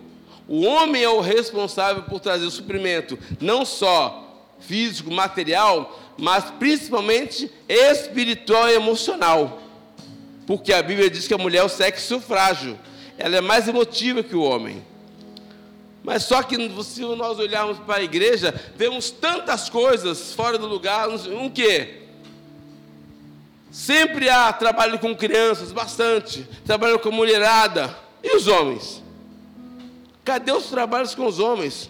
O 0.49 0.65
homem 0.65 1.03
é 1.03 1.09
o 1.09 1.21
responsável 1.21 2.01
por 2.01 2.19
trazer 2.19 2.43
o 2.43 2.49
suprimento, 2.49 3.19
não 3.39 3.63
só 3.63 4.35
físico, 4.59 5.11
material, 5.11 5.99
mas 6.17 6.45
principalmente 6.45 7.51
espiritual 7.67 8.67
e 8.67 8.73
emocional. 8.73 9.61
Porque 10.47 10.73
a 10.73 10.81
Bíblia 10.81 11.07
diz 11.07 11.27
que 11.27 11.35
a 11.35 11.37
mulher 11.37 11.59
é 11.59 11.63
o 11.63 11.69
sexo 11.69 12.19
frágil, 12.19 12.79
ela 13.15 13.37
é 13.37 13.41
mais 13.41 13.67
emotiva 13.67 14.23
que 14.23 14.35
o 14.35 14.41
homem. 14.41 14.83
Mas 16.03 16.23
só 16.23 16.41
que 16.41 16.55
se 16.83 17.01
nós 17.01 17.37
olharmos 17.37 17.77
para 17.77 17.97
a 17.97 18.03
igreja, 18.03 18.59
vemos 18.75 19.11
tantas 19.11 19.69
coisas 19.69 20.33
fora 20.33 20.57
do 20.57 20.65
lugar, 20.65 21.09
um 21.09 21.47
que 21.47 21.99
sempre 23.69 24.27
há 24.29 24.51
trabalho 24.51 24.97
com 24.97 25.15
crianças, 25.15 25.71
bastante, 25.71 26.43
trabalho 26.65 26.97
com 26.97 27.11
mulherada. 27.11 27.95
E 28.23 28.35
os 28.35 28.47
homens? 28.47 29.03
Cadê 30.23 30.51
os 30.51 30.65
trabalhos 30.65 31.15
com 31.15 31.25
os 31.25 31.39
homens? 31.39 31.89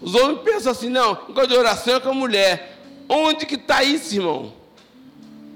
Os 0.00 0.14
homens 0.14 0.40
pensam 0.42 0.72
assim, 0.72 0.88
não, 0.88 1.26
negócio 1.28 1.48
de 1.48 1.56
oração 1.56 1.96
é 1.96 2.00
com 2.00 2.10
a 2.10 2.14
mulher. 2.14 2.78
Onde 3.08 3.44
que 3.44 3.56
está 3.56 3.82
isso, 3.82 4.14
irmão? 4.14 4.52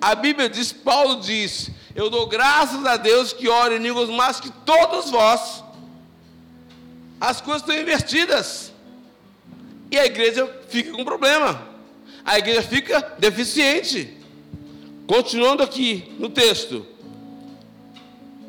A 0.01 0.15
Bíblia 0.15 0.49
diz, 0.49 0.73
Paulo 0.73 1.21
diz, 1.21 1.71
eu 1.95 2.11
dou 2.11 2.27
graças 2.27 2.85
a 2.85 2.97
Deus 2.97 3.33
que 3.33 3.49
oro 3.49 3.75
em 3.75 3.79
línguas 3.79 4.11
mais 4.11 4.41
que 4.41 4.51
todos 4.51 5.11
vós 5.11 5.65
as 7.21 7.41
coisas 7.41 7.63
estão 7.63 7.81
invertidas. 7.81 8.73
E 9.91 9.99
a 9.99 10.05
igreja 10.05 10.47
fica 10.69 10.93
com 10.93 11.05
problema. 11.05 11.67
A 12.25 12.39
igreja 12.39 12.63
fica 12.63 13.15
deficiente. 13.19 14.15
Continuando 15.07 15.63
aqui 15.63 16.13
no 16.19 16.29
texto. 16.29 16.87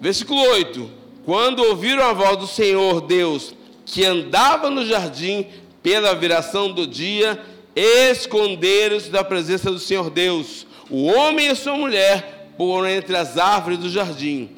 Versículo 0.01 0.41
8: 0.41 0.89
Quando 1.25 1.63
ouviram 1.63 2.03
a 2.03 2.13
voz 2.13 2.37
do 2.37 2.45
Senhor 2.45 3.01
Deus, 3.01 3.55
que 3.83 4.05
andava 4.05 4.69
no 4.69 4.85
jardim 4.85 5.47
pela 5.81 6.13
viração 6.13 6.71
do 6.71 6.85
dia, 6.85 7.43
esconderam-se 7.75 9.09
da 9.09 9.23
presença 9.23 9.71
do 9.71 9.79
Senhor 9.79 10.11
Deus, 10.11 10.67
o 10.89 11.05
homem 11.05 11.47
e 11.47 11.55
sua 11.55 11.75
mulher, 11.75 12.53
por 12.55 12.87
entre 12.87 13.17
as 13.17 13.39
árvores 13.39 13.79
do 13.79 13.89
jardim. 13.89 14.51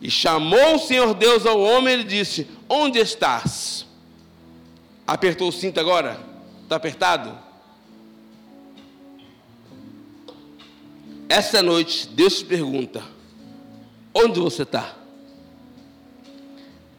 E 0.00 0.10
chamou 0.10 0.76
o 0.76 0.78
Senhor 0.78 1.12
Deus 1.14 1.44
ao 1.44 1.60
homem 1.60 2.00
e 2.00 2.04
disse: 2.04 2.46
Onde 2.66 2.98
estás? 2.98 3.86
Apertou 5.06 5.48
o 5.48 5.52
cinto 5.52 5.78
agora? 5.78 6.18
Está 6.62 6.76
apertado? 6.76 7.38
Essa 11.28 11.62
noite, 11.62 12.08
Deus 12.08 12.38
te 12.38 12.44
pergunta: 12.44 13.02
Onde 14.14 14.40
você 14.40 14.62
está? 14.62 15.05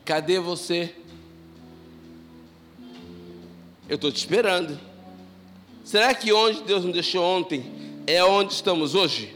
Cadê 0.08 0.40
você? 0.40 0.96
Eu 3.90 3.96
estou 3.96 4.10
te 4.10 4.16
esperando. 4.16 4.80
Será 5.84 6.16
que 6.16 6.32
onde 6.32 6.64
Deus 6.64 6.86
nos 6.86 6.94
deixou 6.94 7.22
ontem 7.22 7.70
é 8.08 8.24
onde 8.24 8.54
estamos 8.54 8.96
hoje? 8.96 9.36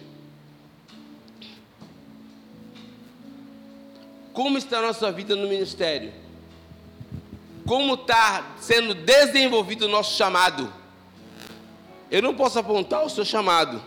Como 4.31 4.57
está 4.57 4.79
a 4.79 4.83
nossa 4.83 5.11
vida 5.11 5.35
no 5.35 5.45
ministério? 5.45 6.13
Como 7.67 7.95
está 7.95 8.55
sendo 8.57 8.95
desenvolvido 8.95 9.87
o 9.87 9.89
nosso 9.89 10.15
chamado? 10.15 10.73
Eu 12.09 12.21
não 12.21 12.33
posso 12.33 12.57
apontar 12.57 13.03
o 13.05 13.09
seu 13.09 13.25
chamado. 13.25 13.83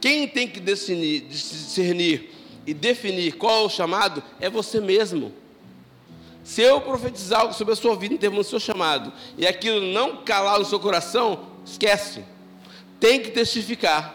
Quem 0.00 0.26
tem 0.26 0.48
que 0.48 0.58
discernir, 0.58 2.28
e 2.66 2.74
definir 2.74 3.36
qual 3.36 3.62
é 3.62 3.66
o 3.66 3.70
chamado 3.70 4.20
é 4.40 4.50
você 4.50 4.80
mesmo. 4.80 5.43
Se 6.44 6.62
eu 6.62 6.80
profetizar 6.80 7.40
algo 7.40 7.54
sobre 7.54 7.72
a 7.72 7.76
sua 7.76 7.96
vida 7.96 8.14
em 8.14 8.18
termos 8.18 8.46
do 8.46 8.50
seu 8.50 8.60
chamado 8.60 9.12
e 9.36 9.46
aquilo 9.46 9.80
não 9.80 10.18
calar 10.18 10.58
no 10.58 10.64
seu 10.64 10.78
coração, 10.78 11.46
esquece. 11.64 12.24
Tem 13.00 13.20
que 13.20 13.30
testificar. 13.30 14.14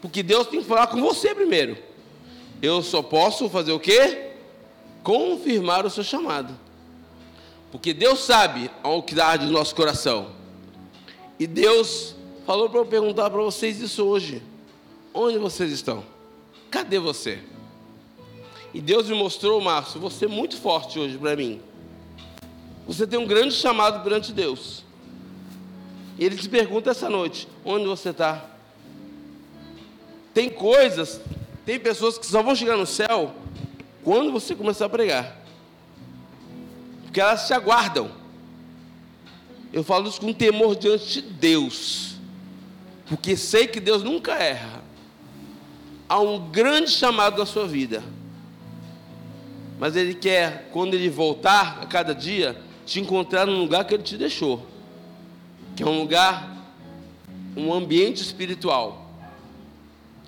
Porque 0.00 0.22
Deus 0.22 0.46
tem 0.46 0.60
que 0.62 0.66
falar 0.66 0.86
com 0.86 1.00
você 1.00 1.34
primeiro. 1.34 1.76
Eu 2.62 2.82
só 2.82 3.02
posso 3.02 3.50
fazer 3.50 3.72
o 3.72 3.80
quê? 3.80 4.28
confirmar 5.08 5.86
o 5.86 5.90
seu 5.90 6.04
chamado. 6.04 6.54
Porque 7.70 7.94
Deus 7.94 8.20
sabe 8.20 8.70
ao 8.82 9.02
que 9.02 9.14
dá 9.14 9.36
de 9.36 9.46
nosso 9.46 9.74
coração. 9.74 10.32
E 11.38 11.46
Deus 11.46 12.14
falou 12.46 12.68
para 12.68 12.80
eu 12.80 12.86
perguntar 12.86 13.30
para 13.30 13.40
vocês 13.40 13.80
isso 13.80 14.04
hoje. 14.04 14.42
Onde 15.14 15.38
vocês 15.38 15.72
estão? 15.72 16.04
Cadê 16.70 16.98
você? 16.98 17.38
E 18.78 18.80
Deus 18.80 19.08
me 19.08 19.14
mostrou, 19.16 19.60
Márcio, 19.60 19.98
você 19.98 20.26
é 20.26 20.28
muito 20.28 20.56
forte 20.56 21.00
hoje 21.00 21.18
para 21.18 21.34
mim. 21.34 21.60
Você 22.86 23.08
tem 23.08 23.18
um 23.18 23.26
grande 23.26 23.52
chamado 23.52 24.04
perante 24.04 24.32
Deus. 24.32 24.84
E 26.16 26.24
Ele 26.24 26.36
te 26.36 26.48
pergunta 26.48 26.92
essa 26.92 27.10
noite: 27.10 27.48
onde 27.64 27.86
você 27.86 28.10
está? 28.10 28.44
Tem 30.32 30.48
coisas, 30.48 31.20
tem 31.66 31.80
pessoas 31.80 32.18
que 32.18 32.26
só 32.26 32.40
vão 32.40 32.54
chegar 32.54 32.76
no 32.76 32.86
céu 32.86 33.34
quando 34.04 34.30
você 34.30 34.54
começar 34.54 34.84
a 34.84 34.88
pregar. 34.88 35.36
Porque 37.02 37.20
elas 37.20 37.40
se 37.48 37.52
aguardam. 37.52 38.08
Eu 39.72 39.82
falo 39.82 40.08
isso 40.08 40.20
com 40.20 40.32
temor 40.32 40.76
diante 40.76 41.14
de 41.14 41.22
Deus. 41.22 42.14
Porque 43.08 43.36
sei 43.36 43.66
que 43.66 43.80
Deus 43.80 44.04
nunca 44.04 44.34
erra. 44.34 44.84
Há 46.08 46.20
um 46.20 46.48
grande 46.48 46.92
chamado 46.92 47.38
na 47.38 47.44
sua 47.44 47.66
vida. 47.66 48.04
Mas 49.78 49.96
Ele 49.96 50.14
quer, 50.14 50.68
quando 50.72 50.94
Ele 50.94 51.08
voltar 51.08 51.80
a 51.82 51.86
cada 51.86 52.14
dia, 52.14 52.56
te 52.84 53.00
encontrar 53.00 53.46
no 53.46 53.56
lugar 53.56 53.84
que 53.84 53.94
Ele 53.94 54.02
te 54.02 54.16
deixou. 54.16 54.66
Que 55.76 55.82
é 55.82 55.86
um 55.86 56.00
lugar, 56.00 56.66
um 57.56 57.72
ambiente 57.72 58.22
espiritual. 58.22 59.10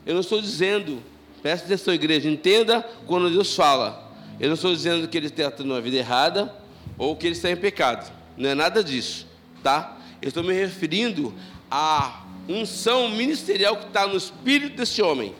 Eu 0.06 0.14
não 0.14 0.20
estou 0.20 0.40
dizendo 0.40 1.02
Presta 1.42 1.66
atenção, 1.66 1.94
igreja. 1.94 2.28
Entenda 2.28 2.82
quando 3.06 3.30
Deus 3.30 3.54
fala. 3.54 4.10
Eu 4.38 4.48
não 4.48 4.54
estou 4.54 4.72
dizendo 4.72 5.08
que 5.08 5.16
ele 5.16 5.26
está 5.26 5.50
tendo 5.50 5.70
uma 5.70 5.80
vida 5.80 5.96
errada 5.96 6.54
ou 6.98 7.16
que 7.16 7.26
ele 7.26 7.34
está 7.34 7.50
em 7.50 7.56
pecado. 7.56 8.12
Não 8.36 8.48
é 8.48 8.54
nada 8.54 8.82
disso, 8.84 9.26
tá? 9.62 9.98
Eu 10.20 10.28
estou 10.28 10.42
me 10.42 10.52
referindo 10.52 11.34
à 11.70 12.24
unção 12.48 13.08
ministerial 13.10 13.76
que 13.76 13.86
está 13.86 14.06
no 14.06 14.16
espírito 14.16 14.76
desse 14.76 15.00
homem. 15.00 15.34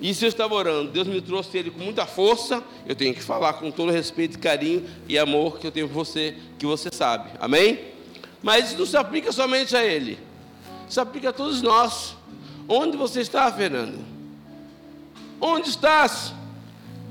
E 0.00 0.14
se 0.14 0.24
eu 0.24 0.28
estava 0.28 0.54
orando, 0.54 0.90
Deus 0.90 1.08
me 1.08 1.20
trouxe 1.20 1.58
ele 1.58 1.70
com 1.70 1.80
muita 1.80 2.06
força, 2.06 2.62
eu 2.86 2.94
tenho 2.94 3.12
que 3.12 3.22
falar 3.22 3.54
com 3.54 3.70
todo 3.70 3.90
respeito, 3.90 4.38
carinho 4.38 4.88
e 5.08 5.18
amor 5.18 5.58
que 5.58 5.66
eu 5.66 5.72
tenho 5.72 5.88
por 5.88 6.04
você, 6.04 6.36
que 6.58 6.64
você 6.64 6.88
sabe. 6.92 7.30
Amém? 7.40 7.80
Mas 8.42 8.68
isso 8.68 8.78
não 8.78 8.86
se 8.86 8.96
aplica 8.96 9.32
somente 9.32 9.76
a 9.76 9.84
ele. 9.84 10.18
Se 10.88 11.00
aplica 11.00 11.30
a 11.30 11.32
todos 11.32 11.60
nós. 11.62 12.16
Onde 12.68 12.96
você 12.96 13.20
está, 13.20 13.50
Fernando? 13.52 13.98
Onde 15.40 15.68
estás? 15.68 16.32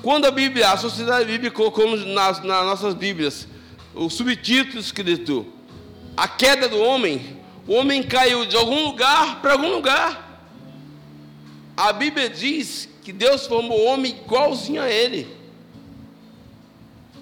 Quando 0.01 0.25
a 0.25 0.31
Bíblia, 0.31 0.71
a 0.71 0.77
Sociedade 0.77 1.25
Bíblica 1.25 1.55
colocou 1.55 1.97
nas, 1.97 2.43
nas 2.43 2.65
nossas 2.65 2.93
Bíblias 2.93 3.47
o 3.95 4.09
subtítulo 4.09 4.79
escrito 4.79 5.45
A 6.15 6.27
queda 6.27 6.69
do 6.69 6.79
homem, 6.79 7.37
o 7.67 7.73
homem 7.73 8.03
caiu 8.03 8.45
de 8.45 8.55
algum 8.55 8.85
lugar 8.85 9.41
para 9.41 9.53
algum 9.53 9.71
lugar. 9.71 10.26
A 11.77 11.93
Bíblia 11.93 12.27
diz 12.27 12.89
que 13.03 13.13
Deus 13.13 13.45
formou 13.45 13.79
o 13.79 13.85
homem 13.85 14.17
igualzinho 14.25 14.81
a 14.81 14.89
ele. 14.89 15.27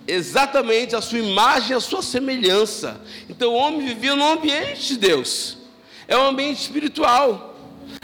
Exatamente 0.08 0.96
a 0.96 1.02
sua 1.02 1.20
imagem, 1.20 1.76
a 1.76 1.82
sua 1.82 2.02
semelhança. 2.02 3.02
Então 3.30 3.52
o 3.52 3.56
homem 3.56 3.86
vivia 3.86 4.16
no 4.16 4.24
ambiente 4.24 4.88
de 4.88 4.98
Deus. 4.98 5.58
É 6.08 6.18
um 6.18 6.28
ambiente 6.28 6.62
espiritual. 6.62 7.60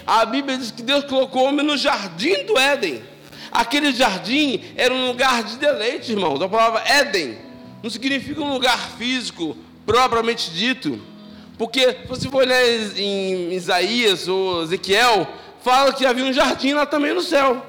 A 0.05 0.25
Bíblia 0.25 0.57
diz 0.57 0.71
que 0.71 0.83
Deus 0.83 1.05
colocou 1.05 1.43
o 1.43 1.45
homem 1.45 1.65
no 1.65 1.77
jardim 1.77 2.43
do 2.43 2.57
Éden. 2.57 3.01
Aquele 3.49 3.93
jardim 3.93 4.61
era 4.75 4.93
um 4.93 5.07
lugar 5.07 5.43
de 5.43 5.55
deleite, 5.55 6.11
irmão. 6.11 6.35
A 6.35 6.49
palavra 6.49 6.83
Éden 6.85 7.37
não 7.81 7.89
significa 7.89 8.41
um 8.41 8.51
lugar 8.51 8.91
físico 8.97 9.55
propriamente 9.85 10.51
dito. 10.51 10.99
Porque 11.57 11.91
se 11.91 12.07
você 12.07 12.29
for 12.29 12.39
olhar 12.39 12.61
em 12.97 13.53
Isaías 13.53 14.27
ou 14.27 14.63
Ezequiel, 14.63 15.27
fala 15.61 15.93
que 15.93 16.05
havia 16.05 16.25
um 16.25 16.33
jardim 16.33 16.73
lá 16.73 16.85
também 16.85 17.13
no 17.13 17.21
céu. 17.21 17.65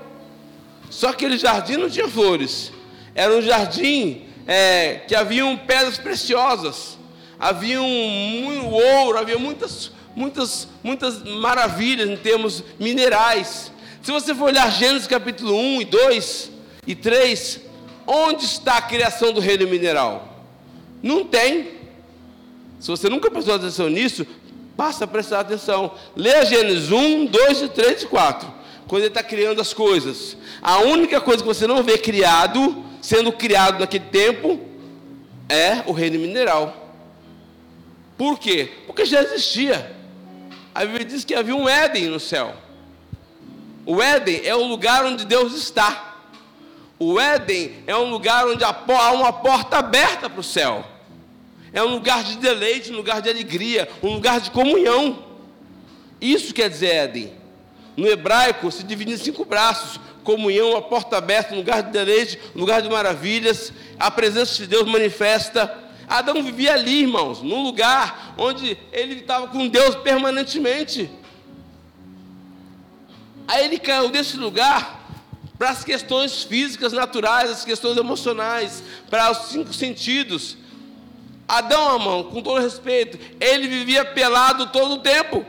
Só 0.91 1.09
que 1.09 1.25
aquele 1.25 1.39
jardim 1.39 1.77
não 1.77 1.89
tinha 1.89 2.09
flores. 2.09 2.73
Era 3.15 3.35
um 3.35 3.43
jardim 3.43 4.27
é, 4.47 5.01
que 5.07 5.15
haviam 5.15 5.57
pedras 5.57 5.99
preciosas, 5.99 6.99
havia 7.39 7.81
um, 7.81 8.71
ouro, 8.71 9.19
havia 9.19 9.39
muitas, 9.39 9.93
muitas, 10.15 10.69
muitas 10.83 11.23
maravilhas 11.23 12.09
em 12.09 12.17
termos 12.17 12.65
minerais. 12.79 13.73
Se 14.03 14.11
você 14.11 14.35
for 14.35 14.47
olhar 14.47 14.71
Gênesis 14.71 15.07
capítulo 15.07 15.55
1 15.57 15.83
e 15.83 15.85
2 15.85 16.51
e 16.87 16.95
3, 16.95 17.61
onde 18.07 18.45
está 18.45 18.79
a 18.79 18.83
criação 18.83 19.33
do 19.33 19.41
reino 19.41 19.69
mineral? 19.69 20.45
Não 21.03 21.25
tem. 21.25 21.83
Se 22.81 22.89
você 22.89 23.09
nunca 23.09 23.31
prestou 23.31 23.55
atenção 23.55 23.89
nisso, 23.89 24.27
passa 24.77 25.05
a 25.05 25.09
prestar 25.09 25.41
atenção. 25.41 25.93
Leia 26.17 26.45
Gênesis 26.45 26.91
1, 26.91 27.27
2, 27.27 27.71
3 27.71 28.03
e 28.03 28.07
4. 28.07 28.53
Quando 28.87 29.03
ele 29.03 29.09
está 29.09 29.23
criando 29.23 29.61
as 29.61 29.73
coisas. 29.73 30.37
A 30.61 30.79
única 30.79 31.21
coisa 31.21 31.43
que 31.43 31.49
você 31.49 31.67
não 31.67 31.83
vê 31.83 31.99
criado, 31.99 32.85
sendo 33.01 33.33
criado 33.33 33.79
naquele 33.79 34.07
tempo, 34.07 34.61
é 35.49 35.83
o 35.87 35.93
reino 35.93 36.19
mineral. 36.19 36.77
Por 38.17 38.39
quê? 38.39 38.71
Porque 38.87 39.05
já 39.05 39.23
existia. 39.23 39.95
A 40.75 40.85
Bíblia 40.85 41.05
diz 41.05 41.25
que 41.25 41.35
havia 41.35 41.55
um 41.55 41.69
Éden 41.69 42.07
no 42.07 42.21
céu. 42.21 42.55
O 43.85 44.01
Éden 44.01 44.43
é 44.45 44.55
o 44.55 44.65
lugar 44.65 45.05
onde 45.05 45.25
Deus 45.25 45.55
está. 45.55 46.17
O 46.99 47.19
Éden 47.19 47.83
é 47.87 47.97
um 47.97 48.11
lugar 48.11 48.47
onde 48.47 48.63
há 48.63 48.73
uma 49.13 49.33
porta 49.33 49.79
aberta 49.79 50.31
para 50.31 50.41
o 50.41 50.45
céu. 50.45 50.85
É 51.73 51.83
um 51.83 51.89
lugar 51.89 52.23
de 52.23 52.37
deleite, 52.37 52.93
um 52.93 52.97
lugar 52.97 53.23
de 53.23 53.31
alegria, 53.31 53.89
um 54.03 54.15
lugar 54.15 54.41
de 54.41 54.51
comunhão. 54.51 55.25
Isso 56.21 56.53
quer 56.53 56.69
dizer 56.69 56.95
Éden. 56.95 57.33
No 57.97 58.07
hebraico 58.07 58.71
se 58.71 58.83
divide 58.83 59.13
em 59.13 59.17
cinco 59.17 59.45
braços: 59.45 59.99
comunhão, 60.23 60.77
a 60.77 60.83
porta 60.83 61.17
aberta, 61.17 61.55
um 61.55 61.59
lugar 61.59 61.83
de 61.83 61.91
deleite, 61.91 62.39
um 62.55 62.61
lugar 62.61 62.83
de 62.83 62.89
maravilhas. 62.89 63.73
A 63.99 64.11
presença 64.11 64.55
de 64.57 64.67
Deus 64.67 64.87
manifesta. 64.87 65.79
Adão 66.09 66.43
vivia 66.43 66.75
ali, 66.75 67.03
irmãos, 67.03 67.41
num 67.41 67.63
lugar 67.63 68.35
onde 68.37 68.77
ele 68.93 69.21
estava 69.21 69.49
com 69.49 69.67
Deus 69.67 69.95
permanentemente. 69.97 71.11
Aí 73.49 73.65
ele 73.65 73.79
caiu 73.79 74.11
desse 74.11 74.37
lugar 74.37 75.01
para 75.59 75.71
as 75.71 75.85
questões 75.85 76.43
físicas, 76.43 76.93
naturais, 76.93 77.51
as 77.51 77.65
questões 77.65 77.97
emocionais, 77.97 78.83
para 79.09 79.31
os 79.31 79.49
cinco 79.49 79.73
sentidos. 79.73 80.57
Adão, 81.53 81.97
irmão, 81.99 82.25
com 82.25 82.41
todo 82.41 82.63
respeito, 82.63 83.19
ele 83.39 83.69
vivia 83.69 84.07
pelado 84.07 84.69
todo 84.69 84.95
o 84.95 84.99
tempo. 85.01 85.45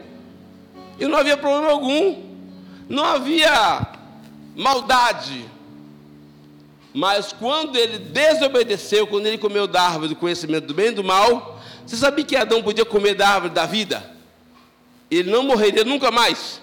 E 1.00 1.08
não 1.08 1.18
havia 1.18 1.38
problema 1.38 1.72
algum. 1.72 2.22
Não 2.90 3.06
havia 3.06 3.88
maldade. 4.54 5.46
Mas 6.94 7.32
quando 7.32 7.78
ele 7.78 7.98
desobedeceu, 7.98 9.08
quando 9.08 9.28
ele 9.28 9.38
comeu 9.38 9.66
da 9.66 9.82
árvore 9.82 10.10
do 10.10 10.16
conhecimento 10.18 10.68
do 10.68 10.74
bem 10.74 10.88
e 10.88 10.92
do 10.92 11.06
mal, 11.06 11.58
você 11.86 11.96
sabia 11.96 12.26
que 12.26 12.36
Adão 12.36 12.62
podia 12.62 12.84
comer 12.84 13.16
da 13.16 13.30
árvore 13.30 13.54
da 13.54 13.66
vida? 13.66 14.12
Ele 15.10 15.32
não 15.32 15.44
morreria 15.44 15.86
nunca 15.86 16.12
mais. 16.12 16.62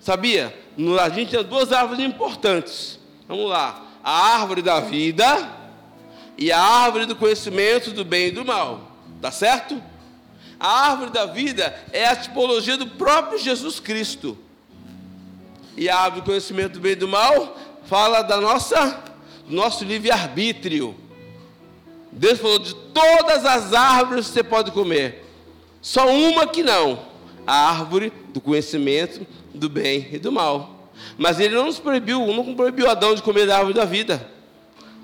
Sabia? 0.00 0.52
No 0.76 0.96
jardim 0.96 1.24
tinha 1.24 1.44
duas 1.44 1.72
árvores 1.72 2.04
importantes. 2.04 2.98
Vamos 3.28 3.48
lá. 3.48 3.80
A 4.02 4.34
árvore 4.34 4.60
da 4.60 4.80
vida 4.80 5.56
e 6.38 6.52
a 6.52 6.60
árvore 6.60 7.04
do 7.04 7.16
conhecimento 7.16 7.90
do 7.90 8.04
bem 8.04 8.28
e 8.28 8.30
do 8.30 8.44
mal. 8.44 8.92
Tá 9.20 9.32
certo? 9.32 9.82
A 10.58 10.90
árvore 10.90 11.10
da 11.10 11.26
vida 11.26 11.76
é 11.92 12.06
a 12.06 12.14
tipologia 12.14 12.76
do 12.76 12.86
próprio 12.86 13.38
Jesus 13.38 13.80
Cristo. 13.80 14.38
E 15.76 15.88
a 15.88 15.96
árvore 15.96 16.22
do 16.22 16.26
conhecimento 16.26 16.74
do 16.74 16.80
bem 16.80 16.92
e 16.92 16.96
do 16.96 17.08
mal 17.08 17.58
fala 17.86 18.22
da 18.22 18.40
nossa 18.40 19.02
do 19.46 19.54
nosso 19.54 19.82
livre-arbítrio. 19.82 20.94
Deus 22.12 22.38
falou 22.38 22.58
de 22.58 22.74
todas 22.74 23.44
as 23.44 23.72
árvores 23.72 24.28
que 24.28 24.34
você 24.34 24.44
pode 24.44 24.70
comer. 24.70 25.24
Só 25.80 26.08
uma 26.08 26.46
que 26.46 26.62
não. 26.62 27.00
A 27.46 27.70
árvore 27.70 28.12
do 28.28 28.40
conhecimento 28.40 29.26
do 29.54 29.68
bem 29.68 30.08
e 30.12 30.18
do 30.18 30.30
mal. 30.30 30.90
Mas 31.16 31.40
ele 31.40 31.54
não 31.54 31.66
nos 31.66 31.78
proibiu, 31.78 32.26
não 32.26 32.54
proibiu 32.54 32.90
Adão 32.90 33.14
de 33.14 33.22
comer 33.22 33.46
da 33.46 33.56
árvore 33.56 33.74
da 33.74 33.84
vida. 33.84 34.37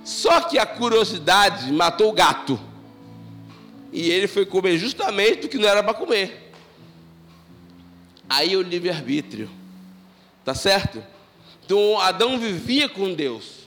Só 0.04 0.42
que 0.42 0.58
a 0.58 0.66
curiosidade 0.66 1.72
matou 1.72 2.10
o 2.10 2.12
gato. 2.12 2.60
E 3.90 4.10
ele 4.10 4.26
foi 4.26 4.44
comer 4.44 4.76
justamente 4.76 5.46
o 5.46 5.48
que 5.48 5.56
não 5.56 5.68
era 5.68 5.82
para 5.82 5.94
comer. 5.94 6.52
Aí 8.28 8.56
o 8.56 8.62
livre-arbítrio. 8.62 9.50
Tá 10.44 10.54
certo? 10.54 11.02
Então 11.64 11.98
Adão 11.98 12.38
vivia 12.38 12.88
com 12.88 13.14
Deus. 13.14 13.64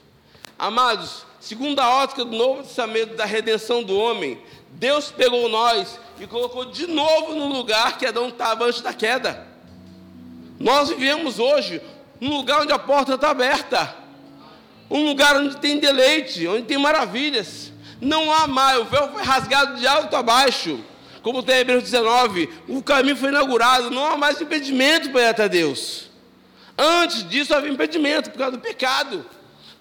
Amados, 0.59 1.25
segundo 1.39 1.79
a 1.79 1.89
ótica 2.03 2.23
do 2.23 2.35
Novo 2.35 2.61
Testamento 2.61 3.15
da 3.15 3.25
redenção 3.25 3.83
do 3.83 3.97
homem, 3.97 4.39
Deus 4.71 5.09
pegou 5.09 5.49
nós 5.49 5.99
e 6.19 6.27
colocou 6.27 6.65
de 6.65 6.85
novo 6.85 7.33
no 7.33 7.47
lugar 7.47 7.97
que 7.97 8.05
Adão 8.05 8.27
estava 8.27 8.65
antes 8.65 8.81
da 8.81 8.93
queda. 8.93 9.47
Nós 10.59 10.89
vivemos 10.89 11.39
hoje 11.39 11.81
num 12.19 12.38
lugar 12.38 12.61
onde 12.61 12.73
a 12.73 12.79
porta 12.79 13.15
está 13.15 13.29
aberta, 13.29 13.95
um 14.89 15.05
lugar 15.05 15.35
onde 15.35 15.57
tem 15.57 15.79
deleite, 15.79 16.47
onde 16.47 16.63
tem 16.63 16.77
maravilhas. 16.77 17.71
Não 17.99 18.31
há 18.31 18.47
mais, 18.47 18.79
o 18.79 18.85
véu 18.85 19.11
foi 19.11 19.23
rasgado 19.23 19.75
de 19.77 19.88
alto 19.88 20.15
a 20.15 20.23
baixo, 20.23 20.79
como 21.21 21.43
tem 21.43 21.55
em 21.55 21.59
Hebreus 21.59 21.83
19, 21.83 22.49
o 22.67 22.81
caminho 22.81 23.17
foi 23.17 23.29
inaugurado, 23.29 23.89
não 23.89 24.05
há 24.05 24.15
mais 24.15 24.39
impedimento 24.39 25.09
para 25.09 25.21
ir 25.21 25.27
até 25.27 25.49
Deus. 25.49 26.09
Antes 26.77 27.27
disso 27.27 27.55
havia 27.55 27.71
impedimento 27.71 28.29
por 28.29 28.38
causa 28.38 28.55
do 28.55 28.61
pecado, 28.61 29.25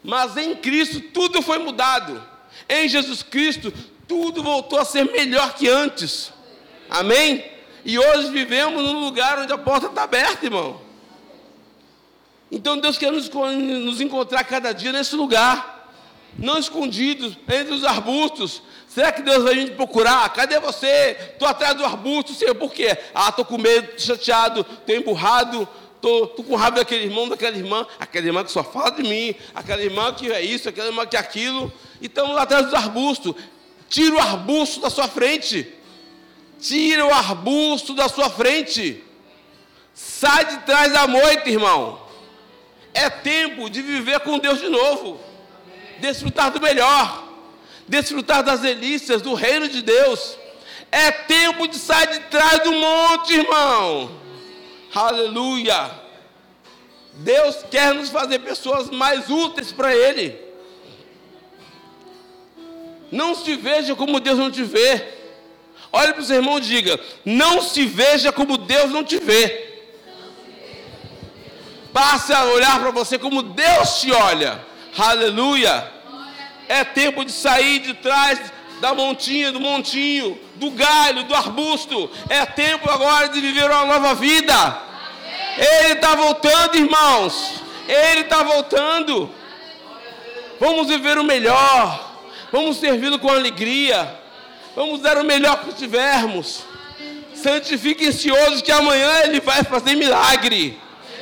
mas 0.02 0.36
em 0.36 0.54
Cristo 0.54 1.00
tudo 1.00 1.42
foi 1.42 1.58
mudado. 1.58 2.22
Em 2.68 2.88
Jesus 2.88 3.22
Cristo 3.22 3.72
tudo 4.08 4.42
voltou 4.42 4.78
a 4.78 4.84
ser 4.84 5.04
melhor 5.04 5.54
que 5.54 5.68
antes. 5.68 6.32
Amém? 6.88 7.44
E 7.84 7.98
hoje 7.98 8.30
vivemos 8.30 8.82
num 8.82 9.00
lugar 9.00 9.38
onde 9.38 9.52
a 9.52 9.58
porta 9.58 9.86
está 9.86 10.04
aberta, 10.04 10.46
irmão. 10.46 10.80
Então 12.50 12.78
Deus 12.78 12.96
quer 12.96 13.10
nos, 13.10 13.28
nos 13.28 14.00
encontrar 14.00 14.44
cada 14.44 14.72
dia 14.72 14.92
nesse 14.92 15.16
lugar, 15.16 15.90
não 16.38 16.58
escondidos 16.58 17.36
entre 17.48 17.74
os 17.74 17.84
arbustos. 17.84 18.62
Será 18.88 19.12
que 19.12 19.22
Deus 19.22 19.44
vai 19.44 19.54
vir 19.54 19.76
procurar? 19.76 20.28
Cadê 20.32 20.58
você? 20.58 21.16
Estou 21.32 21.46
atrás 21.46 21.74
do 21.74 21.84
arbusto, 21.84 22.32
Senhor, 22.32 22.54
por 22.54 22.72
quê? 22.72 22.96
Ah, 23.14 23.28
estou 23.28 23.44
com 23.44 23.58
medo, 23.58 24.00
chateado, 24.00 24.60
estou 24.60 24.96
emburrado, 24.96 25.68
estou 25.96 26.28
com 26.28 26.56
raiva 26.56 26.76
daquele 26.76 27.04
irmão, 27.04 27.28
daquela 27.28 27.56
irmã, 27.56 27.86
aquela 27.98 28.26
irmã 28.26 28.44
que 28.44 28.50
só 28.50 28.64
fala 28.64 28.90
de 28.90 29.02
mim, 29.02 29.34
aquela 29.54 29.82
irmã 29.82 30.14
que 30.14 30.30
é 30.32 30.40
isso, 30.40 30.68
aquela 30.68 30.88
irmã 30.88 31.04
que 31.04 31.16
é 31.16 31.20
aquilo, 31.20 31.70
e 32.00 32.06
estamos 32.06 32.36
atrás 32.36 32.66
dos 32.66 32.74
arbustos. 32.74 33.34
Tira 33.88 34.14
o 34.14 34.18
arbusto 34.18 34.80
da 34.80 34.90
sua 34.90 35.08
frente. 35.08 35.72
Tira 36.60 37.06
o 37.06 37.12
arbusto 37.12 37.94
da 37.94 38.08
sua 38.08 38.30
frente. 38.30 39.02
Sai 39.94 40.44
de 40.44 40.58
trás 40.58 40.92
da 40.92 41.06
moita, 41.06 41.48
irmão. 41.48 42.05
É 42.96 43.10
tempo 43.10 43.68
de 43.68 43.82
viver 43.82 44.20
com 44.20 44.38
Deus 44.38 44.58
de 44.58 44.70
novo. 44.70 45.20
Desfrutar 45.98 46.50
do 46.50 46.58
melhor. 46.58 47.28
Desfrutar 47.86 48.42
das 48.42 48.60
delícias 48.60 49.20
do 49.20 49.34
reino 49.34 49.68
de 49.68 49.82
Deus. 49.82 50.38
É 50.90 51.10
tempo 51.10 51.68
de 51.68 51.76
sair 51.76 52.06
de 52.06 52.20
trás 52.20 52.62
do 52.62 52.72
monte, 52.72 53.34
irmão. 53.34 54.18
Aleluia. 54.94 55.90
Deus 57.12 57.56
quer 57.70 57.92
nos 57.92 58.08
fazer 58.08 58.38
pessoas 58.38 58.88
mais 58.88 59.28
úteis 59.28 59.72
para 59.72 59.94
Ele. 59.94 60.34
Não 63.12 63.34
se 63.34 63.56
veja 63.56 63.94
como 63.94 64.20
Deus 64.20 64.38
não 64.38 64.50
te 64.50 64.62
vê. 64.62 65.06
Olhe 65.92 66.14
para 66.14 66.22
o 66.22 66.24
seu 66.24 66.36
irmão 66.36 66.56
e 66.56 66.62
diga: 66.62 66.98
Não 67.26 67.60
se 67.60 67.84
veja 67.84 68.32
como 68.32 68.56
Deus 68.56 68.90
não 68.90 69.04
te 69.04 69.18
vê. 69.18 69.65
Passe 71.96 72.30
a 72.30 72.44
olhar 72.44 72.78
para 72.78 72.90
você 72.90 73.18
como 73.18 73.42
Deus 73.42 74.02
te 74.02 74.12
olha. 74.12 74.60
Aleluia. 74.98 75.90
É 76.68 76.84
tempo 76.84 77.24
de 77.24 77.32
sair 77.32 77.78
de 77.78 77.94
trás 77.94 78.38
da 78.82 78.92
montinha, 78.92 79.50
do 79.50 79.58
montinho, 79.58 80.38
do 80.56 80.72
galho, 80.72 81.22
do 81.22 81.34
arbusto. 81.34 82.10
É 82.28 82.44
tempo 82.44 82.90
agora 82.90 83.30
de 83.30 83.40
viver 83.40 83.70
uma 83.70 83.86
nova 83.86 84.14
vida. 84.14 84.78
Ele 85.56 85.94
está 85.94 86.14
voltando, 86.14 86.76
irmãos. 86.76 87.62
Ele 87.88 88.20
está 88.20 88.42
voltando. 88.42 89.30
Vamos 90.60 90.88
viver 90.88 91.16
o 91.16 91.24
melhor. 91.24 92.14
Vamos 92.52 92.76
servi-lo 92.76 93.18
com 93.18 93.30
alegria. 93.30 94.20
Vamos 94.76 95.00
dar 95.00 95.16
o 95.16 95.24
melhor 95.24 95.64
que 95.64 95.72
tivermos. 95.72 96.62
Santifiquem-se 97.34 98.30
hoje, 98.30 98.62
que 98.62 98.70
amanhã 98.70 99.22
Ele 99.22 99.40
vai 99.40 99.64
fazer 99.64 99.94
milagre. 99.94 100.78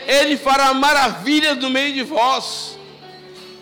Ele 0.07 0.37
fará 0.37 0.73
maravilhas 0.75 1.59
no 1.59 1.71
meio 1.71 1.95
de 1.95 2.03
vós. 2.03 2.79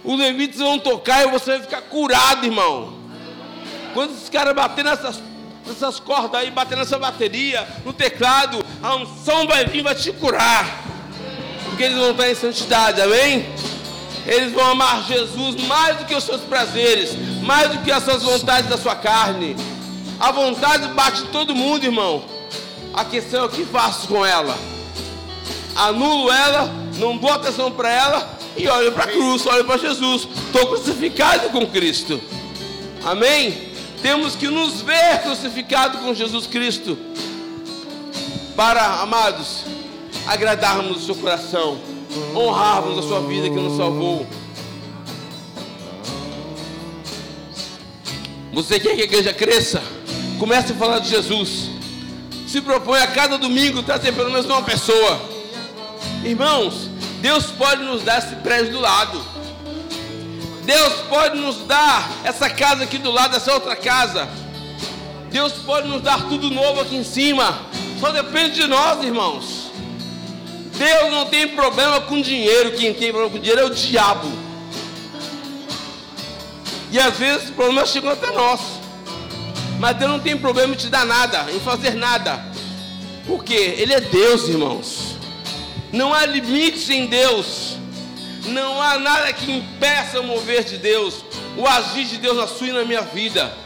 Os 0.05 0.19
levitas 0.19 0.59
vão 0.59 0.79
tocar 0.79 1.23
e 1.27 1.31
você 1.31 1.53
vai 1.53 1.61
ficar 1.61 1.83
curado, 1.83 2.45
irmão. 2.45 2.95
Quando 3.95 4.11
os 4.11 4.29
caras 4.29 4.55
baterem 4.55 4.91
nessas, 4.91 5.23
nessas 5.67 6.01
cordas 6.01 6.41
aí, 6.41 6.51
bater 6.51 6.77
nessa 6.77 6.99
bateria, 6.99 7.67
no 7.85 7.93
teclado, 7.93 8.65
a 8.83 8.97
unção 8.97 9.47
vai 9.47 9.65
vir, 9.67 9.83
vai 9.83 9.95
te 9.95 10.11
curar. 10.13 10.83
Porque 11.67 11.85
eles 11.85 11.99
vão 11.99 12.11
estar 12.11 12.31
em 12.31 12.35
santidade, 12.35 13.01
amém? 13.01 13.47
Eles 14.27 14.53
vão 14.53 14.71
amar 14.71 15.05
Jesus 15.05 15.63
mais 15.67 15.99
do 15.99 16.05
que 16.05 16.15
os 16.15 16.25
seus 16.25 16.41
prazeres, 16.43 17.15
mais 17.43 17.71
do 17.71 17.79
que 17.79 17.91
as 17.91 18.03
suas 18.03 18.23
vontades 18.23 18.69
da 18.69 18.79
sua 18.79 18.95
carne. 18.97 19.57
A 20.19 20.31
vontade 20.31 20.89
bate 20.89 21.25
todo 21.27 21.55
mundo, 21.55 21.85
irmão. 21.85 22.25
A 22.95 23.05
questão 23.05 23.43
é 23.43 23.47
o 23.47 23.49
que 23.49 23.65
faço 23.65 24.07
com 24.09 24.25
ela. 24.25 24.57
Anulo 25.75 26.31
ela, 26.31 26.71
não 26.99 27.17
dou 27.17 27.33
atenção 27.33 27.71
para 27.71 27.91
ela 27.91 28.39
e 28.57 28.69
olho 28.69 28.93
para 28.93 29.05
a 29.05 29.07
cruz, 29.07 29.47
olho 29.47 29.65
para 29.65 29.79
Jesus. 29.79 30.29
Estou 30.47 30.67
crucificado 30.67 31.51
com 31.51 31.67
Cristo. 31.67 32.21
Amém? 33.05 33.73
Temos 34.03 34.35
que 34.35 34.49
nos 34.49 34.83
ver 34.83 35.23
crucificado 35.23 35.99
com 35.99 36.15
Jesus 36.15 36.47
Cristo. 36.47 36.99
Para, 38.55 39.01
amados, 39.01 39.65
agradarmos 40.27 41.03
o 41.03 41.07
seu 41.07 41.15
coração, 41.15 41.79
honrarmos 42.35 42.99
a 42.99 43.03
sua 43.03 43.21
vida 43.21 43.49
que 43.49 43.57
nos 43.57 43.77
salvou. 43.77 44.27
Você 48.53 48.79
quer 48.79 48.95
que 48.95 49.03
a 49.03 49.05
igreja 49.05 49.33
cresça? 49.33 49.83
Comece 50.39 50.73
a 50.73 50.77
falar 50.77 50.99
de 50.99 51.09
Jesus. 51.09 51.71
Se 52.47 52.61
propõe 52.61 53.01
a 53.01 53.07
cada 53.07 53.39
domingo 53.39 53.83
trazer 53.83 54.13
pelo 54.13 54.31
menos 54.31 54.45
uma 54.45 54.63
pessoa. 54.63 55.32
Irmãos, 56.25 56.89
Deus 57.21 57.47
pode 57.47 57.83
nos 57.83 58.03
dar 58.03 58.19
esse 58.19 58.37
prédio 58.37 58.73
do 58.73 58.81
lado. 58.81 59.21
Deus 60.65 60.93
pode 61.09 61.39
nos 61.39 61.57
dar 61.67 62.09
essa 62.23 62.49
casa 62.49 62.85
aqui 62.85 62.97
do 62.97 63.11
lado, 63.11 63.37
essa 63.37 63.53
outra 63.53 63.75
casa. 63.75 64.29
Deus 65.31 65.53
pode 65.55 65.89
nos 65.89 66.01
dar 66.01 66.29
tudo 66.29 66.51
novo 66.51 66.81
aqui 66.81 66.95
em 66.95 67.03
cima. 67.03 67.59
Só 67.99 68.11
depende 68.13 68.61
de 68.61 68.67
nós, 68.69 69.05
irmãos. 69.05 69.73
Deus 70.77 71.11
não 71.11 71.27
tem 71.27 71.49
problema 71.49 72.01
com 72.03 72.21
dinheiro. 72.21 72.73
Quem 72.73 72.95
tem 72.95 73.11
problema 73.11 73.31
com 73.31 73.39
dinheiro 73.39 73.63
é 73.63 73.65
o 73.65 73.75
diabo. 73.75 74.31
E 76.93 77.01
às 77.01 77.17
vezes 77.17 77.45
os 77.45 77.51
problemas 77.51 77.89
chegam 77.89 78.11
até 78.11 78.31
nós. 78.31 78.61
Mas 79.81 79.97
Deus 79.97 80.11
não 80.11 80.21
tem 80.21 80.37
problema 80.37 80.75
em 80.75 80.77
te 80.77 80.87
dar 80.87 81.05
nada, 81.05 81.51
em 81.51 81.59
fazer 81.59 81.95
nada. 81.95 82.45
Por 83.27 83.43
quê? 83.43 83.75
Ele 83.79 83.93
é 83.93 84.01
Deus, 84.01 84.47
irmãos. 84.49 85.12
Não 85.93 86.13
há 86.15 86.25
limites 86.25 86.89
em 86.89 87.07
Deus. 87.07 87.77
Não 88.47 88.81
há 88.81 88.99
nada 88.99 89.33
que 89.33 89.53
impeça 89.53 90.21
o 90.21 90.25
mover 90.25 90.65
de 90.65 90.77
Deus, 90.77 91.25
o 91.57 91.67
agir 91.67 92.07
de 92.07 92.17
Deus 92.17 92.37
na 92.37 92.47
sua 92.47 92.69
e 92.69 92.73
na 92.73 92.85
minha 92.85 93.03
vida. 93.03 93.57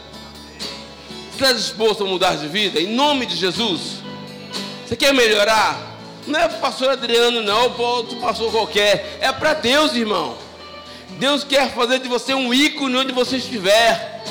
Você 1.31 1.43
está 1.43 1.51
disposto 1.53 2.03
a 2.03 2.07
mudar 2.07 2.35
de 2.35 2.47
vida? 2.47 2.79
Em 2.79 2.87
nome 2.87 3.25
de 3.25 3.35
Jesus? 3.35 4.03
Você 4.85 4.95
quer 4.95 5.13
melhorar? 5.13 5.79
Não 6.27 6.39
é 6.39 6.47
para 6.47 6.57
o 6.57 6.61
pastor 6.61 6.89
Adriano, 6.89 7.41
não, 7.41 7.71
para 7.71 7.83
outro 7.83 8.17
pastor 8.17 8.51
qualquer. 8.51 9.17
É 9.21 9.31
para 9.31 9.53
Deus, 9.53 9.95
irmão. 9.95 10.37
Deus 11.17 11.43
quer 11.43 11.73
fazer 11.73 11.99
de 11.99 12.07
você 12.07 12.33
um 12.33 12.53
ícone 12.53 12.97
onde 12.97 13.13
você 13.13 13.37
estiver. 13.37 14.23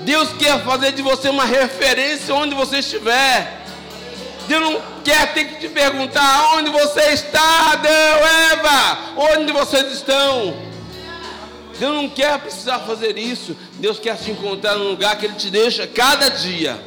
Deus 0.00 0.30
quer 0.38 0.64
fazer 0.64 0.92
de 0.92 1.02
você 1.02 1.28
uma 1.28 1.44
referência 1.44 2.34
onde 2.34 2.54
você 2.54 2.78
estiver. 2.78 3.57
Deus 4.48 4.62
não 4.62 4.82
quer 5.04 5.34
ter 5.34 5.44
que 5.44 5.60
te 5.60 5.68
perguntar 5.68 6.54
onde 6.56 6.70
você 6.70 7.02
está, 7.10 7.72
Adão, 7.72 7.90
Eva, 8.52 8.98
onde 9.36 9.52
vocês 9.52 9.92
estão. 9.92 10.56
Deus 11.78 11.94
não 11.94 12.08
quer 12.08 12.38
precisar 12.38 12.78
fazer 12.80 13.18
isso. 13.18 13.54
Deus 13.74 13.98
quer 14.00 14.16
te 14.16 14.30
encontrar 14.30 14.74
no 14.76 14.88
lugar 14.88 15.16
que 15.18 15.26
Ele 15.26 15.34
te 15.34 15.50
deixa 15.50 15.86
cada 15.86 16.30
dia. 16.30 16.82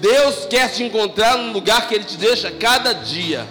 Deus 0.00 0.44
quer 0.44 0.70
te 0.70 0.84
encontrar 0.84 1.38
no 1.38 1.50
lugar 1.50 1.88
que 1.88 1.94
Ele 1.94 2.04
te 2.04 2.18
deixa 2.18 2.50
cada 2.50 2.92
dia. 2.92 3.48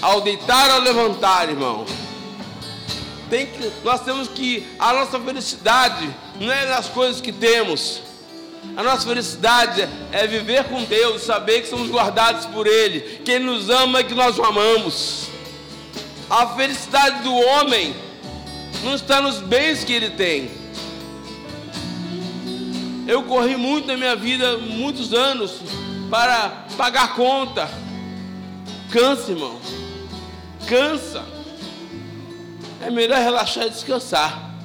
Ao 0.00 0.22
deitar, 0.22 0.70
ao 0.70 0.80
levantar, 0.80 1.50
irmão. 1.50 1.84
Tem 3.28 3.46
que, 3.46 3.72
nós 3.84 4.00
temos 4.00 4.26
que 4.28 4.66
a 4.78 4.92
nossa 4.94 5.20
felicidade 5.20 6.08
não 6.40 6.50
é 6.50 6.64
nas 6.64 6.88
coisas 6.88 7.20
que 7.20 7.30
temos. 7.30 8.00
A 8.76 8.82
nossa 8.82 9.06
felicidade 9.06 9.88
é 10.12 10.26
viver 10.26 10.64
com 10.64 10.84
Deus, 10.84 11.22
saber 11.22 11.62
que 11.62 11.68
somos 11.68 11.90
guardados 11.90 12.44
por 12.46 12.66
Ele, 12.66 13.00
que 13.24 13.32
Ele 13.32 13.44
nos 13.44 13.70
ama 13.70 14.00
e 14.00 14.04
que 14.04 14.14
nós 14.14 14.38
o 14.38 14.44
amamos. 14.44 15.28
A 16.28 16.48
felicidade 16.48 17.22
do 17.22 17.32
homem 17.32 17.94
não 18.82 18.94
está 18.94 19.20
nos 19.20 19.38
bens 19.38 19.84
que 19.84 19.92
ele 19.92 20.10
tem. 20.10 20.50
Eu 23.06 23.22
corri 23.22 23.56
muito 23.56 23.86
na 23.86 23.96
minha 23.96 24.16
vida, 24.16 24.58
muitos 24.58 25.14
anos, 25.14 25.60
para 26.10 26.66
pagar 26.76 27.14
conta. 27.14 27.70
Cansa, 28.90 29.30
irmão. 29.30 29.60
Cansa. 30.66 31.24
É 32.84 32.90
melhor 32.90 33.20
relaxar 33.20 33.66
e 33.66 33.70
descansar. 33.70 34.55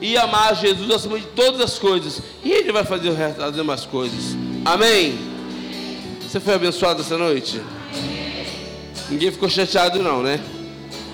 E 0.00 0.16
amar 0.16 0.54
Jesus 0.56 0.90
acima 0.90 1.18
de 1.18 1.26
todas 1.26 1.60
as 1.60 1.78
coisas. 1.78 2.22
E 2.42 2.50
Ele 2.50 2.72
vai 2.72 2.84
fazer 2.84 3.10
o 3.10 3.14
resto 3.14 3.38
das 3.38 3.54
demais 3.54 3.84
coisas. 3.84 4.36
Amém? 4.64 5.18
Você 6.22 6.40
foi 6.40 6.54
abençoado 6.54 7.00
essa 7.02 7.18
noite? 7.18 7.60
Ninguém 9.10 9.30
ficou 9.32 9.48
chateado, 9.48 10.02
não, 10.02 10.22
né? 10.22 10.40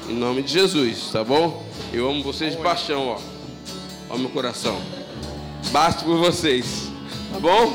Em 0.08 0.14
nome 0.14 0.42
de 0.42 0.52
Jesus, 0.52 1.10
tá 1.10 1.24
bom? 1.24 1.64
Eu 1.92 2.08
amo 2.08 2.22
vocês 2.22 2.54
de 2.54 2.62
paixão, 2.62 3.08
ó. 3.08 3.18
Ó 4.10 4.18
meu 4.18 4.28
coração. 4.28 4.78
Basta 5.72 6.04
por 6.04 6.16
vocês, 6.18 6.90
tá 7.32 7.40
bom? 7.40 7.72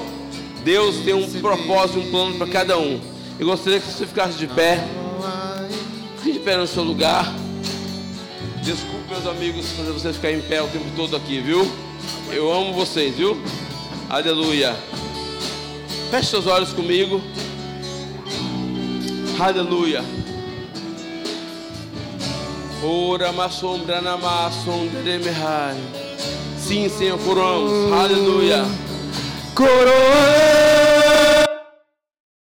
Deus 0.64 0.98
tem 0.98 1.14
um 1.14 1.30
propósito, 1.42 2.00
um 2.00 2.12
plano 2.12 2.38
para 2.38 2.48
cada 2.48 2.78
um. 2.78 3.02
Eu 3.40 3.48
gostaria 3.48 3.80
que 3.80 3.88
você 3.88 4.06
ficasse 4.06 4.38
de 4.38 4.48
pé. 4.48 4.88
Fique 6.18 6.34
de 6.34 6.40
pé 6.40 6.56
no 6.56 6.68
seu 6.68 6.84
lugar. 6.84 7.34
Desculpe, 8.62 9.10
meus 9.10 9.26
amigos, 9.26 9.72
fazer 9.72 9.92
vocês 9.92 10.16
ficarem 10.16 10.38
em 10.38 10.42
pé 10.42 10.62
o 10.62 10.68
tempo 10.68 10.86
todo 10.96 11.16
aqui, 11.16 11.42
viu? 11.42 11.70
Eu 12.32 12.54
amo 12.54 12.74
vocês, 12.74 13.16
viu? 13.16 13.42
Aleluia. 14.08 14.76
Feche 16.12 16.30
seus 16.30 16.46
olhos 16.46 16.72
comigo. 16.72 17.20
Aleluia. 19.40 20.04
Ora, 22.84 23.32
sombra 23.50 24.00
na 24.00 24.16
Sim, 26.58 26.88
Senhor, 26.88 27.18
coroamos. 27.20 27.92
Aleluia. 27.92 28.64
Coroamos. 29.56 31.11